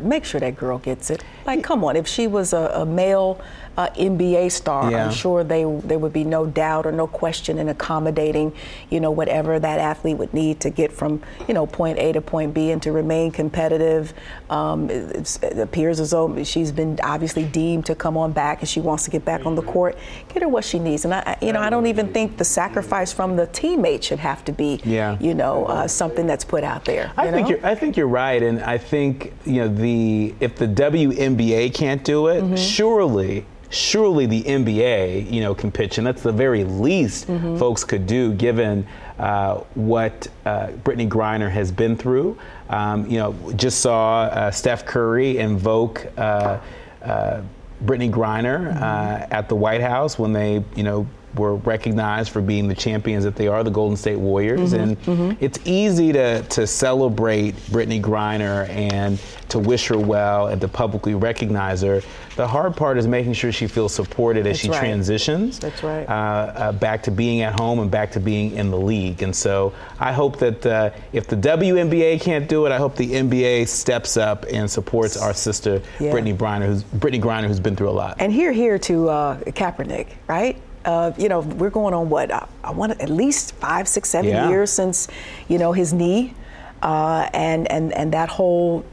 make 0.01 0.25
sure 0.25 0.39
that 0.39 0.57
girl 0.57 0.79
gets 0.79 1.11
it. 1.11 1.23
Like, 1.45 1.63
come 1.63 1.83
on, 1.83 1.95
if 1.95 2.07
she 2.07 2.25
was 2.25 2.51
a, 2.51 2.71
a 2.73 2.85
male 2.85 3.39
uh, 3.77 3.87
NBA 3.89 4.51
star, 4.51 4.91
yeah. 4.91 5.05
I'm 5.05 5.13
sure 5.13 5.43
they 5.43 5.63
there 5.63 5.99
would 5.99 6.13
be 6.13 6.23
no 6.23 6.45
doubt 6.45 6.85
or 6.85 6.91
no 6.91 7.07
question 7.07 7.57
in 7.57 7.69
accommodating, 7.69 8.53
you 8.89 8.99
know, 8.99 9.11
whatever 9.11 9.59
that 9.59 9.79
athlete 9.79 10.17
would 10.17 10.33
need 10.33 10.59
to 10.61 10.69
get 10.69 10.91
from, 10.91 11.21
you 11.47 11.53
know, 11.53 11.65
point 11.65 11.97
A 11.97 12.11
to 12.13 12.21
point 12.21 12.53
B 12.53 12.71
and 12.71 12.81
to 12.83 12.91
remain 12.91 13.31
competitive. 13.31 14.13
Um, 14.49 14.89
it, 14.89 15.39
it, 15.41 15.59
appears 15.59 15.99
as 15.99 16.11
though 16.11 16.43
she's 16.43 16.71
been 16.71 16.99
obviously 17.03 17.45
deemed 17.45 17.85
to 17.85 17.95
come 17.95 18.17
on 18.17 18.33
back 18.33 18.59
and 18.59 18.67
she 18.67 18.81
wants 18.81 19.05
to 19.05 19.11
get 19.11 19.23
back 19.23 19.45
on 19.45 19.55
the 19.55 19.61
court. 19.61 19.97
Get 20.33 20.43
her 20.43 20.49
what 20.49 20.65
she 20.65 20.79
needs, 20.79 21.05
and 21.05 21.13
I, 21.13 21.37
you 21.41 21.53
know, 21.53 21.61
I 21.61 21.69
don't 21.69 21.87
even 21.87 22.11
think 22.11 22.37
the 22.37 22.45
sacrifice 22.45 23.13
from 23.13 23.35
the 23.35 23.47
teammate 23.47 24.03
should 24.03 24.19
have 24.19 24.43
to 24.45 24.51
be, 24.51 24.81
yeah. 24.83 25.17
you 25.19 25.33
know, 25.33 25.65
uh, 25.65 25.87
something 25.87 26.27
that's 26.27 26.43
put 26.43 26.63
out 26.63 26.85
there. 26.85 27.11
I 27.15 27.31
think 27.31 27.49
you're, 27.49 27.65
I 27.65 27.75
think 27.75 27.95
you're 27.95 28.07
right, 28.07 28.41
and 28.41 28.61
I 28.61 28.77
think 28.77 29.33
you 29.45 29.61
know 29.61 29.67
the 29.67 30.35
if 30.39 30.57
the 30.57 30.67
WNBA 30.67 31.73
can't 31.73 32.03
do 32.03 32.27
it, 32.27 32.43
mm-hmm. 32.43 32.55
surely 32.55 33.45
surely 33.71 34.25
the 34.25 34.43
NBA, 34.43 35.31
you 35.31 35.41
know, 35.41 35.55
can 35.55 35.71
pitch, 35.71 35.97
and 35.97 36.05
that's 36.05 36.21
the 36.21 36.31
very 36.31 36.63
least 36.63 37.27
mm-hmm. 37.27 37.57
folks 37.57 37.83
could 37.83 38.05
do 38.05 38.33
given 38.33 38.85
uh, 39.17 39.55
what 39.75 40.27
uh, 40.45 40.67
Brittney 40.83 41.07
Griner 41.07 41.49
has 41.49 41.71
been 41.71 41.95
through. 41.95 42.37
Um, 42.69 43.09
you 43.09 43.17
know, 43.17 43.33
just 43.55 43.79
saw 43.79 44.23
uh, 44.23 44.51
Steph 44.51 44.85
Curry 44.85 45.37
invoke 45.37 46.05
uh, 46.17 46.59
uh, 47.01 47.41
Brittney 47.83 48.11
Griner 48.11 48.71
mm-hmm. 48.71 48.83
Uh, 48.83 49.35
at 49.35 49.49
the 49.49 49.55
White 49.55 49.81
House 49.81 50.19
when 50.19 50.33
they, 50.33 50.63
you 50.75 50.83
know, 50.83 51.07
were 51.35 51.55
recognized 51.55 52.31
for 52.31 52.41
being 52.41 52.67
the 52.67 52.75
champions 52.75 53.23
that 53.23 53.35
they 53.35 53.47
are, 53.47 53.63
the 53.63 53.71
Golden 53.71 53.97
State 53.97 54.17
Warriors. 54.17 54.73
Mm-hmm, 54.73 54.81
and 54.81 55.01
mm-hmm. 55.01 55.43
it's 55.43 55.59
easy 55.65 56.11
to, 56.13 56.41
to 56.43 56.67
celebrate 56.67 57.55
Brittney 57.67 58.01
Griner 58.01 58.67
and 58.69 59.19
to 59.49 59.59
wish 59.59 59.87
her 59.87 59.97
well 59.97 60.47
and 60.47 60.61
to 60.61 60.67
publicly 60.67 61.15
recognize 61.15 61.81
her. 61.81 62.01
The 62.35 62.47
hard 62.47 62.75
part 62.75 62.97
is 62.97 63.07
making 63.07 63.33
sure 63.33 63.51
she 63.51 63.67
feels 63.67 63.93
supported 63.93 64.47
as 64.47 64.53
That's 64.53 64.59
she 64.59 64.69
right. 64.69 64.79
transitions 64.79 65.59
That's 65.59 65.83
right. 65.83 66.07
Uh, 66.07 66.11
uh, 66.11 66.71
back 66.71 67.03
to 67.03 67.11
being 67.11 67.41
at 67.41 67.59
home 67.59 67.79
and 67.79 67.91
back 67.91 68.11
to 68.11 68.19
being 68.19 68.55
in 68.55 68.71
the 68.71 68.79
league. 68.79 69.21
And 69.21 69.35
so 69.35 69.73
I 69.99 70.13
hope 70.13 70.39
that 70.39 70.65
uh, 70.65 70.91
if 71.11 71.27
the 71.27 71.35
WNBA 71.35 72.21
can't 72.21 72.47
do 72.47 72.65
it, 72.65 72.71
I 72.71 72.77
hope 72.77 72.95
the 72.95 73.11
NBA 73.11 73.67
steps 73.67 74.15
up 74.17 74.45
and 74.51 74.71
supports 74.71 75.17
our 75.17 75.33
sister 75.33 75.81
yeah. 75.99 76.11
Brittney 76.11 76.35
Griner, 76.35 76.65
who's 76.65 76.83
Brittney 76.83 77.21
Griner, 77.21 77.47
who's 77.47 77.59
been 77.59 77.75
through 77.75 77.89
a 77.89 77.91
lot. 77.91 78.17
And 78.19 78.31
here, 78.31 78.53
here 78.53 78.79
to 78.79 79.09
uh, 79.09 79.39
Kaepernick, 79.41 80.07
right? 80.27 80.57
Uh, 80.85 81.11
you 81.17 81.29
know, 81.29 81.41
we're 81.41 81.69
going 81.69 81.93
on 81.93 82.09
what 82.09 82.31
I, 82.31 82.47
I 82.63 82.71
want 82.71 82.99
at 82.99 83.09
least 83.09 83.53
five, 83.55 83.87
six, 83.87 84.09
seven 84.09 84.31
Yeah. 84.31 84.49
years 84.49 84.71
since 84.71 85.07
you 85.47 85.57
know 85.57 85.73
his 85.73 85.93
knee, 85.93 86.33
uh, 86.81 87.29
and 87.33 87.69
and 87.71 87.93
and 87.93 88.11
that 88.13 88.29
whole 88.29 88.83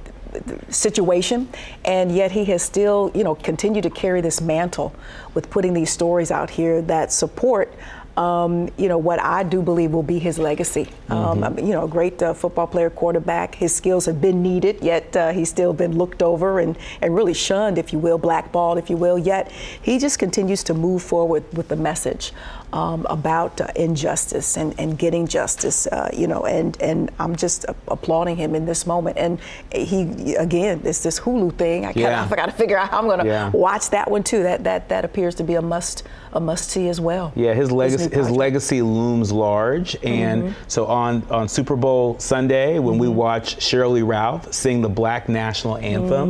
situation, 0.69 1.49
and 1.85 2.15
yet 2.15 2.31
he 2.33 2.45
has 2.47 2.63
still, 2.63 3.11
you 3.15 3.25
know, 3.25 3.35
continued 3.35 3.83
to 3.85 3.91
carry 3.91 4.21
this 4.21 4.41
mantle 4.41 4.95
with 5.35 5.49
putting 5.51 5.73
these 5.73 5.91
stories 5.91 6.31
out 6.31 6.51
here 6.51 6.83
that 6.83 7.13
support. 7.13 7.73
Um, 8.19 8.69
you 8.77 8.89
know 8.89 8.99
what 8.99 9.21
I 9.23 9.45
do 9.45 9.63
believe 9.63 9.93
will 9.93 10.03
be 10.03 10.19
his 10.19 10.41
legacy. 10.41 10.89
Um, 11.09 11.45
I 11.45 11.51
mean, 11.51 11.67
you 11.69 11.73
know, 11.73 11.85
a 11.85 11.89
great 11.89 12.21
uh, 12.21 12.35
football 12.35 12.67
player, 12.67 12.91
quarterback. 12.91 13.55
His 13.55 13.73
skills 13.73 14.07
have 14.07 14.21
been 14.21 14.43
needed, 14.43 14.75
yet 14.83 15.17
uh, 15.17 15.31
he's 15.33 15.49
still 15.49 15.73
been 15.73 15.97
looked 15.97 16.21
over 16.23 16.59
and, 16.59 16.77
and 17.01 17.15
really 17.15 17.33
shunned, 17.33 17.79
if 17.79 17.93
you 17.93 18.01
will, 18.01 18.19
blackballed, 18.19 18.77
if 18.77 18.91
you 18.91 18.97
will. 18.97 19.19
Yet 19.19 19.53
he 19.81 20.01
just 20.01 20.19
continues 20.19 20.65
to 20.65 20.75
move 20.75 21.01
forward 21.03 21.45
with 21.57 21.69
the 21.69 21.77
message 21.77 22.33
um, 22.73 23.07
about 23.09 23.61
uh, 23.61 23.69
injustice 23.77 24.57
and, 24.57 24.75
and 24.81 24.99
getting 24.99 25.27
justice. 25.29 25.87
Uh, 25.87 26.11
you 26.13 26.27
know, 26.27 26.45
and 26.45 26.77
and 26.83 27.11
I'm 27.21 27.37
just 27.37 27.67
applauding 27.87 28.37
him 28.37 28.57
in 28.57 28.67
this 28.67 28.85
moment. 28.85 29.17
And 29.17 29.39
he 29.73 30.35
again, 30.35 30.81
it's 30.85 31.05
this 31.05 31.21
Hulu 31.21 31.53
thing. 31.57 31.87
I, 31.87 31.93
Yeah. 31.95 32.27
I 32.29 32.35
got 32.35 32.47
to 32.47 32.53
figure 32.53 32.77
out 32.79 32.91
how 32.91 32.99
I'm 32.99 33.07
going 33.07 33.21
to 33.21 33.27
Yeah. 33.27 33.51
watch 33.51 33.91
that 33.91 34.11
one 34.11 34.25
too. 34.25 34.43
That 34.43 34.65
that 34.65 34.89
that 34.89 35.05
appears 35.05 35.37
to 35.37 35.45
be 35.45 35.55
a 35.55 35.63
must 35.63 36.03
a 36.33 36.41
must 36.41 36.71
see 36.71 36.89
as 36.89 37.01
well. 37.01 37.33
Yeah, 37.35 37.55
his 37.55 37.71
legacy 37.73 38.15
his 38.15 38.31
legacy 38.31 38.83
looms 38.83 39.33
large, 39.33 39.97
and 40.03 40.43
Mm-hmm. 40.45 40.53
so 40.69 40.87
on 40.87 41.23
on 41.31 41.49
Super 41.49 41.77
Bowl 41.77 42.19
Sunday 42.19 42.79
when 42.79 42.99
we 42.99 43.09
watch 43.09 43.57
Sheryl 43.57 43.93
Lee 43.93 44.03
Ralph 44.03 44.53
sing 44.53 44.81
the 44.83 44.89
Black 44.89 45.29
National 45.29 45.77
Anthem, 45.79 46.29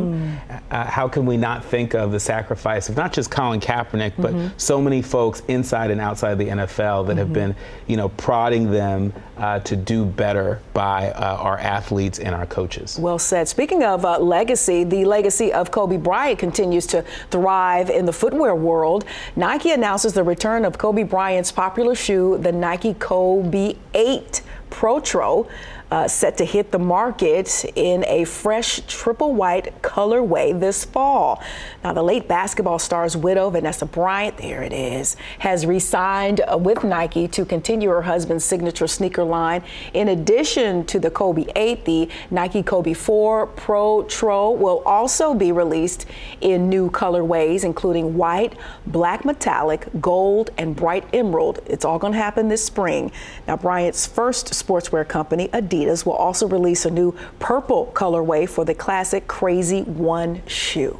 Mm. 0.49 0.61
uh, 0.71 0.85
how 0.85 1.07
can 1.07 1.25
we 1.25 1.37
not 1.37 1.63
think 1.65 1.93
of 1.93 2.11
the 2.11 2.19
sacrifice 2.19 2.89
of 2.89 2.95
not 2.97 3.13
just 3.13 3.29
Colin 3.31 3.59
Kaepernick, 3.59 4.13
but 4.17 4.33
Mm-hmm. 4.33 4.47
so 4.57 4.81
many 4.81 5.01
folks 5.01 5.41
inside 5.47 5.91
and 5.91 5.99
outside 6.01 6.35
the 6.37 6.47
NFL 6.49 7.07
that 7.07 7.17
have 7.17 7.33
been, 7.33 7.55
you 7.87 7.97
know, 7.97 8.09
prodding 8.09 8.71
them 8.71 9.11
uh, 9.37 9.59
to 9.59 9.75
do 9.75 10.03
better 10.05 10.59
by 10.73 11.11
uh, 11.11 11.37
our 11.37 11.57
athletes 11.59 12.19
and 12.19 12.35
our 12.35 12.45
coaches. 12.45 12.97
Well 12.99 13.19
said. 13.19 13.47
Speaking 13.47 13.83
of 13.83 14.03
uh, 14.05 14.19
legacy, 14.19 14.83
the 14.83 15.05
legacy 15.05 15.53
of 15.53 15.71
Kobe 15.71 15.97
Bryant 15.97 16.39
continues 16.39 16.85
to 16.87 17.03
thrive 17.31 17.89
in 17.89 18.05
the 18.05 18.13
footwear 18.13 18.53
world. 18.55 19.05
Nike 19.35 19.71
announces 19.99 20.13
the 20.13 20.23
return 20.23 20.63
of 20.63 20.77
Kobe 20.77 21.03
Bryant's 21.03 21.51
popular 21.51 21.93
shoe, 21.93 22.37
the 22.37 22.53
Nike 22.53 22.93
Kobe 22.93 23.75
8 23.93 24.41
Protro. 24.71 25.45
Uh, 25.91 26.07
set 26.07 26.37
to 26.37 26.45
hit 26.45 26.71
the 26.71 26.77
market 26.77 27.65
in 27.75 28.05
a 28.05 28.23
fresh 28.23 28.79
triple 28.87 29.33
white 29.33 29.81
colorway 29.81 30.57
this 30.59 30.85
fall. 30.85 31.41
Now, 31.83 31.93
the 31.93 32.03
late 32.03 32.27
basketball 32.27 32.77
star's 32.77 33.17
widow, 33.17 33.49
Vanessa 33.49 33.87
Bryant, 33.87 34.37
there 34.37 34.61
it 34.61 34.71
is, 34.71 35.15
has 35.39 35.65
re 35.65 35.79
signed 35.79 36.41
with 36.57 36.83
Nike 36.83 37.27
to 37.29 37.43
continue 37.43 37.89
her 37.89 38.03
husband's 38.03 38.45
signature 38.45 38.85
sneaker 38.85 39.23
line. 39.23 39.63
In 39.93 40.09
addition 40.09 40.85
to 40.85 40.99
the 40.99 41.09
Kobe 41.09 41.45
8, 41.55 41.85
the 41.85 42.07
Nike 42.29 42.61
Kobe 42.61 42.93
4 42.93 43.47
Protro 43.47 44.55
will 44.55 44.83
also 44.85 45.33
be 45.33 45.51
released 45.51 46.05
in 46.41 46.69
new 46.69 46.91
colorways, 46.91 47.63
including 47.63 48.15
white, 48.15 48.53
black 48.85 49.25
metallic, 49.25 49.87
gold, 49.99 50.51
and 50.59 50.75
bright 50.75 51.05
emerald. 51.13 51.61
It's 51.65 51.83
all 51.83 51.97
going 51.97 52.13
to 52.13 52.19
happen 52.19 52.47
this 52.47 52.63
spring. 52.63 53.11
Now, 53.47 53.57
Bryant's 53.57 54.05
first 54.05 54.51
sportswear 54.51 55.07
company, 55.07 55.47
Adidas, 55.47 55.78
will 56.05 56.13
also 56.13 56.47
release 56.47 56.85
a 56.85 56.91
new 56.91 57.15
purple 57.39 57.91
colorway 57.93 58.47
for 58.47 58.65
the 58.65 58.73
classic 58.73 59.27
Crazy 59.27 59.83
One 59.83 60.41
shoe. 60.47 60.99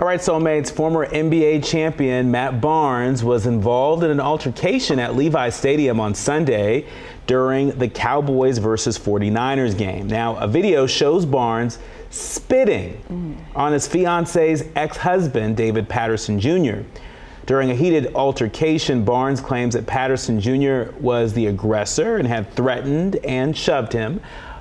All 0.00 0.06
right, 0.08 0.18
soulmates, 0.18 0.72
former 0.72 1.06
NBA 1.06 1.64
champion 1.64 2.28
Matt 2.28 2.60
Barnes 2.60 3.22
was 3.22 3.46
involved 3.46 4.02
in 4.02 4.10
an 4.10 4.18
altercation 4.18 4.98
at 4.98 5.14
Levi 5.14 5.50
Stadium 5.50 6.00
on 6.00 6.16
Sunday 6.16 6.86
during 7.28 7.70
the 7.78 7.88
Cowboys 7.88 8.58
versus 8.58 8.98
49ers 8.98 9.78
game. 9.78 10.08
Now, 10.08 10.36
a 10.36 10.48
video 10.48 10.88
shows 10.88 11.24
Barnes 11.24 11.78
spitting 12.10 13.00
mm. 13.08 13.36
on 13.54 13.72
his 13.72 13.86
fiance's 13.86 14.64
ex 14.74 14.96
husband, 14.96 15.56
David 15.56 15.88
Patterson 15.88 16.40
Jr. 16.40 16.80
During 17.46 17.70
a 17.70 17.74
heated 17.74 18.14
altercation, 18.14 19.04
Barnes 19.04 19.40
claims 19.40 19.74
that 19.74 19.86
Patterson 19.86 20.40
Jr. 20.40 20.92
was 20.98 21.34
the 21.34 21.46
aggressor 21.48 22.16
and 22.16 22.26
had 22.26 22.50
threatened 22.52 23.16
and 23.16 23.54
shoved 23.54 23.92
him. 23.92 24.20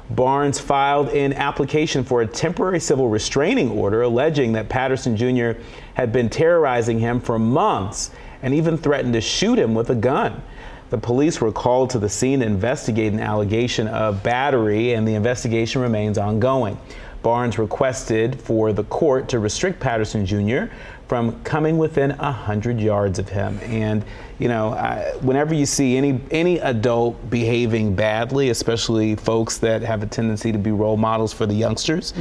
Barnes 0.10 0.60
filed 0.60 1.08
an 1.10 1.32
application 1.34 2.04
for 2.04 2.22
a 2.22 2.28
temporary 2.28 2.82
civil 2.82 3.08
restraining 3.08 3.72
order 3.72 4.02
alleging 4.02 4.52
that 4.54 4.68
Patterson 4.68 5.16
Jr. 5.16 5.62
had 5.94 6.12
been 6.12 6.30
terrorizing 6.30 7.00
him 7.00 7.22
for 7.22 7.40
months 7.40 8.12
and 8.42 8.54
even 8.54 8.78
threatened 8.78 9.14
to 9.14 9.22
shoot 9.22 9.58
him 9.58 9.74
with 9.74 9.90
a 9.90 9.96
gun. 9.96 10.44
The 10.90 10.98
police 10.98 11.40
were 11.40 11.54
called 11.54 11.90
to 11.92 12.00
the 12.00 12.10
scene 12.10 12.42
to 12.42 12.46
investigate 12.46 13.14
an 13.14 13.22
allegation 13.22 13.88
of 13.88 14.22
battery, 14.22 14.94
and 14.94 15.08
the 15.08 15.16
investigation 15.16 15.82
remains 15.82 16.18
ongoing. 16.18 16.78
Barnes 17.24 17.58
requested 17.58 18.40
for 18.40 18.74
the 18.74 18.84
court 18.84 19.30
to 19.30 19.40
restrict 19.40 19.80
Patterson 19.80 20.26
Jr. 20.26 20.66
from 21.14 21.40
coming 21.44 21.78
within 21.78 22.10
100 22.10 22.80
yards 22.80 23.20
of 23.20 23.30
him. 23.30 23.60
And, 23.66 24.04
you 24.40 24.48
know, 24.48 24.70
I, 24.70 25.12
whenever 25.22 25.54
you 25.54 25.68
see 25.68 25.96
any, 25.96 26.20
any 26.32 26.58
adult 26.58 27.30
behaving 27.30 27.94
badly, 27.94 28.50
especially 28.50 29.16
folks 29.16 29.60
that 29.60 29.84
have 29.84 30.02
a 30.02 30.08
tendency 30.08 30.52
to 30.52 30.58
be 30.58 30.72
role 30.72 30.98
models 30.98 31.32
for 31.32 31.46
the 31.46 31.54
youngsters, 31.54 32.14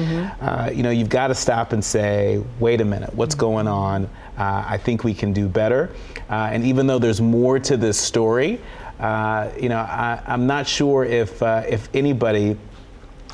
uh, 0.43 0.71
you 0.75 0.83
know, 0.83 0.91
you've 0.91 1.09
got 1.09 1.29
to 1.29 1.35
stop 1.35 1.73
and 1.73 1.83
say, 1.83 2.45
wait 2.61 2.83
a 2.83 2.85
minute, 2.85 3.15
what's 3.15 3.35
going 3.35 3.67
on? 3.67 4.05
Uh, 4.37 4.63
I 4.69 4.77
think 4.77 5.05
we 5.05 5.15
can 5.15 5.33
do 5.33 5.49
better. 5.49 5.89
Uh, 6.29 6.51
and 6.53 6.63
even 6.63 6.87
though 6.87 6.99
there's 6.99 7.23
more 7.23 7.59
to 7.61 7.79
this 7.79 7.99
story, 7.99 8.61
uh, 9.01 9.49
you 9.59 9.71
know, 9.71 9.79
I, 9.79 10.21
I'm 10.27 10.47
not 10.47 10.69
sure 10.69 11.07
if, 11.07 11.43
uh, 11.43 11.63
if 11.67 11.89
anybody 11.95 12.59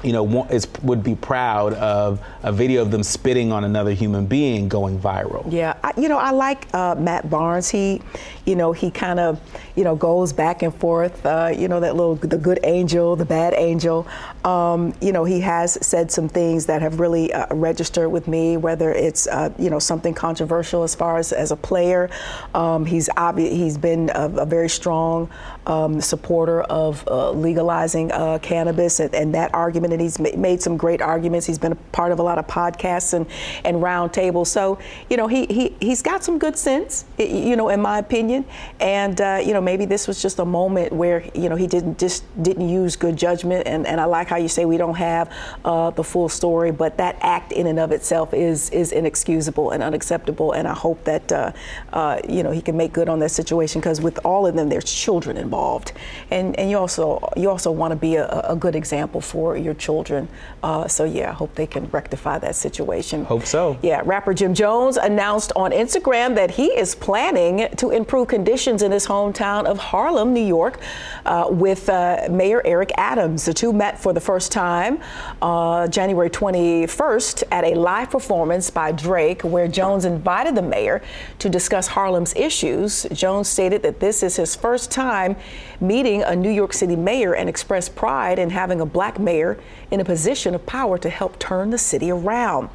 you 0.02 0.12
know, 0.12 0.44
is, 0.46 0.68
would 0.82 1.02
be 1.02 1.14
proud 1.14 1.74
of 1.74 2.20
a 2.42 2.52
video 2.52 2.82
of 2.82 2.90
them 2.90 3.02
spitting 3.02 3.50
on 3.52 3.64
another 3.64 3.92
human 3.92 4.26
being 4.26 4.68
going 4.68 4.98
viral. 4.98 5.50
Yeah, 5.52 5.74
I, 5.82 5.92
you 5.96 6.08
know, 6.08 6.18
I 6.18 6.30
like 6.30 6.72
uh, 6.74 6.94
Matt 6.94 7.28
Barnes. 7.28 7.68
He, 7.68 8.00
you 8.48 8.56
know, 8.56 8.72
he 8.72 8.90
kind 8.90 9.20
of, 9.20 9.38
you 9.76 9.84
know, 9.84 9.94
goes 9.94 10.32
back 10.32 10.62
and 10.62 10.74
forth. 10.74 11.24
Uh, 11.24 11.52
you 11.54 11.68
know, 11.68 11.80
that 11.80 11.94
little, 11.94 12.14
the 12.14 12.38
good 12.38 12.58
angel, 12.64 13.14
the 13.14 13.26
bad 13.26 13.52
angel. 13.52 14.08
Um, 14.42 14.94
you 15.02 15.12
know, 15.12 15.24
he 15.24 15.40
has 15.40 15.76
said 15.86 16.10
some 16.10 16.30
things 16.30 16.64
that 16.64 16.80
have 16.80 16.98
really 16.98 17.30
uh, 17.30 17.54
registered 17.54 18.10
with 18.10 18.26
me. 18.26 18.56
Whether 18.56 18.90
it's, 18.90 19.26
uh, 19.26 19.52
you 19.58 19.68
know, 19.68 19.78
something 19.78 20.14
controversial 20.14 20.82
as 20.82 20.94
far 20.94 21.18
as 21.18 21.32
as 21.32 21.50
a 21.50 21.56
player, 21.56 22.08
um, 22.54 22.86
he's 22.86 23.10
obvi- 23.10 23.52
he's 23.52 23.76
been 23.76 24.10
a, 24.14 24.28
a 24.38 24.46
very 24.46 24.70
strong 24.70 25.28
um, 25.66 26.00
supporter 26.00 26.62
of 26.62 27.06
uh, 27.06 27.30
legalizing 27.32 28.10
uh, 28.12 28.38
cannabis 28.38 28.98
and, 28.98 29.14
and 29.14 29.34
that 29.34 29.52
argument. 29.52 29.92
And 29.92 30.00
he's 30.00 30.18
ma- 30.18 30.36
made 30.36 30.62
some 30.62 30.78
great 30.78 31.02
arguments. 31.02 31.46
He's 31.46 31.58
been 31.58 31.72
a 31.72 31.82
part 31.92 32.12
of 32.12 32.18
a 32.18 32.22
lot 32.22 32.38
of 32.38 32.46
podcasts 32.46 33.12
and 33.12 33.26
and 33.62 33.76
roundtables. 33.76 34.46
So 34.46 34.78
you 35.10 35.18
know, 35.18 35.26
he 35.26 35.44
he 35.46 35.76
he's 35.80 36.00
got 36.00 36.24
some 36.24 36.38
good 36.38 36.56
sense. 36.56 37.04
You 37.18 37.54
know, 37.54 37.68
in 37.68 37.82
my 37.82 37.98
opinion. 37.98 38.37
And 38.80 39.20
uh, 39.20 39.40
you 39.44 39.52
know, 39.52 39.60
maybe 39.60 39.84
this 39.84 40.06
was 40.08 40.20
just 40.20 40.38
a 40.38 40.44
moment 40.44 40.92
where 40.92 41.24
you 41.34 41.48
know 41.48 41.56
he 41.56 41.66
didn't 41.66 41.98
just 41.98 42.24
didn't 42.42 42.68
use 42.68 42.96
good 42.96 43.16
judgment. 43.16 43.66
And, 43.66 43.86
and 43.86 44.00
I 44.00 44.04
like 44.04 44.28
how 44.28 44.36
you 44.36 44.48
say 44.48 44.64
we 44.64 44.76
don't 44.76 44.96
have 44.96 45.32
uh, 45.64 45.90
the 45.90 46.04
full 46.04 46.28
story, 46.28 46.70
but 46.70 46.96
that 46.98 47.16
act 47.20 47.52
in 47.52 47.66
and 47.66 47.78
of 47.78 47.92
itself 47.92 48.34
is 48.34 48.70
is 48.70 48.92
inexcusable 48.92 49.70
and 49.70 49.82
unacceptable. 49.82 50.52
And 50.52 50.68
I 50.68 50.74
hope 50.74 51.04
that 51.04 51.32
uh, 51.32 51.52
uh, 51.92 52.20
you 52.28 52.42
know 52.42 52.50
he 52.50 52.62
can 52.62 52.76
make 52.76 52.92
good 52.92 53.08
on 53.08 53.18
that 53.20 53.30
situation 53.30 53.80
because 53.80 54.00
with 54.00 54.18
all 54.24 54.46
of 54.46 54.54
them, 54.54 54.68
there's 54.68 54.90
children 54.92 55.36
involved, 55.36 55.92
and 56.30 56.58
and 56.58 56.70
you 56.70 56.78
also 56.78 57.32
you 57.36 57.50
also 57.50 57.70
want 57.70 57.92
to 57.92 57.96
be 57.96 58.16
a, 58.16 58.28
a 58.48 58.56
good 58.56 58.76
example 58.76 59.20
for 59.20 59.56
your 59.56 59.74
children. 59.74 60.28
Uh, 60.62 60.86
so 60.88 61.04
yeah, 61.04 61.30
I 61.30 61.32
hope 61.32 61.54
they 61.54 61.66
can 61.66 61.86
rectify 61.90 62.38
that 62.38 62.54
situation. 62.54 63.24
Hope 63.24 63.46
so. 63.46 63.78
Yeah, 63.82 64.02
rapper 64.04 64.34
Jim 64.34 64.54
Jones 64.54 64.96
announced 64.96 65.52
on 65.56 65.70
Instagram 65.72 66.34
that 66.34 66.50
he 66.50 66.66
is 66.66 66.94
planning 66.94 67.68
to 67.76 67.90
improve 67.90 68.27
conditions 68.28 68.82
in 68.82 68.92
his 68.92 69.06
hometown 69.06 69.64
of 69.64 69.78
Harlem, 69.78 70.32
New 70.32 70.44
York, 70.44 70.80
uh, 71.26 71.46
with 71.50 71.88
uh, 71.88 72.28
Mayor 72.30 72.62
Eric 72.64 72.92
Adams. 72.96 73.44
The 73.44 73.54
two 73.54 73.72
met 73.72 73.98
for 73.98 74.12
the 74.12 74.20
first 74.20 74.52
time 74.52 75.00
uh, 75.42 75.88
January 75.88 76.30
21st 76.30 77.44
at 77.50 77.64
a 77.64 77.74
live 77.74 78.10
performance 78.10 78.70
by 78.70 78.92
Drake, 78.92 79.42
where 79.42 79.66
Jones 79.68 80.04
invited 80.04 80.54
the 80.54 80.62
mayor 80.62 81.02
to 81.38 81.48
discuss 81.48 81.88
Harlem's 81.88 82.34
issues. 82.36 83.06
Jones 83.12 83.48
stated 83.48 83.82
that 83.82 84.00
this 84.00 84.22
is 84.22 84.36
his 84.36 84.54
first 84.54 84.90
time 84.90 85.36
meeting 85.80 86.22
a 86.22 86.36
New 86.36 86.50
York 86.50 86.72
City 86.72 86.96
mayor 86.96 87.34
and 87.34 87.48
expressed 87.48 87.96
pride 87.96 88.38
in 88.38 88.50
having 88.50 88.80
a 88.80 88.86
black 88.86 89.18
mayor 89.18 89.58
in 89.90 90.00
a 90.00 90.04
position 90.04 90.54
of 90.54 90.64
power 90.66 90.98
to 90.98 91.08
help 91.08 91.38
turn 91.38 91.70
the 91.70 91.78
city 91.78 92.10
around. 92.10 92.68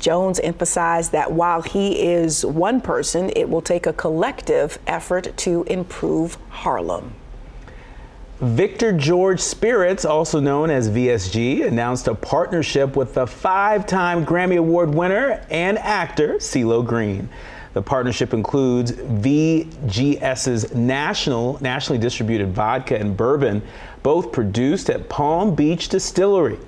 Jones 0.00 0.40
emphasized 0.40 1.12
that 1.12 1.30
while 1.30 1.62
he 1.62 2.02
is 2.02 2.44
one 2.44 2.80
person, 2.80 3.30
it 3.36 3.48
will 3.48 3.62
take 3.62 3.86
a 3.86 3.92
collective 3.92 4.78
effort 4.86 5.36
to 5.36 5.62
improve 5.64 6.36
Harlem. 6.48 7.14
Victor 8.40 8.92
George 8.92 9.38
Spirits, 9.38 10.06
also 10.06 10.40
known 10.40 10.70
as 10.70 10.88
VSG, 10.88 11.66
announced 11.66 12.08
a 12.08 12.14
partnership 12.14 12.96
with 12.96 13.12
the 13.12 13.26
five 13.26 13.86
time 13.86 14.24
Grammy 14.24 14.56
Award 14.56 14.94
winner 14.94 15.44
and 15.50 15.76
actor 15.78 16.36
CeeLo 16.36 16.84
Green. 16.84 17.28
The 17.74 17.82
partnership 17.82 18.32
includes 18.32 18.92
VGS's 18.92 20.74
national, 20.74 21.58
nationally 21.60 21.98
distributed 21.98 22.52
vodka 22.52 22.98
and 22.98 23.14
bourbon, 23.14 23.62
both 24.02 24.32
produced 24.32 24.88
at 24.88 25.10
Palm 25.10 25.54
Beach 25.54 25.90
Distillery. 25.90 26.58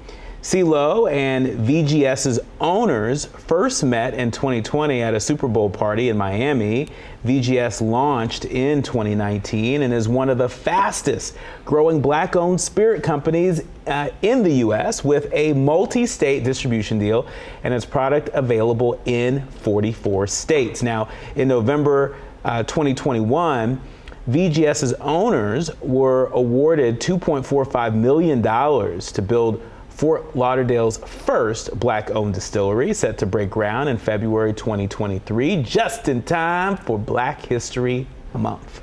CeeLo 0.43 1.09
and 1.09 1.47
VGS's 1.65 2.41
owners 2.61 3.27
first 3.27 3.85
met 3.85 4.13
in 4.15 4.33
2020 4.33 5.01
at 5.01 5.15
a 5.15 5.21
Super 5.21 5.47
Bowl 5.47 5.71
party 5.71 6.09
in 6.09 6.17
Miami. 6.17 6.89
VGS 7.25 7.81
launched 7.81 8.45
in 8.47 8.83
2019 8.83 9.83
and 9.83 9.95
is 9.95 10.09
one 10.09 10.29
of 10.29 10.39
the 10.39 10.49
fastest 10.49 11.37
growing 11.65 12.03
black 12.03 12.35
owned 12.35 12.61
spirit 12.61 13.05
companies 13.05 13.63
uh, 13.87 14.09
in 14.23 14.43
the 14.43 14.55
U.S. 14.55 15.05
with 15.05 15.33
a 15.33 15.53
multi 15.53 16.07
state 16.07 16.43
distribution 16.43 16.99
deal 16.99 17.25
and 17.63 17.73
its 17.73 17.85
product 17.85 18.29
available 18.35 19.01
in 19.05 19.47
44 19.47 20.27
states. 20.27 20.83
Now, 20.83 21.09
in 21.37 21.47
November 21.47 22.17
uh, 22.45 22.65
2021, 22.65 23.81
VGS's 24.29 24.93
owners 24.95 25.71
were 25.81 26.27
awarded 26.33 27.01
$2.45 27.01 27.95
million 27.95 28.43
to 28.43 29.23
build 29.23 29.63
Fort 30.03 30.35
Lauderdale's 30.35 30.97
first 30.97 31.79
black 31.79 32.11
owned 32.11 32.35
distillery, 32.35 32.93
set 32.93 33.19
to 33.19 33.25
break 33.25 33.51
ground 33.51 33.89
in 33.89 33.97
February 33.97 34.53
2023, 34.53 35.63
just 35.63 36.09
in 36.09 36.25
time 36.25 36.77
for 36.77 36.99
Black 36.99 37.47
History 37.47 38.09
Month. 38.35 38.83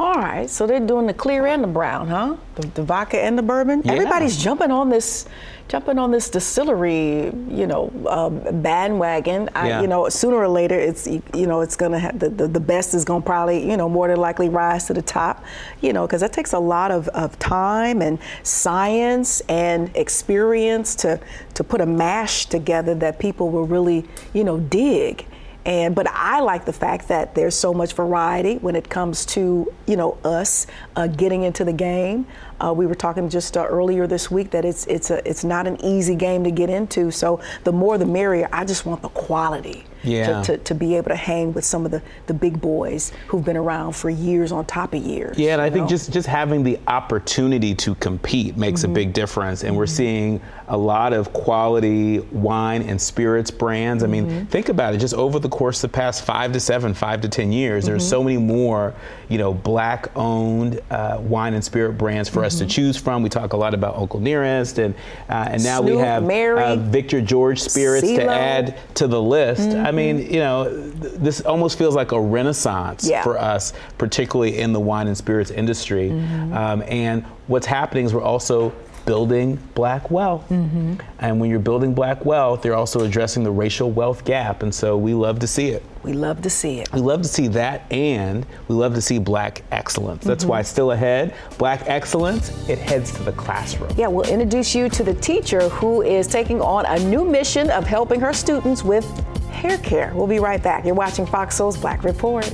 All 0.00 0.14
right, 0.14 0.48
so 0.48 0.66
they're 0.66 0.80
doing 0.80 1.06
the 1.06 1.12
clear 1.12 1.46
and 1.46 1.62
the 1.62 1.68
brown, 1.68 2.08
huh? 2.08 2.36
The, 2.54 2.66
the 2.68 2.82
vodka 2.82 3.22
and 3.22 3.36
the 3.36 3.42
bourbon. 3.42 3.82
Yeah. 3.84 3.92
Everybody's 3.92 4.34
jumping 4.42 4.70
on 4.70 4.88
this, 4.88 5.26
jumping 5.68 5.98
on 5.98 6.10
this 6.10 6.30
distillery, 6.30 7.24
you 7.50 7.66
know, 7.66 7.92
um, 8.08 8.62
bandwagon. 8.62 9.50
I, 9.54 9.68
Yeah. 9.68 9.82
You 9.82 9.88
know, 9.88 10.08
sooner 10.08 10.36
or 10.36 10.48
later, 10.48 10.80
it's 10.80 11.06
you 11.06 11.46
know, 11.46 11.60
it's 11.60 11.76
gonna 11.76 11.98
have 11.98 12.18
the, 12.18 12.30
the, 12.30 12.48
the 12.48 12.60
best 12.60 12.94
is 12.94 13.04
gonna 13.04 13.20
probably, 13.20 13.68
you 13.68 13.76
know, 13.76 13.90
more 13.90 14.08
than 14.08 14.16
likely 14.16 14.48
rise 14.48 14.86
to 14.86 14.94
the 14.94 15.02
top, 15.02 15.44
you 15.82 15.92
know, 15.92 16.06
because 16.06 16.22
that 16.22 16.32
takes 16.32 16.54
a 16.54 16.58
lot 16.58 16.90
of, 16.90 17.06
of 17.08 17.38
time 17.38 18.00
and 18.00 18.18
science 18.42 19.42
and 19.50 19.94
experience 19.94 20.94
to 20.94 21.20
to 21.52 21.62
put 21.62 21.82
a 21.82 21.86
mash 21.86 22.46
together 22.46 22.94
that 22.94 23.18
people 23.18 23.50
will 23.50 23.66
really, 23.66 24.06
you 24.32 24.44
know, 24.44 24.58
dig. 24.58 25.26
And 25.64 25.94
but 25.94 26.06
I 26.08 26.40
like 26.40 26.64
the 26.64 26.72
fact 26.72 27.08
that 27.08 27.34
there's 27.34 27.54
so 27.54 27.74
much 27.74 27.92
variety 27.92 28.56
when 28.56 28.74
it 28.76 28.88
comes 28.88 29.26
to 29.26 29.70
you 29.86 29.96
know 29.96 30.16
us 30.24 30.66
uh, 30.96 31.06
getting 31.06 31.42
into 31.42 31.64
the 31.64 31.72
game. 31.72 32.26
Uh, 32.60 32.72
we 32.72 32.86
were 32.86 32.94
talking 32.94 33.28
just 33.28 33.56
uh, 33.56 33.66
earlier 33.66 34.06
this 34.06 34.30
week 34.30 34.50
that 34.52 34.64
it's 34.64 34.86
it's 34.86 35.10
a 35.10 35.26
it's 35.28 35.44
not 35.44 35.66
an 35.66 35.82
easy 35.84 36.14
game 36.14 36.44
to 36.44 36.50
get 36.50 36.70
into. 36.70 37.10
So 37.10 37.40
the 37.64 37.72
more 37.72 37.98
the 37.98 38.06
merrier. 38.06 38.48
I 38.52 38.64
just 38.64 38.86
want 38.86 39.02
the 39.02 39.10
quality. 39.10 39.84
Yeah. 40.02 40.42
To, 40.42 40.56
to, 40.56 40.64
to 40.64 40.74
be 40.74 40.96
able 40.96 41.08
to 41.10 41.16
hang 41.16 41.52
with 41.52 41.64
some 41.64 41.84
of 41.84 41.90
the, 41.90 42.00
the 42.26 42.34
big 42.34 42.60
boys 42.60 43.12
who've 43.28 43.44
been 43.44 43.56
around 43.56 43.92
for 43.94 44.08
years 44.10 44.50
on 44.52 44.64
top 44.64 44.94
of 44.94 45.02
years. 45.02 45.38
Yeah, 45.38 45.52
and 45.54 45.62
I 45.62 45.66
you 45.66 45.72
think 45.72 45.88
just 45.88 46.12
just 46.12 46.26
having 46.26 46.62
the 46.62 46.78
opportunity 46.86 47.74
to 47.76 47.94
compete 47.96 48.56
makes 48.56 48.82
Mm-hmm. 48.82 48.90
a 48.90 48.94
big 48.94 49.12
difference, 49.12 49.64
and 49.64 49.76
we're 49.76 49.86
seeing 49.86 50.40
a 50.68 50.76
lot 50.76 51.12
of 51.12 51.32
quality 51.32 52.20
wine 52.32 52.82
and 52.82 53.00
spirits 53.00 53.50
brands. 53.50 54.02
I 54.02 54.06
mean, 54.06 54.26
Mm-hmm. 54.26 54.44
think 54.46 54.68
about 54.68 54.94
it. 54.94 54.98
Just 54.98 55.14
over 55.14 55.38
the 55.38 55.48
course 55.48 55.82
of 55.84 55.90
the 55.90 55.96
past 55.96 56.24
five 56.24 56.52
to 56.52 56.60
seven, 56.60 56.94
five 56.94 57.20
to 57.22 57.28
ten 57.28 57.52
years, 57.52 57.84
there's 57.84 58.02
Mm-hmm. 58.02 58.10
so 58.10 58.22
many 58.24 58.36
more, 58.38 58.94
you 59.30 59.38
know, 59.38 59.54
black-owned 59.54 60.80
uh, 60.90 61.18
wine 61.20 61.54
and 61.54 61.64
spirit 61.64 61.92
brands 61.92 62.28
for 62.28 62.44
us 62.44 62.58
to 62.58 62.64
Mm-hmm. 62.64 62.68
choose 62.70 62.96
from. 62.96 63.22
We 63.22 63.28
talk 63.28 63.52
a 63.52 63.56
lot 63.56 63.72
about 63.74 63.96
Uncle 63.96 64.20
Nearest, 64.20 64.78
and 64.78 64.94
uh, 65.28 65.48
and 65.50 65.62
now 65.64 65.80
we 65.80 65.96
have 65.96 66.28
uh, 66.28 66.76
Victor 66.76 67.20
George 67.20 67.60
spirits 67.60 68.06
to 68.06 68.24
add 68.28 68.76
to 68.96 69.06
the 69.06 69.20
list. 69.22 69.62
Mm-hmm. 69.62 69.86
I 69.86 69.90
mean, 69.92 70.18
you 70.30 70.40
know, 70.40 70.64
th- 71.00 71.14
this 71.14 71.40
almost 71.42 71.78
feels 71.78 71.94
like 71.94 72.12
a 72.12 72.20
renaissance 72.20 73.08
Yeah. 73.08 73.22
for 73.22 73.38
us, 73.38 73.72
particularly 73.98 74.58
in 74.58 74.72
the 74.72 74.80
wine 74.80 75.06
and 75.06 75.16
spirits 75.16 75.50
industry. 75.50 76.10
Mm-hmm. 76.10 76.52
Um, 76.52 76.82
and 76.88 77.24
what's 77.46 77.66
happening 77.66 78.04
is 78.06 78.12
we're 78.12 78.22
also 78.22 78.72
building 79.14 79.56
black 79.74 80.08
wealth. 80.08 80.48
Mm-hmm. 80.50 80.94
And 81.18 81.40
when 81.40 81.50
you're 81.50 81.58
building 81.58 81.94
black 81.94 82.24
wealth, 82.24 82.62
they're 82.62 82.76
also 82.76 83.00
addressing 83.00 83.42
the 83.42 83.50
racial 83.50 83.90
wealth 83.90 84.24
gap. 84.24 84.62
And 84.62 84.72
so 84.72 84.96
we 84.96 85.14
love 85.14 85.40
to 85.40 85.48
see 85.48 85.70
it. 85.70 85.82
we 86.04 86.12
love 86.12 86.42
to 86.42 86.50
see 86.50 86.78
it. 86.78 86.92
We 86.92 87.00
love 87.00 87.20
to 87.22 87.28
see 87.28 87.48
that, 87.48 87.90
and 87.92 88.46
we 88.68 88.76
love 88.76 88.94
to 88.94 89.00
see 89.02 89.18
black 89.18 89.62
excellence. 89.72 90.22
That's 90.24 90.44
Mm-hmm. 90.44 90.50
why 90.50 90.60
it's 90.60 90.68
still 90.68 90.92
ahead. 90.92 91.34
Black 91.58 91.80
excellence, 91.86 92.50
it 92.68 92.78
heads 92.78 93.10
to 93.16 93.22
the 93.24 93.32
classroom. 93.32 93.90
Yeah, 93.96 94.06
we'll 94.06 94.28
introduce 94.30 94.76
you 94.76 94.88
to 94.90 95.02
the 95.02 95.14
teacher 95.14 95.68
who 95.70 96.02
is 96.02 96.28
taking 96.28 96.60
on 96.60 96.86
a 96.86 96.98
new 97.12 97.24
mission 97.24 97.68
of 97.70 97.84
helping 97.84 98.20
her 98.20 98.32
students 98.32 98.84
with 98.84 99.04
hair 99.50 99.76
care. 99.78 100.12
We'll 100.14 100.28
be 100.28 100.38
right 100.38 100.62
back. 100.62 100.84
You're 100.86 100.94
watching 100.94 101.26
Fox 101.26 101.56
Soul's 101.56 101.76
Black 101.76 102.04
Report. 102.04 102.46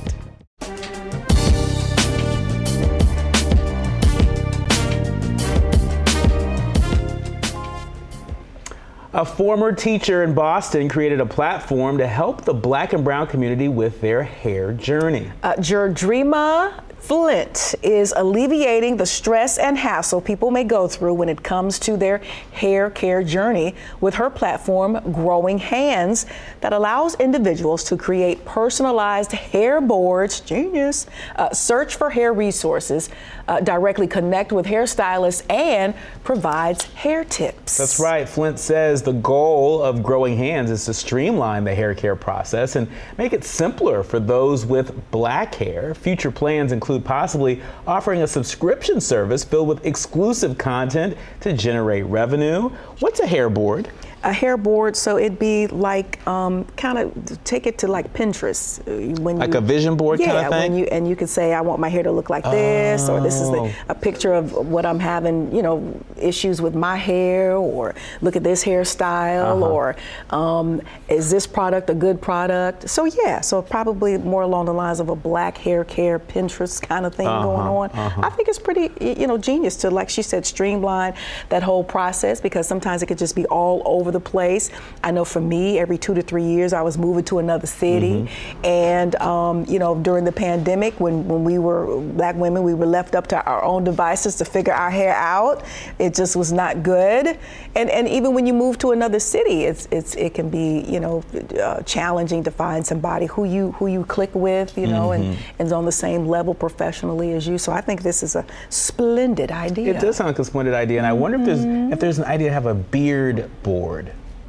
A 9.17 9.25
former 9.25 9.71
teacher 9.71 10.23
in 10.23 10.35
Boston 10.35 10.87
created 10.87 11.19
a 11.19 11.25
platform 11.25 11.97
to 11.97 12.05
help 12.05 12.45
the 12.45 12.53
black 12.53 12.93
and 12.93 13.03
brown 13.03 13.25
community 13.25 13.67
with 13.67 13.99
their 13.99 14.21
hair 14.21 14.73
journey. 14.73 15.31
Uh, 15.41 15.53
Jerdrima 15.53 16.83
Flint 17.07 17.73
is 17.83 18.13
alleviating 18.17 18.97
the 18.97 19.05
stress 19.05 19.57
and 19.57 19.77
hassle 19.77 20.19
people 20.19 20.51
may 20.51 20.65
go 20.65 20.89
through 20.89 21.13
when 21.13 21.29
it 21.29 21.41
comes 21.41 21.79
to 21.79 21.95
their 21.95 22.17
hair 22.51 22.89
care 22.89 23.23
journey 23.23 23.75
with 24.01 24.15
her 24.15 24.29
platform, 24.29 24.99
Growing 25.13 25.57
Hands, 25.57 26.25
that 26.59 26.73
allows 26.73 27.15
individuals 27.15 27.85
to 27.85 27.95
create 27.95 28.43
personalized 28.43 29.31
hair 29.31 29.79
boards, 29.79 30.41
genius, 30.41 31.05
uh, 31.37 31.53
search 31.53 31.95
for 31.95 32.09
hair 32.09 32.33
resources, 32.33 33.09
uh, 33.47 33.61
directly 33.61 34.07
connect 34.07 34.51
with 34.51 34.65
hairstylists, 34.65 35.49
and 35.49 35.93
provides 36.25 36.83
hair 36.93 37.23
tips. 37.23 37.77
That's 37.77 38.01
right. 38.01 38.27
Flint 38.27 38.59
says 38.59 39.01
the 39.07 39.13
goal 39.13 39.81
of 39.81 40.03
Growing 40.03 40.35
Hands 40.35 40.69
is 40.69 40.83
to 40.83 40.93
streamline 40.93 41.63
the 41.63 41.73
hair 41.73 41.95
care 41.95 42.17
process 42.17 42.75
and 42.75 42.89
make 43.17 43.31
it 43.31 43.45
simpler 43.45 44.03
for 44.03 44.19
those 44.19 44.65
with 44.65 45.09
black 45.11 45.55
hair. 45.55 45.95
Future 45.95 46.29
plans 46.29 46.73
include 46.73 47.05
possibly 47.05 47.61
offering 47.87 48.21
a 48.23 48.27
subscription 48.27 48.99
service 48.99 49.45
filled 49.45 49.69
with 49.69 49.85
exclusive 49.85 50.57
content 50.57 51.17
to 51.39 51.53
generate 51.53 52.03
revenue. 52.07 52.67
What's 52.99 53.21
a 53.21 53.27
hair 53.27 53.49
board? 53.49 53.89
A 54.27 54.33
hair 54.33 54.57
board, 54.57 54.93
so 54.95 55.17
it'd 55.17 55.39
be 55.39 55.67
like 55.67 56.11
um, 56.27 56.65
kind 56.75 56.97
of 56.99 57.43
take 57.45 57.65
it 57.65 57.77
to 57.79 57.87
like 57.87 58.11
Pinterest 58.13 58.79
uh, 58.81 59.21
when 59.21 59.37
Like 59.37 59.53
you, 59.53 59.59
a 59.59 59.61
vision 59.61 59.95
board 59.95 60.19
yeah, 60.19 60.25
kinda 60.33 60.49
thing? 60.49 60.71
when 60.73 60.79
you 60.79 60.85
and 60.91 61.07
you 61.09 61.15
could 61.15 61.29
say 61.29 61.53
I 61.53 61.61
want 61.61 61.79
my 61.79 61.87
hair 61.87 62.03
to 62.03 62.11
look 62.11 62.29
like 62.29 62.43
this, 62.43 63.07
or 63.09 63.21
this 63.21 63.35
is 63.41 63.47
Oh. 63.47 63.53
the, 63.67 63.73
a 63.89 63.95
picture 63.95 64.33
of 64.33 64.51
what 64.67 64.85
I'm 64.85 64.99
having, 64.99 65.55
you 65.55 65.61
know, 65.61 65.75
issues 66.19 66.61
with 66.61 66.75
my 66.75 66.97
hair, 66.97 67.55
or 67.55 67.95
look 68.21 68.35
at 68.35 68.43
this 68.43 68.63
hairstyle, 68.65 69.55
Uh-huh. 69.55 69.71
or 69.73 69.95
um, 70.29 70.81
is 71.07 71.31
this 71.31 71.47
product 71.47 71.89
a 71.89 71.93
good 71.95 72.21
product? 72.21 72.89
So 72.89 73.05
yeah, 73.05 73.39
so 73.41 73.61
probably 73.61 74.17
more 74.17 74.41
along 74.41 74.65
the 74.65 74.73
lines 74.73 74.99
of 74.99 75.07
a 75.09 75.15
black 75.15 75.57
hair 75.57 75.85
care 75.85 76.19
Pinterest 76.19 76.81
kind 76.81 77.05
of 77.05 77.15
thing 77.15 77.27
going 77.27 77.59
Uh-huh, 77.61 77.73
on. 77.83 77.89
uh-huh. 77.91 78.21
I 78.27 78.29
think 78.31 78.49
it's 78.49 78.59
pretty, 78.59 78.87
you 79.21 79.27
know, 79.27 79.37
genius 79.37 79.77
to, 79.77 79.89
like 79.89 80.09
she 80.09 80.21
said, 80.21 80.45
streamline 80.45 81.13
that 81.49 81.63
whole 81.63 81.83
process 81.83 82.41
because 82.41 82.67
sometimes 82.67 83.01
it 83.03 83.05
could 83.05 83.17
just 83.25 83.35
be 83.35 83.45
all 83.45 83.81
over 83.85 84.11
the 84.11 84.16
place. 84.19 84.69
I 85.03 85.11
know 85.11 85.25
for 85.25 85.41
me, 85.41 85.79
every 85.79 85.97
two 85.97 86.13
to 86.13 86.21
three 86.21 86.43
years, 86.43 86.73
I 86.73 86.81
was 86.81 86.97
moving 86.97 87.23
to 87.25 87.39
another 87.39 87.67
city, 87.67 88.07
Mm-hmm. 88.27 88.65
and 88.65 89.15
um, 89.17 89.65
you 89.67 89.79
know, 89.79 89.95
during 89.95 90.23
the 90.25 90.31
pandemic, 90.31 90.99
when 90.99 91.27
when 91.27 91.43
we 91.43 91.57
were 91.59 91.99
black 92.01 92.35
women, 92.35 92.63
we 92.63 92.73
were 92.73 92.85
left 92.85 93.15
up 93.15 93.27
to 93.27 93.43
our 93.45 93.63
own 93.63 93.83
devices 93.83 94.35
to 94.37 94.45
figure 94.45 94.73
our 94.73 94.89
hair 94.91 95.13
out. 95.15 95.63
It 95.99 96.13
just 96.13 96.35
was 96.35 96.51
not 96.51 96.83
good, 96.83 97.37
and 97.75 97.89
and 97.89 98.07
even 98.07 98.33
when 98.33 98.45
you 98.47 98.53
move 98.53 98.77
to 98.79 98.91
another 98.91 99.19
city, 99.19 99.63
it's 99.65 99.87
it's 99.91 100.15
it 100.15 100.33
can 100.33 100.49
be 100.49 100.81
you 100.87 100.99
know 100.99 101.23
uh, 101.61 101.81
challenging 101.83 102.43
to 102.43 102.51
find 102.51 102.85
somebody 102.85 103.25
who 103.27 103.43
you 103.45 103.71
who 103.73 103.87
you 103.87 104.03
click 104.05 104.33
with, 104.33 104.77
you 104.77 104.87
know, 104.87 105.11
and 105.11 105.23
Mm-hmm. 105.27 105.59
and 105.59 105.65
is 105.67 105.73
on 105.73 105.83
the 105.85 105.91
same 105.91 106.27
level 106.27 106.53
professionally 106.53 107.33
as 107.33 107.47
you. 107.47 107.57
So 107.57 107.71
I 107.73 107.81
think 107.81 108.01
this 108.01 108.23
is 108.23 108.35
a 108.35 108.45
splendid 108.69 109.51
idea. 109.51 109.93
It 109.93 109.99
does 109.99 110.15
sound 110.15 110.27
like 110.29 110.39
a 110.39 110.45
splendid 110.45 110.73
idea, 110.73 110.97
and 110.99 111.07
I 111.07 111.13
wonder 111.13 111.37
if 111.39 111.45
there's 111.45 111.65
if 111.93 111.99
there's 111.99 112.19
an 112.19 112.25
idea 112.25 112.47
to 112.49 112.53
have 112.53 112.65
a 112.67 112.75
beard 112.75 113.49
board. 113.63 114.06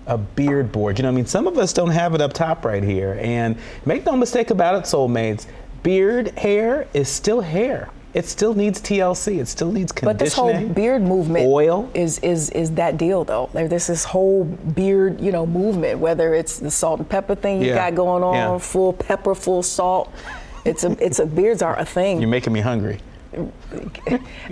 A 0.08 0.18
beard 0.18 0.72
board. 0.72 0.98
You 0.98 1.02
know, 1.04 1.08
what 1.10 1.12
I 1.12 1.16
mean, 1.16 1.26
some 1.26 1.46
of 1.46 1.56
us 1.58 1.72
don't 1.72 1.90
have 1.90 2.14
it 2.14 2.20
up 2.20 2.32
top 2.32 2.64
right 2.64 2.82
here. 2.82 3.18
And 3.20 3.56
make 3.84 4.04
no 4.06 4.16
mistake 4.16 4.50
about 4.50 4.74
it, 4.74 4.84
soulmates, 4.84 5.46
beard 5.82 6.28
hair 6.38 6.86
is 6.94 7.08
still 7.08 7.40
hair. 7.42 7.90
It 8.14 8.24
still 8.24 8.54
needs 8.54 8.80
TLC. 8.80 9.38
It 9.38 9.48
still 9.48 9.70
needs 9.70 9.92
conditioning. 9.92 10.16
But 10.16 10.24
this 10.24 10.32
whole 10.32 10.68
beard 10.74 11.02
movement 11.02 11.46
Oil. 11.46 11.90
is 11.92 12.18
is 12.20 12.48
is 12.50 12.72
that 12.72 12.96
deal 12.96 13.22
though. 13.22 13.50
Like, 13.52 13.68
There's 13.68 13.86
this 13.86 14.02
whole 14.04 14.44
beard, 14.44 15.20
you 15.20 15.30
know, 15.30 15.44
movement. 15.46 15.98
Whether 16.00 16.34
it's 16.34 16.58
the 16.58 16.70
salt 16.70 17.00
and 17.00 17.08
pepper 17.08 17.34
thing 17.34 17.60
you 17.60 17.68
Yeah. 17.68 17.74
got 17.90 17.94
going 17.94 18.22
on, 18.22 18.34
Yeah. 18.34 18.58
full 18.58 18.94
pepper, 18.94 19.34
full 19.34 19.62
salt. 19.62 20.10
It's 20.64 20.84
a 20.84 20.96
it's 21.04 21.18
a 21.18 21.26
beards 21.26 21.60
are 21.60 21.78
a 21.78 21.84
thing. 21.84 22.18
You're 22.20 22.30
making 22.30 22.54
me 22.54 22.60
hungry. 22.60 22.98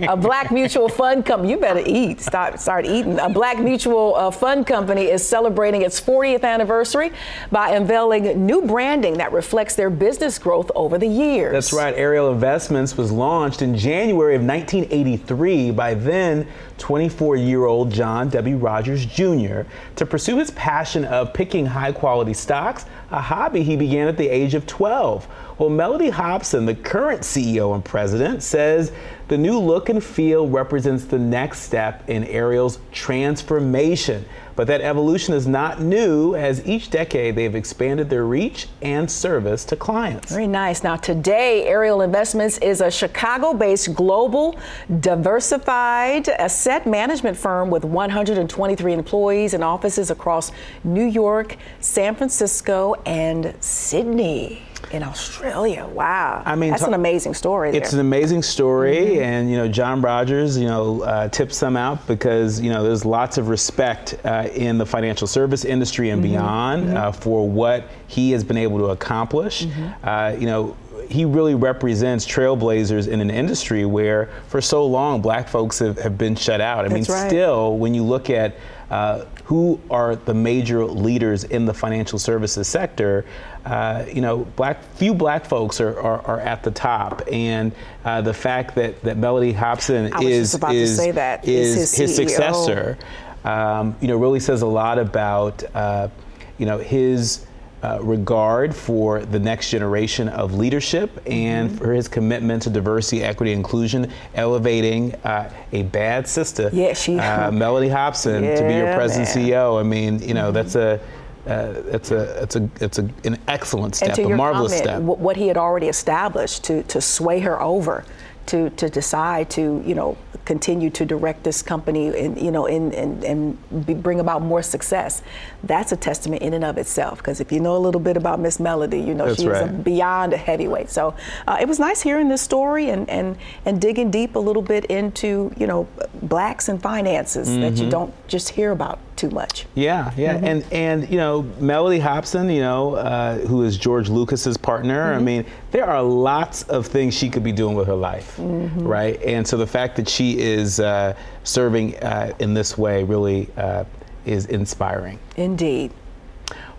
A 0.01 0.15
Black 0.15 0.51
Mutual 0.51 0.89
Fund 0.89 1.25
company. 1.25 1.51
You 1.51 1.57
better 1.57 1.81
eat. 1.85 2.21
Start 2.21 2.59
start 2.59 2.85
eating. 2.85 3.19
A 3.19 3.29
Black 3.29 3.59
Mutual 3.59 4.15
uh, 4.15 4.29
Fund 4.29 4.67
company 4.67 5.05
is 5.05 5.27
celebrating 5.27 5.81
its 5.81 5.99
40th 5.99 6.43
anniversary 6.43 7.11
by 7.51 7.71
unveiling 7.71 8.45
new 8.45 8.61
branding 8.61 9.17
that 9.17 9.31
reflects 9.31 9.75
their 9.75 9.89
business 9.89 10.37
growth 10.37 10.69
over 10.75 10.97
the 10.97 11.07
years. 11.07 11.53
That's 11.53 11.73
right. 11.73 11.95
Ariel 11.95 12.31
Investments 12.31 12.95
was 12.95 13.11
launched 13.11 13.61
in 13.61 13.75
January 13.75 14.35
of 14.35 14.43
1983 14.43 15.71
by 15.71 15.93
then 15.95 16.47
24-year-old 16.77 17.91
John 17.91 18.29
W. 18.29 18.57
Rogers 18.57 19.05
Jr. 19.05 19.61
to 19.95 20.05
pursue 20.05 20.37
his 20.37 20.51
passion 20.51 21.05
of 21.05 21.33
picking 21.33 21.65
high-quality 21.65 22.33
stocks, 22.33 22.85
a 23.09 23.19
hobby 23.19 23.63
he 23.63 23.75
began 23.75 24.07
at 24.07 24.17
the 24.17 24.27
age 24.27 24.53
of 24.53 24.67
12. 24.67 25.27
Well, 25.57 25.69
Mellody 25.69 26.11
Hobson, 26.11 26.65
the 26.65 26.75
current 26.75 27.21
CEO 27.21 27.73
and 27.73 27.83
president, 27.83 28.43
says 28.43 28.91
the 29.27 29.37
new 29.37 29.59
look 29.59 29.89
and 29.89 30.03
feel 30.03 30.47
represents 30.47 31.05
the 31.05 31.19
next 31.19 31.61
step 31.61 32.09
in 32.09 32.23
Ariel's 32.25 32.79
transformation. 32.91 34.25
But 34.55 34.65
that 34.67 34.81
evolution 34.81 35.35
is 35.35 35.45
not 35.45 35.81
new, 35.81 36.33
as 36.33 36.65
each 36.65 36.89
decade 36.89 37.35
they've 37.35 37.53
expanded 37.53 38.09
their 38.09 38.25
reach 38.25 38.67
and 38.81 39.09
service 39.09 39.63
to 39.65 39.75
clients. 39.75 40.31
Very 40.31 40.47
nice. 40.47 40.83
Now, 40.83 40.95
today, 40.95 41.67
Ariel 41.67 42.01
Investments 42.01 42.57
is 42.57 42.81
a 42.81 42.89
Chicago 42.89 43.53
based 43.53 43.93
global 43.93 44.57
diversified 44.99 46.27
asset 46.29 46.87
management 46.87 47.37
firm 47.37 47.69
with 47.69 47.85
123 47.85 48.93
employees 48.93 49.53
and 49.53 49.63
offices 49.63 50.09
across 50.09 50.51
New 50.83 51.05
York, 51.05 51.55
San 51.79 52.15
Francisco, 52.15 52.95
and 53.05 53.53
Sydney 53.59 54.66
in 54.91 55.03
Australia. 55.03 55.85
Wow. 55.85 56.43
I 56.45 56.55
mean, 56.55 56.71
that's 56.71 56.83
an 56.83 56.93
amazing 56.93 57.33
story. 57.33 57.71
There. 57.71 57.81
It's 57.81 57.93
an 57.93 57.99
amazing 57.99 58.43
story, 58.43 58.97
mm-hmm. 58.97 59.21
and 59.21 59.51
you 59.51 59.57
know, 59.57 59.67
John 59.67 60.01
Rogers, 60.01 60.57
you 60.57 60.67
know, 60.67 61.01
uh, 61.01 61.29
tips 61.29 61.59
them 61.59 61.77
out 61.77 62.05
because 62.07 62.59
you 62.61 62.69
know 62.69 62.83
there's 62.83 63.05
lots 63.05 63.37
of 63.37 63.49
respect 63.49 64.17
uh, 64.23 64.49
in 64.53 64.77
the 64.77 64.85
financial 64.85 65.27
service 65.27 65.65
industry 65.65 66.09
and 66.09 66.23
mm-hmm. 66.23 66.33
beyond 66.33 66.85
mm-hmm. 66.85 66.97
Uh, 66.97 67.11
for 67.11 67.47
what 67.47 67.89
he 68.07 68.31
has 68.31 68.43
been 68.43 68.57
able 68.57 68.79
to 68.79 68.85
accomplish. 68.85 69.65
Mm-hmm. 69.65 70.07
Uh, 70.07 70.35
you 70.39 70.47
know 70.47 70.75
he 71.09 71.25
really 71.25 71.55
represents 71.55 72.25
trailblazers 72.25 73.07
in 73.07 73.21
an 73.21 73.29
industry 73.29 73.85
where 73.85 74.29
for 74.47 74.59
so 74.59 74.85
long 74.85 75.21
black 75.21 75.47
folks 75.47 75.79
have, 75.79 75.97
have 75.99 76.17
been 76.17 76.35
shut 76.35 76.59
out. 76.59 76.79
I 76.79 76.89
That's 76.89 77.07
mean, 77.07 77.17
right. 77.17 77.29
still, 77.29 77.77
when 77.77 77.93
you 77.93 78.03
look 78.03 78.29
at 78.29 78.57
uh, 78.89 79.25
who 79.45 79.79
are 79.89 80.15
the 80.15 80.33
major 80.33 80.85
leaders 80.85 81.43
in 81.43 81.65
the 81.65 81.73
financial 81.73 82.19
services 82.19 82.67
sector, 82.67 83.25
uh, 83.65 84.05
you 84.13 84.21
know, 84.21 84.39
black 84.55 84.83
few 84.95 85.13
black 85.13 85.45
folks 85.45 85.81
are, 85.81 85.99
are, 85.99 86.21
are 86.25 86.39
at 86.39 86.63
the 86.63 86.71
top, 86.71 87.21
and 87.31 87.73
uh, 88.05 88.21
the 88.21 88.33
fact 88.33 88.75
that, 88.75 89.01
that 89.01 89.17
Mellody 89.17 89.53
Hobson 89.53 90.11
is 90.21 90.53
is, 90.55 90.99
is 91.43 91.73
his, 91.73 91.95
his 91.95 92.15
successor, 92.15 92.97
um, 93.43 93.95
you 94.01 94.07
know, 94.07 94.17
really 94.17 94.39
says 94.39 94.61
a 94.61 94.67
lot 94.67 94.99
about 94.99 95.63
uh, 95.73 96.09
you 96.57 96.65
know 96.65 96.77
his 96.77 97.46
uh, 97.87 97.99
regard 98.01 98.75
for 98.75 99.23
the 99.25 99.39
next 99.39 99.69
generation 99.69 100.27
of 100.29 100.53
leadership 100.53 101.21
and 101.25 101.69
mm-hmm. 101.69 101.77
for 101.77 101.93
his 101.93 102.07
commitment 102.07 102.63
to 102.63 102.69
diversity, 102.69 103.23
equity, 103.23 103.53
inclusion, 103.53 104.11
elevating 104.35 105.13
uh, 105.23 105.49
a 105.71 105.83
bad 105.83 106.27
sister, 106.27 106.69
yeah, 106.73 106.93
she, 106.93 107.17
uh, 107.17 107.49
Mellody 107.51 107.89
Hobson, 107.89 108.43
yeah, 108.43 108.55
to 108.55 108.67
be 108.67 108.73
your 108.73 108.93
president 108.93 109.33
man. 109.35 109.47
CEO. 109.47 109.79
I 109.79 109.83
mean, 109.83 110.19
you 110.19 110.33
know, 110.33 110.51
mm-hmm. 110.51 110.53
that's 110.53 110.75
a 110.75 110.99
uh, 111.47 111.81
it's 111.87 112.11
a 112.11 112.43
it's 112.43 112.55
a 112.57 112.69
it's 112.81 112.99
a, 112.99 113.09
an 113.23 113.37
excellent 113.47 113.95
step, 113.95 114.17
a 114.17 114.27
marvelous 114.27 114.81
comment, 114.81 114.83
step. 114.83 115.01
What 115.01 115.37
he 115.37 115.47
had 115.47 115.55
already 115.55 115.87
established 115.87 116.65
to 116.65 116.83
to 116.83 116.99
sway 116.99 117.39
her 117.39 117.61
over, 117.61 118.03
to 118.47 118.69
to 118.71 118.89
decide 118.89 119.49
to 119.51 119.83
you 119.85 119.95
know 119.95 120.17
continue 120.45 120.89
to 120.89 121.05
direct 121.05 121.43
this 121.43 121.61
company 121.61 122.07
and 122.17 122.39
you 122.41 122.51
know 122.51 122.65
and 122.65 122.93
and, 122.93 123.23
and 123.23 123.85
be, 123.85 123.93
bring 123.93 124.19
about 124.19 124.41
more 124.41 124.61
success. 124.61 125.21
That's 125.63 125.91
a 125.91 125.97
testament 125.97 126.41
in 126.41 126.53
and 126.53 126.63
of 126.63 126.77
itself. 126.77 127.17
Because 127.17 127.41
if 127.41 127.51
you 127.51 127.59
know 127.59 127.75
a 127.75 127.79
little 127.79 128.01
bit 128.01 128.15
about 128.15 128.39
Miss 128.39 128.57
Mellody, 128.57 129.05
you 129.05 129.13
know 129.13 129.27
That's 129.27 129.39
she's 129.39 129.49
right. 129.49 129.69
a 129.69 129.73
beyond 129.73 130.33
a 130.33 130.37
heavyweight. 130.37 130.89
So 130.89 131.15
uh, 131.47 131.57
it 131.59 131.67
was 131.67 131.79
nice 131.79 132.01
hearing 132.01 132.29
this 132.29 132.41
story 132.41 132.89
and 132.89 133.09
and 133.09 133.37
and 133.65 133.81
digging 133.81 134.09
deep 134.09 134.35
a 134.35 134.39
little 134.39 134.61
bit 134.61 134.85
into 134.85 135.51
you 135.57 135.67
know 135.67 135.87
blacks 136.21 136.69
and 136.69 136.81
finances 136.81 137.49
mm-hmm. 137.49 137.61
that 137.61 137.73
you 137.73 137.81
mm-hmm. 137.81 137.89
don't 137.89 138.27
just 138.27 138.49
hear 138.49 138.71
about 138.71 138.99
too 139.17 139.29
much. 139.29 139.65
Yeah, 139.75 140.11
yeah, 140.15 140.35
mm-hmm. 140.35 140.45
and 140.45 140.65
and 140.71 141.09
you 141.09 141.17
know 141.17 141.43
Mellody 141.59 141.99
Hobson, 141.99 142.49
you 142.49 142.61
know, 142.61 142.95
uh, 142.95 143.39
who 143.39 143.63
is 143.63 143.77
George 143.77 144.09
Lucas's 144.09 144.57
partner. 144.57 145.11
Mm-hmm. 145.11 145.19
I 145.19 145.23
mean, 145.23 145.45
there 145.71 145.85
are 145.85 146.01
lots 146.01 146.63
of 146.63 146.87
things 146.87 147.13
she 147.13 147.29
could 147.29 147.43
be 147.43 147.51
doing 147.51 147.75
with 147.75 147.87
her 147.87 147.95
life, 147.95 148.37
mm-hmm. 148.37 148.87
right? 148.87 149.21
And 149.21 149.47
so 149.47 149.57
the 149.57 149.67
fact 149.67 149.95
that 149.97 150.07
she 150.07 150.39
is 150.39 150.79
uh, 150.79 151.17
serving 151.43 151.97
uh, 151.97 152.33
in 152.39 152.53
this 152.53 152.77
way 152.77 153.03
really 153.03 153.49
uh, 153.57 153.83
is 154.25 154.45
inspiring. 154.45 155.19
Indeed. 155.35 155.91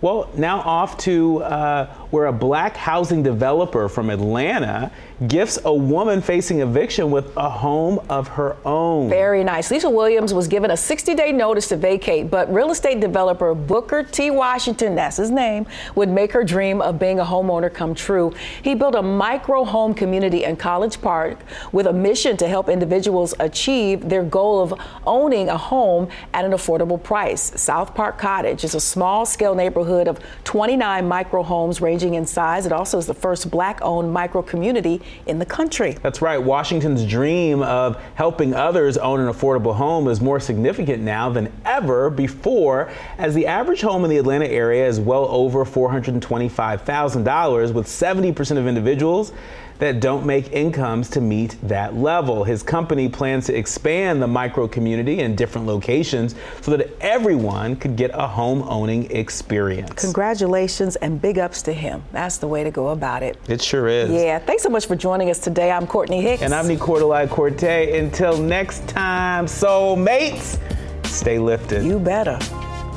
Well, 0.01 0.29
now 0.37 0.61
off 0.61 0.97
to 0.99 1.43
uh, 1.43 1.93
where 2.09 2.27
a 2.27 2.33
black 2.33 2.77
housing 2.77 3.21
developer 3.21 3.89
from 3.89 4.09
Atlanta 4.09 4.91
gifts 5.27 5.59
a 5.65 5.73
woman 5.73 6.21
facing 6.21 6.61
eviction 6.61 7.11
with 7.11 7.35
a 7.35 7.49
home 7.49 7.99
of 8.07 8.29
her 8.29 8.55
own. 8.63 9.09
Very 9.09 9.43
nice. 9.43 9.69
Lisa 9.69 9.89
Williams 9.89 10.33
was 10.33 10.47
given 10.47 10.71
a 10.71 10.77
60 10.77 11.15
day 11.15 11.33
notice 11.33 11.67
to 11.67 11.75
vacate, 11.75 12.31
but 12.31 12.51
real 12.53 12.71
estate 12.71 13.01
developer 13.01 13.53
Booker 13.53 14.03
T. 14.03 14.31
Washington, 14.31 14.95
that's 14.95 15.17
his 15.17 15.31
name, 15.31 15.65
would 15.95 16.07
make 16.07 16.31
her 16.31 16.45
dream 16.45 16.81
of 16.81 16.97
being 16.97 17.19
a 17.19 17.25
homeowner 17.25 17.71
come 17.73 17.93
true. 17.93 18.33
He 18.63 18.75
built 18.75 18.95
a 18.95 19.01
micro 19.01 19.65
home 19.65 19.93
community 19.93 20.45
in 20.45 20.55
College 20.55 21.01
Park 21.01 21.39
with 21.73 21.87
a 21.87 21.93
mission 21.93 22.37
to 22.37 22.47
help 22.47 22.69
individuals 22.69 23.33
achieve 23.41 24.07
their 24.07 24.23
goal 24.23 24.63
of 24.63 24.73
owning 25.05 25.49
a 25.49 25.57
home 25.57 26.07
at 26.33 26.45
an 26.45 26.51
affordable 26.51 27.01
price. 27.01 27.51
South 27.61 27.93
Park 27.93 28.17
Cottage 28.17 28.63
is 28.63 28.73
a 28.75 28.79
small 28.79 29.25
scale 29.25 29.53
neighborhood 29.53 29.88
of 29.89 30.19
29 30.43 31.07
micro 31.07 31.43
homes 31.43 31.81
ranging 31.81 32.13
in 32.13 32.25
size. 32.25 32.65
It 32.65 32.71
also 32.71 32.97
is 32.97 33.05
the 33.05 33.13
first 33.13 33.51
black 33.51 33.79
owned 33.81 34.13
micro 34.13 34.41
community 34.41 35.01
in 35.25 35.39
the 35.39 35.45
country. 35.45 35.97
That's 36.01 36.21
right. 36.21 36.37
Washington's 36.37 37.05
dream 37.05 37.61
of 37.61 38.01
helping 38.15 38.53
others 38.53 38.97
own 38.97 39.19
an 39.19 39.27
affordable 39.27 39.75
home 39.75 40.07
is 40.07 40.21
more 40.21 40.39
significant 40.39 41.03
now 41.03 41.29
than 41.29 41.51
ever 41.65 42.09
before, 42.09 42.89
as 43.17 43.35
the 43.35 43.47
average 43.47 43.81
home 43.81 44.03
in 44.03 44.09
the 44.09 44.17
Atlanta 44.17 44.47
area 44.47 44.87
is 44.87 44.99
well 44.99 45.25
over 45.25 45.65
$425,000, 45.65 47.73
with 47.73 47.87
70% 47.87 48.57
of 48.57 48.67
individuals 48.67 49.31
that 49.79 50.01
don't 50.01 50.25
make 50.25 50.51
incomes 50.51 51.09
to 51.09 51.21
meet 51.21 51.57
that 51.63 51.95
level. 51.95 52.43
His 52.43 52.61
company 52.61 53.09
plans 53.09 53.45
to 53.47 53.55
expand 53.55 54.21
the 54.21 54.27
micro 54.27 54.67
community 54.67 55.19
in 55.19 55.35
different 55.35 55.65
locations 55.65 56.35
so 56.61 56.75
that 56.75 56.89
everyone 57.01 57.75
could 57.77 57.95
get 57.95 58.11
a 58.13 58.27
home 58.27 58.61
owning 58.63 59.09
experience. 59.11 60.01
Congratulations 60.01 60.97
and 60.97 61.21
big 61.21 61.39
ups 61.39 61.61
to 61.63 61.73
him. 61.73 62.03
That's 62.11 62.37
the 62.37 62.47
way 62.47 62.63
to 62.63 62.71
go 62.71 62.89
about 62.89 63.23
it. 63.23 63.37
It 63.47 63.61
sure 63.61 63.87
is. 63.87 64.09
Yeah. 64.11 64.39
Thanks 64.39 64.63
so 64.63 64.69
much 64.69 64.85
for 64.85 64.95
joining 64.95 65.29
us 65.29 65.39
today. 65.39 65.71
I'm 65.71 65.87
Courtney 65.87 66.21
Hicks. 66.21 66.41
And 66.41 66.53
I'm 66.53 66.65
Nicordelai 66.65 67.29
Corte. 67.29 67.63
Until 67.63 68.37
next 68.37 68.87
time, 68.87 69.45
soulmates, 69.45 70.59
stay 71.05 71.39
lifted. 71.39 71.85
You 71.85 71.99
better. 71.99 72.37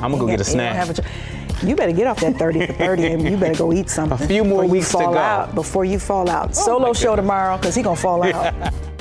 I'm 0.03 0.11
gonna 0.11 0.17
go 0.17 0.27
get 0.27 0.41
a 0.41 0.43
snack. 0.43 0.97
You 1.63 1.75
better 1.75 1.93
get 1.93 2.07
off 2.07 2.19
that 2.19 2.35
30 2.35 2.67
for 2.67 2.73
30 2.73 3.05
and 3.05 3.29
you 3.29 3.37
better 3.37 3.57
go 3.57 3.71
eat 3.71 3.89
something. 3.97 4.21
A 4.21 4.27
few 4.27 4.43
more 4.43 4.65
weeks 4.65 4.91
fall 4.91 5.01
to 5.01 5.13
go. 5.13 5.17
Out, 5.17 5.55
before 5.55 5.85
you 5.85 5.99
fall 5.99 6.29
out. 6.29 6.49
Oh 6.49 6.53
Solo 6.53 6.93
show 6.93 7.15
tomorrow 7.15 7.57
because 7.57 7.75
he 7.75 7.81
going 7.81 7.95
to 7.95 8.01
fall 8.01 8.23
out. 8.23 8.73